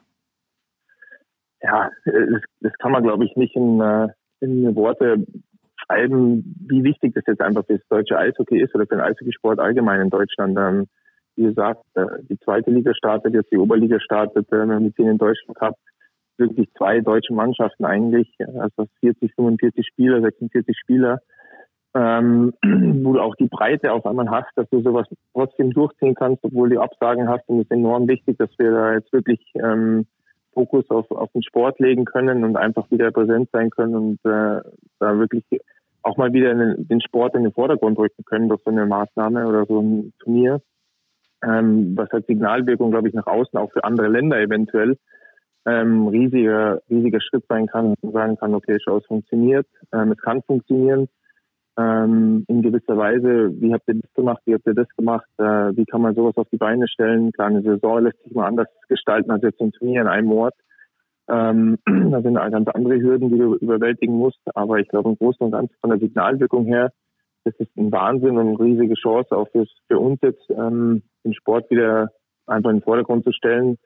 [1.62, 4.08] Ja, das, das kann man glaube ich nicht in, äh,
[4.40, 5.26] in Worte
[5.86, 9.58] schreiben, wie wichtig das jetzt einfach für das deutsche Eishockey ist oder für den Eishockeysport
[9.58, 10.58] allgemein in Deutschland.
[10.58, 10.86] Ähm,
[11.38, 15.54] wie gesagt, äh, die zweite Liga startet, jetzt die Oberliga startet, äh, mit den Deutschen
[15.54, 15.76] Cup
[16.36, 18.28] wirklich zwei deutsche Mannschaften eigentlich,
[18.58, 21.20] also 40, 45 Spieler, 46 Spieler,
[21.94, 22.54] ähm,
[23.04, 26.70] wo du auch die Breite auf einmal hast, dass du sowas trotzdem durchziehen kannst, obwohl
[26.70, 27.48] du Absagen hast.
[27.48, 30.06] Und es ist enorm wichtig, dass wir da jetzt wirklich ähm,
[30.54, 34.60] Fokus auf, auf den Sport legen können und einfach wieder präsent sein können und äh,
[34.98, 35.44] da wirklich
[36.02, 39.46] auch mal wieder den, den Sport in den Vordergrund rücken können durch so eine Maßnahme
[39.46, 40.60] oder so ein Turnier
[41.42, 44.96] ähm, was hat Signalwirkung, glaube ich, nach außen auch für andere Länder eventuell
[45.66, 50.18] ähm, riesiger, riesiger Schritt sein kann und sagen kann, okay, schau, es funktioniert, ähm, es
[50.18, 51.08] kann funktionieren.
[51.78, 55.76] Ähm, in gewisser Weise, wie habt ihr das gemacht, wie habt ihr das gemacht, äh,
[55.76, 57.30] wie kann man sowas auf die Beine stellen?
[57.30, 60.54] Klar, eine Saison lässt sich mal anders gestalten als jetzt ein Turnier in einem Ort.
[61.28, 65.44] Ähm, da sind ganz andere Hürden, die du überwältigen musst, aber ich glaube im Großen
[65.44, 66.90] und Ganzen von der Signalwirkung her
[67.50, 71.34] das ist ein Wahnsinn und eine riesige Chance auch für, für uns jetzt, ähm, den
[71.34, 72.10] Sport wieder
[72.46, 73.78] einfach in den Vordergrund zu stellen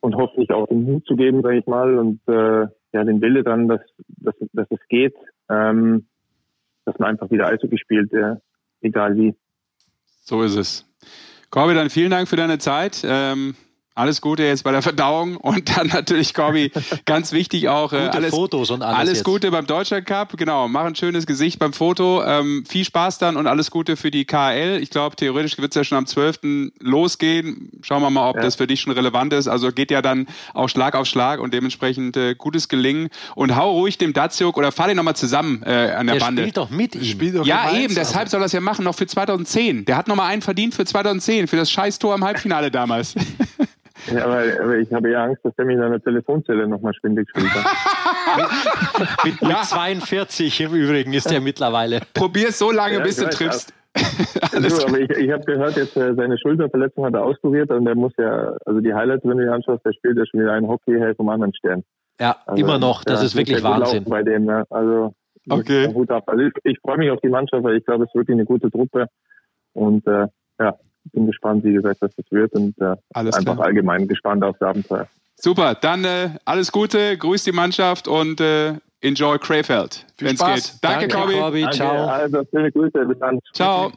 [0.00, 3.42] und hoffentlich auch den Mut zu geben, sage ich mal, und äh, ja, den Wille
[3.42, 5.14] dann, dass, dass, dass es geht,
[5.48, 6.06] ähm,
[6.84, 8.36] dass man einfach wieder Eishockey spielt, äh,
[8.80, 9.34] egal wie.
[10.22, 10.86] So ist es.
[11.50, 13.04] Corby, dann vielen Dank für deine Zeit.
[13.06, 13.54] Ähm,
[13.96, 16.70] alles Gute jetzt bei der Verdauung und dann natürlich, Corby,
[17.06, 20.36] ganz wichtig auch äh, alles, Fotos und alles, alles Gute beim Deutschland Cup.
[20.36, 22.22] Genau, mach ein schönes Gesicht beim Foto.
[22.22, 24.80] Ähm, viel Spaß dann und alles Gute für die KL.
[24.82, 26.72] Ich glaube, theoretisch wird es ja schon am 12.
[26.78, 27.70] losgehen.
[27.80, 28.42] Schauen wir mal, ob ja.
[28.42, 29.48] das für dich schon relevant ist.
[29.48, 33.08] Also geht ja dann auch Schlag auf Schlag und dementsprechend äh, gutes Gelingen.
[33.34, 36.42] Und hau ruhig dem Datsjuk oder fahr den nochmal zusammen äh, an der, der Bande.
[36.42, 37.04] spielt doch mit ihm.
[37.04, 37.94] Spielt doch ja, eben.
[37.94, 39.86] Deshalb soll er das ja machen, noch für 2010.
[39.86, 43.14] Der hat nochmal einen verdient für 2010, für das Scheiß-Tor im Halbfinale damals.
[44.12, 47.28] Ja, aber, aber, ich habe ja Angst, dass der mich in einer Telefonzelle nochmal schwindig
[47.30, 47.46] spielt.
[49.24, 49.62] mit, mit ja.
[49.62, 52.00] 42 im Übrigen ist er mittlerweile.
[52.14, 53.72] Probier so lange, ja, bis du triffst.
[54.52, 57.94] also, aber ich, ich habe gehört, jetzt äh, seine Schulterverletzung hat er auskuriert und der
[57.94, 60.68] muss ja, also die Highlights, wenn du dir anschaust, der spielt ja schon wieder ein
[60.68, 61.82] Hockey vom anderen Stern.
[62.20, 63.04] Ja, also, immer noch.
[63.04, 64.04] Das ja, ist wirklich Wahnsinn.
[64.04, 64.64] Bei dem, ne?
[64.70, 65.14] Also,
[65.48, 65.92] okay.
[65.92, 66.24] Hut ab.
[66.26, 68.44] Also ich, ich freue mich auf die Mannschaft, weil ich glaube, es ist wirklich eine
[68.44, 69.06] gute Truppe.
[69.72, 70.26] Und äh,
[70.58, 70.74] ja,
[71.12, 73.60] bin gespannt, wie gesagt, was das wird und äh, einfach klar.
[73.60, 75.06] allgemein gespannt aufs Abenteuer.
[75.36, 80.74] Super, dann äh, alles Gute, grüß die Mannschaft und äh, enjoy Krefeld, wenn es geht.
[80.82, 81.66] Danke, Danke Corby.
[81.70, 82.06] Ciao.
[82.06, 83.38] Also, schöne Grüße, bis dann.
[83.52, 83.92] Ciao.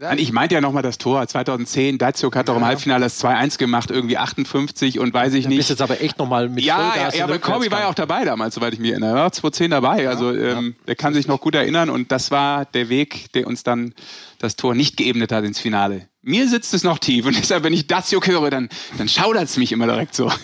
[0.00, 0.12] Ja.
[0.12, 1.98] Ich meinte ja nochmal das Tor 2010.
[1.98, 2.54] Datsuk hat ja.
[2.54, 5.58] doch im Halbfinale das 2-1 gemacht, irgendwie 58 und weiß ich da nicht.
[5.58, 7.94] bist jetzt aber echt nochmal mit Ja, Vollgas ja, ja aber Corby war ja auch
[7.94, 9.10] dabei damals, soweit ich mich erinnere.
[9.10, 10.04] Er war 2010 dabei.
[10.04, 10.10] Ja.
[10.10, 13.64] Also ähm, der kann sich noch gut erinnern und das war der Weg, der uns
[13.64, 13.92] dann
[14.38, 16.08] das Tor nicht geebnet hat ins Finale.
[16.22, 18.68] Mir sitzt es noch tief und deshalb, wenn ich Datsuk höre, dann,
[18.98, 20.30] dann schaudert es mich immer direkt so.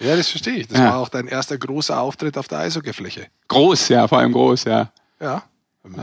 [0.00, 0.68] Ja, das verstehe ich.
[0.68, 3.26] Das war auch dein erster großer Auftritt auf der Eishockeyfläche.
[3.48, 4.92] Groß, ja, vor allem groß, ja.
[5.20, 5.42] Ja,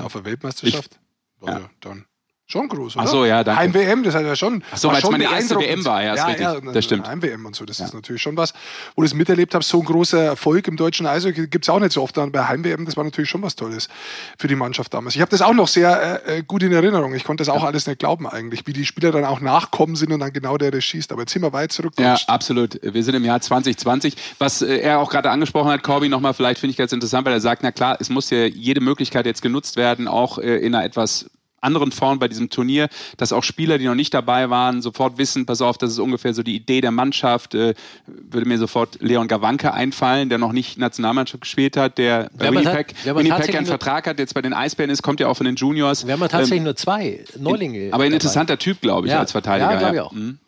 [0.04, 1.00] auf der Weltmeisterschaft.
[1.42, 1.70] Ich, ja.
[1.80, 2.04] dann
[2.48, 3.06] Schon groß, oder?
[3.06, 3.60] Ach so, ja, danke.
[3.60, 4.64] Heim-WM, das hat ja schon.
[4.72, 7.08] Ach so, weil es meine erste WM war, ja, ja, ja das stimmt.
[7.08, 7.86] Heim-WM und so, das ja.
[7.86, 8.54] ist natürlich schon was,
[8.96, 9.68] wo du es miterlebt hast.
[9.68, 12.16] So ein großer Erfolg im deutschen Eishockey gibt es auch nicht so oft.
[12.20, 13.90] Und bei Heim-WM, das war natürlich schon was Tolles
[14.38, 15.16] für die Mannschaft damals.
[15.16, 17.16] Ich habe das auch noch sehr äh, äh, gut in Erinnerung.
[17.16, 20.14] Ich konnte das auch alles nicht glauben eigentlich, wie die Spieler dann auch nachkommen sind
[20.14, 21.12] und dann genau der, der schießt.
[21.12, 21.94] Aber jetzt sind wir weit zurück.
[21.98, 22.80] Ja, absolut.
[22.84, 24.16] Wir sind im Jahr 2020.
[24.38, 27.34] Was äh, er auch gerade angesprochen hat, Corby, nochmal, vielleicht finde ich ganz interessant, weil
[27.34, 30.76] er sagt, na klar, es muss ja jede Möglichkeit jetzt genutzt werden, auch äh, in
[30.76, 31.26] einer etwas
[31.62, 35.46] anderen Formen bei diesem Turnier, dass auch Spieler, die noch nicht dabei waren, sofort wissen,
[35.46, 37.56] pass auf, das ist ungefähr so die Idee der Mannschaft.
[37.56, 37.74] Äh,
[38.06, 42.94] würde mir sofort Leon Gawanke einfallen, der noch nicht Nationalmannschaft gespielt hat, der bei Winnipeg,
[43.06, 45.56] hat, Winnipeg einen Vertrag hat, jetzt bei den Eisbären ist, kommt ja auch von den
[45.56, 46.06] Juniors.
[46.06, 47.90] Wir haben ja tatsächlich ähm, nur zwei Neulinge.
[47.92, 49.20] aber ein interessanter Typ, glaube ich, ja.
[49.20, 49.72] als Verteidiger.
[49.72, 50.12] Ja, glaube ich auch.
[50.12, 50.40] Mhm.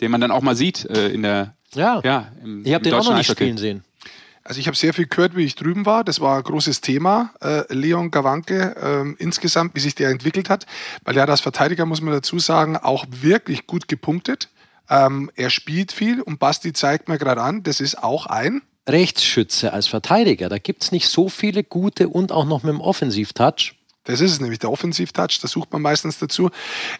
[0.00, 2.00] Den man dann auch mal sieht äh, in der ja.
[2.04, 3.84] ja im, ich habe den auch noch nicht spielen sehen.
[4.44, 6.04] Also ich habe sehr viel gehört, wie ich drüben war.
[6.04, 7.32] Das war ein großes Thema.
[7.40, 10.66] Äh, Leon Gawanke ähm, insgesamt, wie sich der entwickelt hat,
[11.02, 14.50] weil er als Verteidiger, muss man dazu sagen, auch wirklich gut gepunktet.
[14.90, 19.72] Ähm, er spielt viel und Basti zeigt mir gerade an, das ist auch ein Rechtsschütze
[19.72, 20.50] als Verteidiger.
[20.50, 23.72] Da gibt es nicht so viele gute und auch noch mit dem Offensivtouch.
[24.04, 26.50] Das ist es nämlich, der Offensivtouch, das sucht man meistens dazu.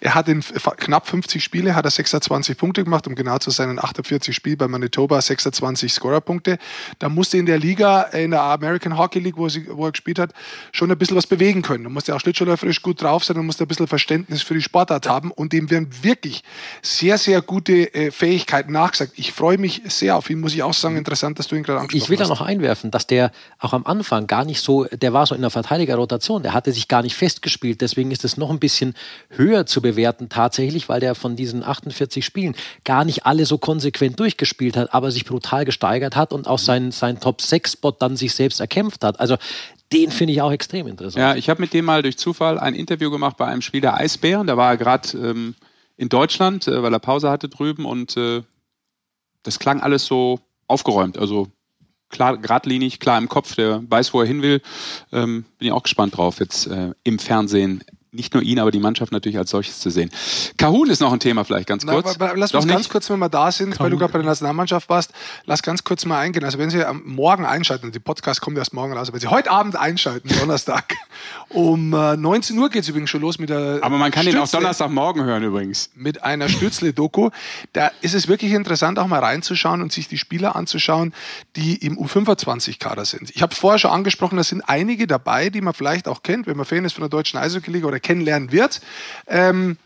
[0.00, 3.70] Er hat in knapp 50 Spiele, hat er 26 Punkte gemacht, um genau zu sein,
[3.70, 6.58] in 48 Spielen bei Manitoba 26 Scorerpunkte.
[6.98, 10.18] Da musste in der Liga, in der American Hockey League, wo, sie, wo er gespielt
[10.18, 10.32] hat,
[10.72, 11.84] schon ein bisschen was bewegen können.
[11.84, 14.62] Du musst ja auch schlittschuhläuferisch gut drauf sein und musst ein bisschen Verständnis für die
[14.62, 16.42] Sportart haben und dem werden wirklich
[16.80, 19.12] sehr, sehr gute äh, Fähigkeiten nachgesagt.
[19.16, 20.96] Ich freue mich sehr auf ihn, muss ich auch sagen.
[20.96, 22.04] Interessant, dass du ihn gerade angesprochen hast.
[22.06, 25.26] Ich will da noch einwerfen, dass der auch am Anfang gar nicht so, der war
[25.26, 27.80] so in der Verteidigerrotation, der hatte sich gar nicht festgespielt.
[27.80, 28.94] Deswegen ist es noch ein bisschen
[29.30, 32.54] höher zu bewerten tatsächlich, weil der von diesen 48 Spielen
[32.84, 36.92] gar nicht alle so konsequent durchgespielt hat, aber sich brutal gesteigert hat und auch seinen,
[36.92, 39.18] seinen Top-6-Spot dann sich selbst erkämpft hat.
[39.18, 39.38] Also
[39.92, 41.20] den finde ich auch extrem interessant.
[41.20, 43.96] Ja, ich habe mit dem mal durch Zufall ein Interview gemacht bei einem Spiel der
[43.96, 44.46] Eisbären.
[44.46, 45.56] Da war er gerade ähm,
[45.96, 48.42] in Deutschland, äh, weil er Pause hatte drüben und äh,
[49.42, 50.38] das klang alles so
[50.68, 51.18] aufgeräumt.
[51.18, 51.48] Also
[52.10, 54.60] klar, geradlinig, klar im Kopf, der weiß, wo er hin will.
[55.12, 57.82] Ähm, bin ich auch gespannt drauf, jetzt äh, im Fernsehen
[58.14, 60.10] nicht nur ihn, aber die Mannschaft natürlich als solches zu sehen.
[60.56, 62.16] Kahun ist noch ein Thema vielleicht ganz kurz.
[62.18, 63.84] Na, lass uns ganz kurz, wenn wir da sind, Kahun.
[63.84, 65.12] weil du gerade bei der Nationalmannschaft warst,
[65.44, 66.44] lass ganz kurz mal eingehen.
[66.44, 69.50] Also wenn Sie am Morgen einschalten, die Podcast kommt erst morgen raus, wenn Sie heute
[69.50, 70.94] Abend einschalten, Donnerstag,
[71.48, 74.40] um äh, 19 Uhr geht es übrigens schon los mit der Aber man kann Stützle,
[74.40, 75.90] den auch Donnerstagmorgen hören übrigens.
[75.94, 77.30] Mit einer Stützle-Doku.
[77.72, 81.12] Da ist es wirklich interessant, auch mal reinzuschauen und sich die Spieler anzuschauen,
[81.56, 83.30] die im U25-Kader sind.
[83.34, 86.56] Ich habe vorher schon angesprochen, da sind einige dabei, die man vielleicht auch kennt, wenn
[86.56, 88.80] man Fan ist von der deutschen Eishockey-Liga oder kennenlernen wird.
[89.26, 89.76] Ähm,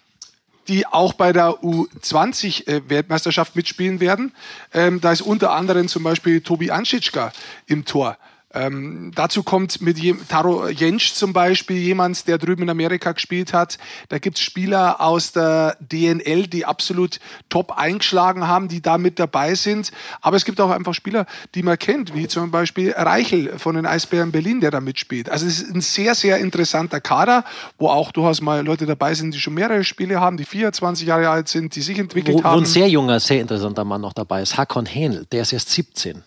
[0.69, 4.33] die auch bei der U20-Weltmeisterschaft äh, mitspielen werden.
[4.75, 7.33] Ähm, da ist unter anderem zum Beispiel Tobi Anschitschka
[7.67, 8.19] im Tor.
[8.55, 9.99] Ähm, dazu kommt mit
[10.29, 13.77] Taro Jentsch zum Beispiel jemand, der drüben in Amerika gespielt hat.
[14.09, 17.21] Da gibt es Spieler aus der DNL, die absolut
[17.51, 19.93] top eingeschlagen haben, die da mit dabei sind.
[20.23, 23.85] Aber es gibt auch einfach Spieler, die man kennt, wie zum Beispiel Reichel von den
[23.85, 25.29] Eisbären Berlin, der da mitspielt.
[25.29, 27.45] Also es ist ein sehr, sehr interessanter Kader,
[27.77, 31.29] wo auch durchaus mal Leute dabei sind, die schon mehrere Spiele haben, die 24 Jahre
[31.29, 32.55] alt sind, die sich entwickelt wo, haben.
[32.57, 35.69] Wo ein sehr junger, sehr interessanter Mann noch dabei ist, Hakon Hähnel, der ist erst
[35.69, 36.23] 17.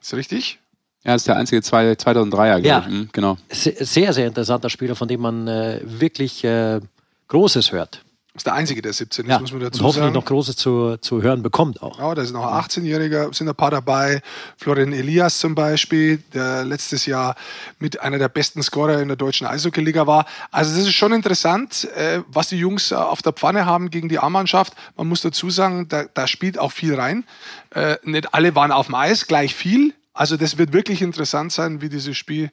[0.00, 0.63] Ist richtig?
[1.04, 2.80] Ja, ist der einzige 2003er, ja.
[2.80, 2.86] ich.
[2.86, 3.36] Mhm, genau.
[3.50, 6.80] Sehr, sehr interessanter Spieler, von dem man äh, wirklich äh,
[7.28, 8.02] Großes hört.
[8.36, 9.38] Ist der einzige, der 17 ist, ja.
[9.38, 10.14] muss man dazu und hoffentlich sagen.
[10.14, 12.00] noch Großes zu, zu hören bekommt auch.
[12.00, 14.22] Ja, da ist noch ein 18-Jähriger, sind ein paar dabei.
[14.56, 17.36] Florian Elias zum Beispiel, der letztes Jahr
[17.78, 20.26] mit einer der besten Scorer in der deutschen Eishockey-Liga war.
[20.50, 24.08] Also das ist schon interessant, äh, was die Jungs äh, auf der Pfanne haben gegen
[24.08, 24.72] die A-Mannschaft.
[24.96, 27.22] Man muss dazu sagen, da, da spielt auch viel rein.
[27.70, 29.94] Äh, nicht alle waren auf dem Eis, gleich viel.
[30.14, 32.50] Also das wird wirklich interessant sein, wie dieses Spiel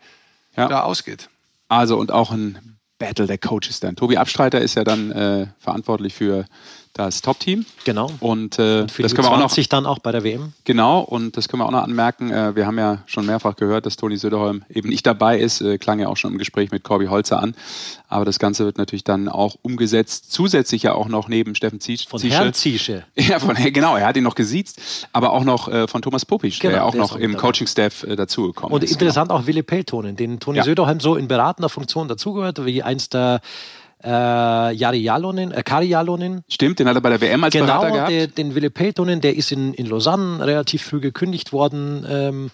[0.57, 0.67] ja.
[0.67, 1.29] da ausgeht.
[1.67, 3.95] Also und auch ein Battle der Coaches dann.
[3.95, 6.45] Tobi Abstreiter ist ja dann äh, verantwortlich für
[6.93, 7.65] das Top-Team.
[7.85, 8.11] Genau.
[8.19, 10.53] Und, äh, und das können wir auch noch dann auch bei der WM.
[10.65, 10.99] Genau.
[10.99, 12.31] Und das können wir auch noch anmerken.
[12.31, 15.61] Äh, wir haben ja schon mehrfach gehört, dass Toni Söderholm eben nicht dabei ist.
[15.61, 17.55] Äh, klang ja auch schon im Gespräch mit Corby Holzer an.
[18.07, 20.31] Aber das Ganze wird natürlich dann auch umgesetzt.
[20.31, 22.09] Zusätzlich ja auch noch neben Steffen Ziesche.
[22.09, 23.05] Von Herrn Ziesche.
[23.15, 23.95] Ja, von, genau.
[23.95, 24.81] Er hat ihn noch gesiezt.
[25.13, 28.15] Aber auch noch äh, von Thomas Popisch, genau, der ja auch noch im Coaching-Staff äh,
[28.15, 28.83] dazugekommen ist.
[28.83, 29.39] Und interessant genau.
[29.39, 30.63] auch Wille Peltonen, den Toni ja.
[30.63, 33.41] Söderholm so in beratender Funktion dazugehört, wie eins der
[34.03, 36.41] äh, Jari Jalonen, äh, Kari Jalonen.
[36.47, 38.09] Stimmt, den hat er bei der WM als genau, Berater gehabt.
[38.09, 42.05] Genau, den Wille Peltonen, der ist in, in Lausanne relativ früh gekündigt worden.
[42.09, 42.51] Ähm,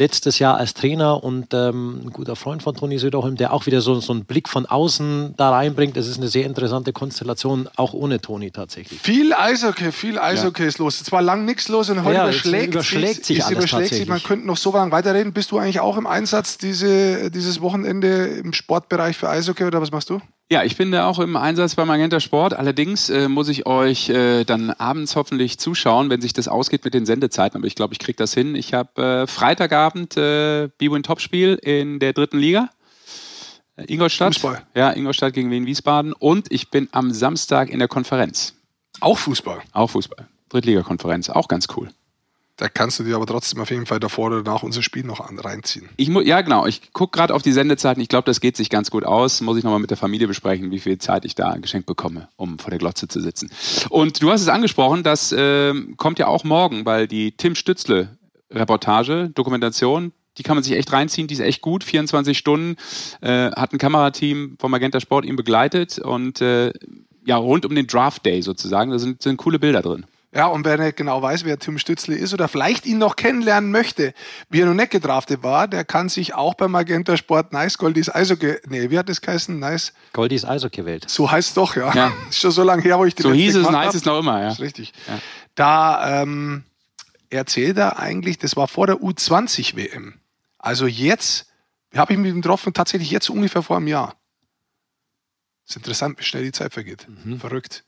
[0.00, 3.80] letztes Jahr als Trainer und ähm, ein guter Freund von Toni Söderholm, der auch wieder
[3.80, 5.96] so, so einen Blick von außen da reinbringt.
[5.96, 9.00] Das ist eine sehr interessante Konstellation, auch ohne Toni tatsächlich.
[9.00, 10.68] Viel Eishockey, viel Eishockey ja.
[10.68, 11.00] ist los.
[11.00, 14.08] Es war lang nichts los und heute ja, überschlägt, überschlägt sich, sich überschlägt sich.
[14.08, 15.32] Man könnte noch so lange weiterreden.
[15.32, 19.92] Bist du eigentlich auch im Einsatz diese, dieses Wochenende im Sportbereich für Eishockey oder was
[19.92, 20.20] machst du?
[20.52, 22.54] Ja, ich bin da auch im Einsatz beim Magenta Sport.
[22.54, 26.92] Allerdings äh, muss ich euch äh, dann abends hoffentlich zuschauen, wenn sich das ausgeht mit
[26.92, 27.56] den Sendezeiten.
[27.56, 28.56] Aber ich glaube, ich kriege das hin.
[28.56, 32.68] Ich habe äh, Freitagabend äh, B-Win Topspiel in der dritten Liga.
[33.76, 34.34] Äh, Ingolstadt.
[34.34, 34.66] Fußball.
[34.74, 36.12] Ja, Ingolstadt gegen Wien Wiesbaden.
[36.12, 38.54] Und ich bin am Samstag in der Konferenz.
[38.98, 39.60] Auch Fußball.
[39.72, 40.26] Auch Fußball.
[40.48, 41.30] Drittligakonferenz.
[41.30, 41.90] Auch ganz cool.
[42.60, 45.20] Da kannst du dir aber trotzdem auf jeden Fall davor oder nach unser Spiel noch
[45.20, 45.88] an, reinziehen.
[45.96, 46.66] Ich ja, genau.
[46.66, 48.02] Ich gucke gerade auf die Sendezeiten.
[48.02, 49.40] Ich glaube, das geht sich ganz gut aus.
[49.40, 52.58] Muss ich nochmal mit der Familie besprechen, wie viel Zeit ich da geschenkt bekomme, um
[52.58, 53.50] vor der Glotze zu sitzen.
[53.88, 58.18] Und du hast es angesprochen, das äh, kommt ja auch morgen, weil die Tim Stützle
[58.50, 61.82] Reportage, Dokumentation, die kann man sich echt reinziehen, die ist echt gut.
[61.82, 62.76] 24 Stunden
[63.22, 66.74] äh, hat ein Kamerateam vom Magenta Sport ihn begleitet und äh,
[67.24, 68.90] ja, rund um den Draft Day sozusagen.
[68.90, 70.04] Da sind, sind coole Bilder drin.
[70.32, 73.72] Ja, und wer nicht genau weiß, wer Tim Stützle ist oder vielleicht ihn noch kennenlernen
[73.72, 74.14] möchte,
[74.48, 78.08] wie er noch nicht gedraftet war, der kann sich auch beim Magenta Sport Nice Goldies
[78.14, 79.58] Eishockey, nee, wie hat das geheißen?
[79.58, 79.92] Nice?
[80.12, 81.10] Goldies Eishockey Welt.
[81.10, 81.92] So heißt es doch, ja.
[81.94, 82.12] ja.
[82.30, 84.40] Ist schon so lange her, wo ich die So hieß es, Nice ist noch immer,
[84.40, 84.52] ja.
[84.52, 84.92] ist richtig.
[85.08, 85.18] Ja.
[85.56, 86.62] Da ähm,
[87.28, 90.14] erzählt er eigentlich, das war vor der U20 WM.
[90.58, 91.48] Also jetzt,
[91.96, 94.14] habe ich mich getroffen, tatsächlich jetzt ungefähr vor einem Jahr.
[95.66, 97.08] ist interessant, wie schnell die Zeit vergeht.
[97.24, 97.40] Mhm.
[97.40, 97.82] Verrückt.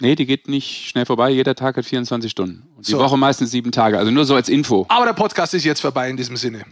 [0.00, 1.30] Nee, die geht nicht schnell vorbei.
[1.30, 2.68] Jeder Tag hat 24 Stunden.
[2.76, 2.98] Und die So.
[2.98, 3.98] Woche meistens sieben Tage.
[3.98, 4.86] Also nur so als Info.
[4.88, 6.64] Aber der Podcast ist jetzt vorbei in diesem Sinne.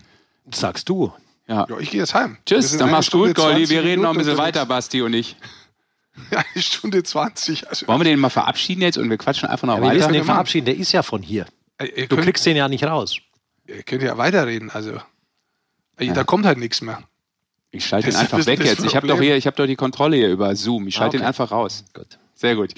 [0.53, 1.13] Sagst du.
[1.49, 1.67] Ja.
[1.69, 2.39] Ja, ich gehe jetzt heim.
[2.47, 3.67] Wir Tschüss, dann mach's Stunde gut, Goldi.
[3.67, 4.57] 20 Wir reden noch ein Minuten bisschen unterwegs.
[4.57, 5.37] weiter, Basti und ich.
[6.31, 7.69] Eine Stunde 20.
[7.69, 9.97] Also, Wollen wir den mal verabschieden jetzt und wir quatschen einfach noch Ja, wir weiter?
[9.99, 11.47] müssen den wir verabschieden, der ist ja von hier.
[11.79, 13.17] Ey, ihr, Du könnt, kriegst den ja nicht raus.
[13.67, 14.71] ihr könnt ja weiterreden.
[14.71, 14.93] Also,
[15.99, 17.03] Ey, da kommt halt nichts mehr.
[17.71, 18.85] Ich schalte ihn Das einfach das weg jetzt.
[18.85, 20.87] Ich habe doch hier, ich habe doch die Kontrolle hier über Zoom.
[20.87, 21.25] Ich schalte Ah, okay.
[21.25, 21.85] ihn einfach raus.
[21.93, 22.19] Gut.
[22.37, 22.75] Sehr gut.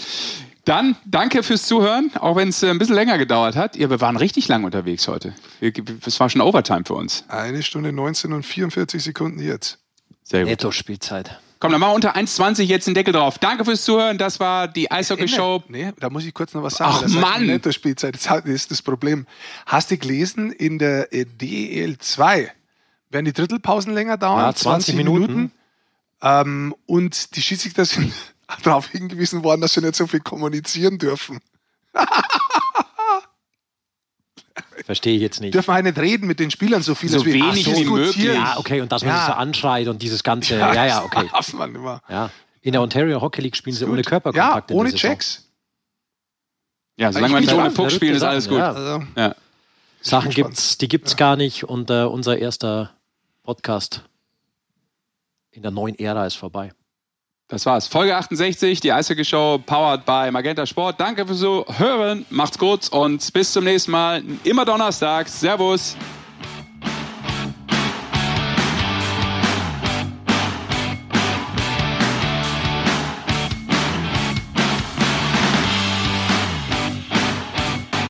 [0.64, 3.76] Dann danke fürs Zuhören, auch wenn es äh, ein bisschen länger gedauert hat.
[3.76, 5.34] Ja, wir waren richtig lang unterwegs heute.
[5.60, 7.24] Es war schon Overtime für uns.
[7.28, 9.78] Eine Stunde 19 und 44 Sekunden jetzt.
[10.22, 10.50] Sehr gut.
[10.50, 11.38] Netto-Spielzeit.
[11.60, 13.38] Komm, dann machen wir unter 1,20 jetzt den Deckel drauf.
[13.38, 14.16] Danke fürs Zuhören.
[14.18, 15.64] Das war die Eishockey-Show.
[15.68, 16.92] Nee, da muss ich kurz noch was sagen.
[16.96, 17.46] Ach, Das Mann!
[17.46, 19.26] Nettospielzeit, das hat- das ist das Problem.
[19.66, 22.52] Hast du gelesen, in der äh, DEL 2
[23.10, 24.40] werden die Drittelpausen länger dauern?
[24.44, 25.50] Ja, 20 Minuten.
[26.22, 28.12] Ähm, und die Schiedsrichter sind
[28.62, 31.40] darauf hingewiesen worden, dass sie nicht so viel kommunizieren dürfen.
[34.84, 35.54] Verstehe ich jetzt nicht.
[35.54, 37.92] Dürfen halt nicht reden mit den Spielern so viel, So wir wenig wie diskutieren.
[37.94, 38.24] möglich.
[38.24, 39.18] Ja, okay, und dass man Ja.
[39.18, 40.56] sich so anschreit und dieses ganze.
[40.56, 41.28] Ja, ja, okay.
[41.30, 42.00] Darf man immer.
[42.08, 42.30] Ja.
[42.62, 44.02] In der Ontario Hockey League spielen sie ohne.
[44.02, 44.70] Körperkontakt.
[44.70, 44.92] Ja, ohne.
[44.92, 45.44] Checks.
[46.96, 47.70] Ja, solange wir nicht ohne.
[47.70, 48.58] Puck spielen, ist alles Sachen, gut.
[48.60, 48.72] ja.
[48.72, 49.34] Also, Ja.
[50.00, 52.90] Sachen gibt's, die gibt's gar nicht und äh, unser erster
[53.42, 54.04] Podcast
[55.50, 56.72] in der neuen Ära ist vorbei.
[57.48, 57.88] Das war's.
[57.88, 61.00] Folge 68, die Eishockey-Show, powered by Magenta Sport.
[61.00, 62.26] Danke fürs Zuhören.
[62.28, 64.22] Macht's gut und bis zum nächsten Mal.
[64.44, 65.40] Immer donnerstags.
[65.40, 65.96] Servus.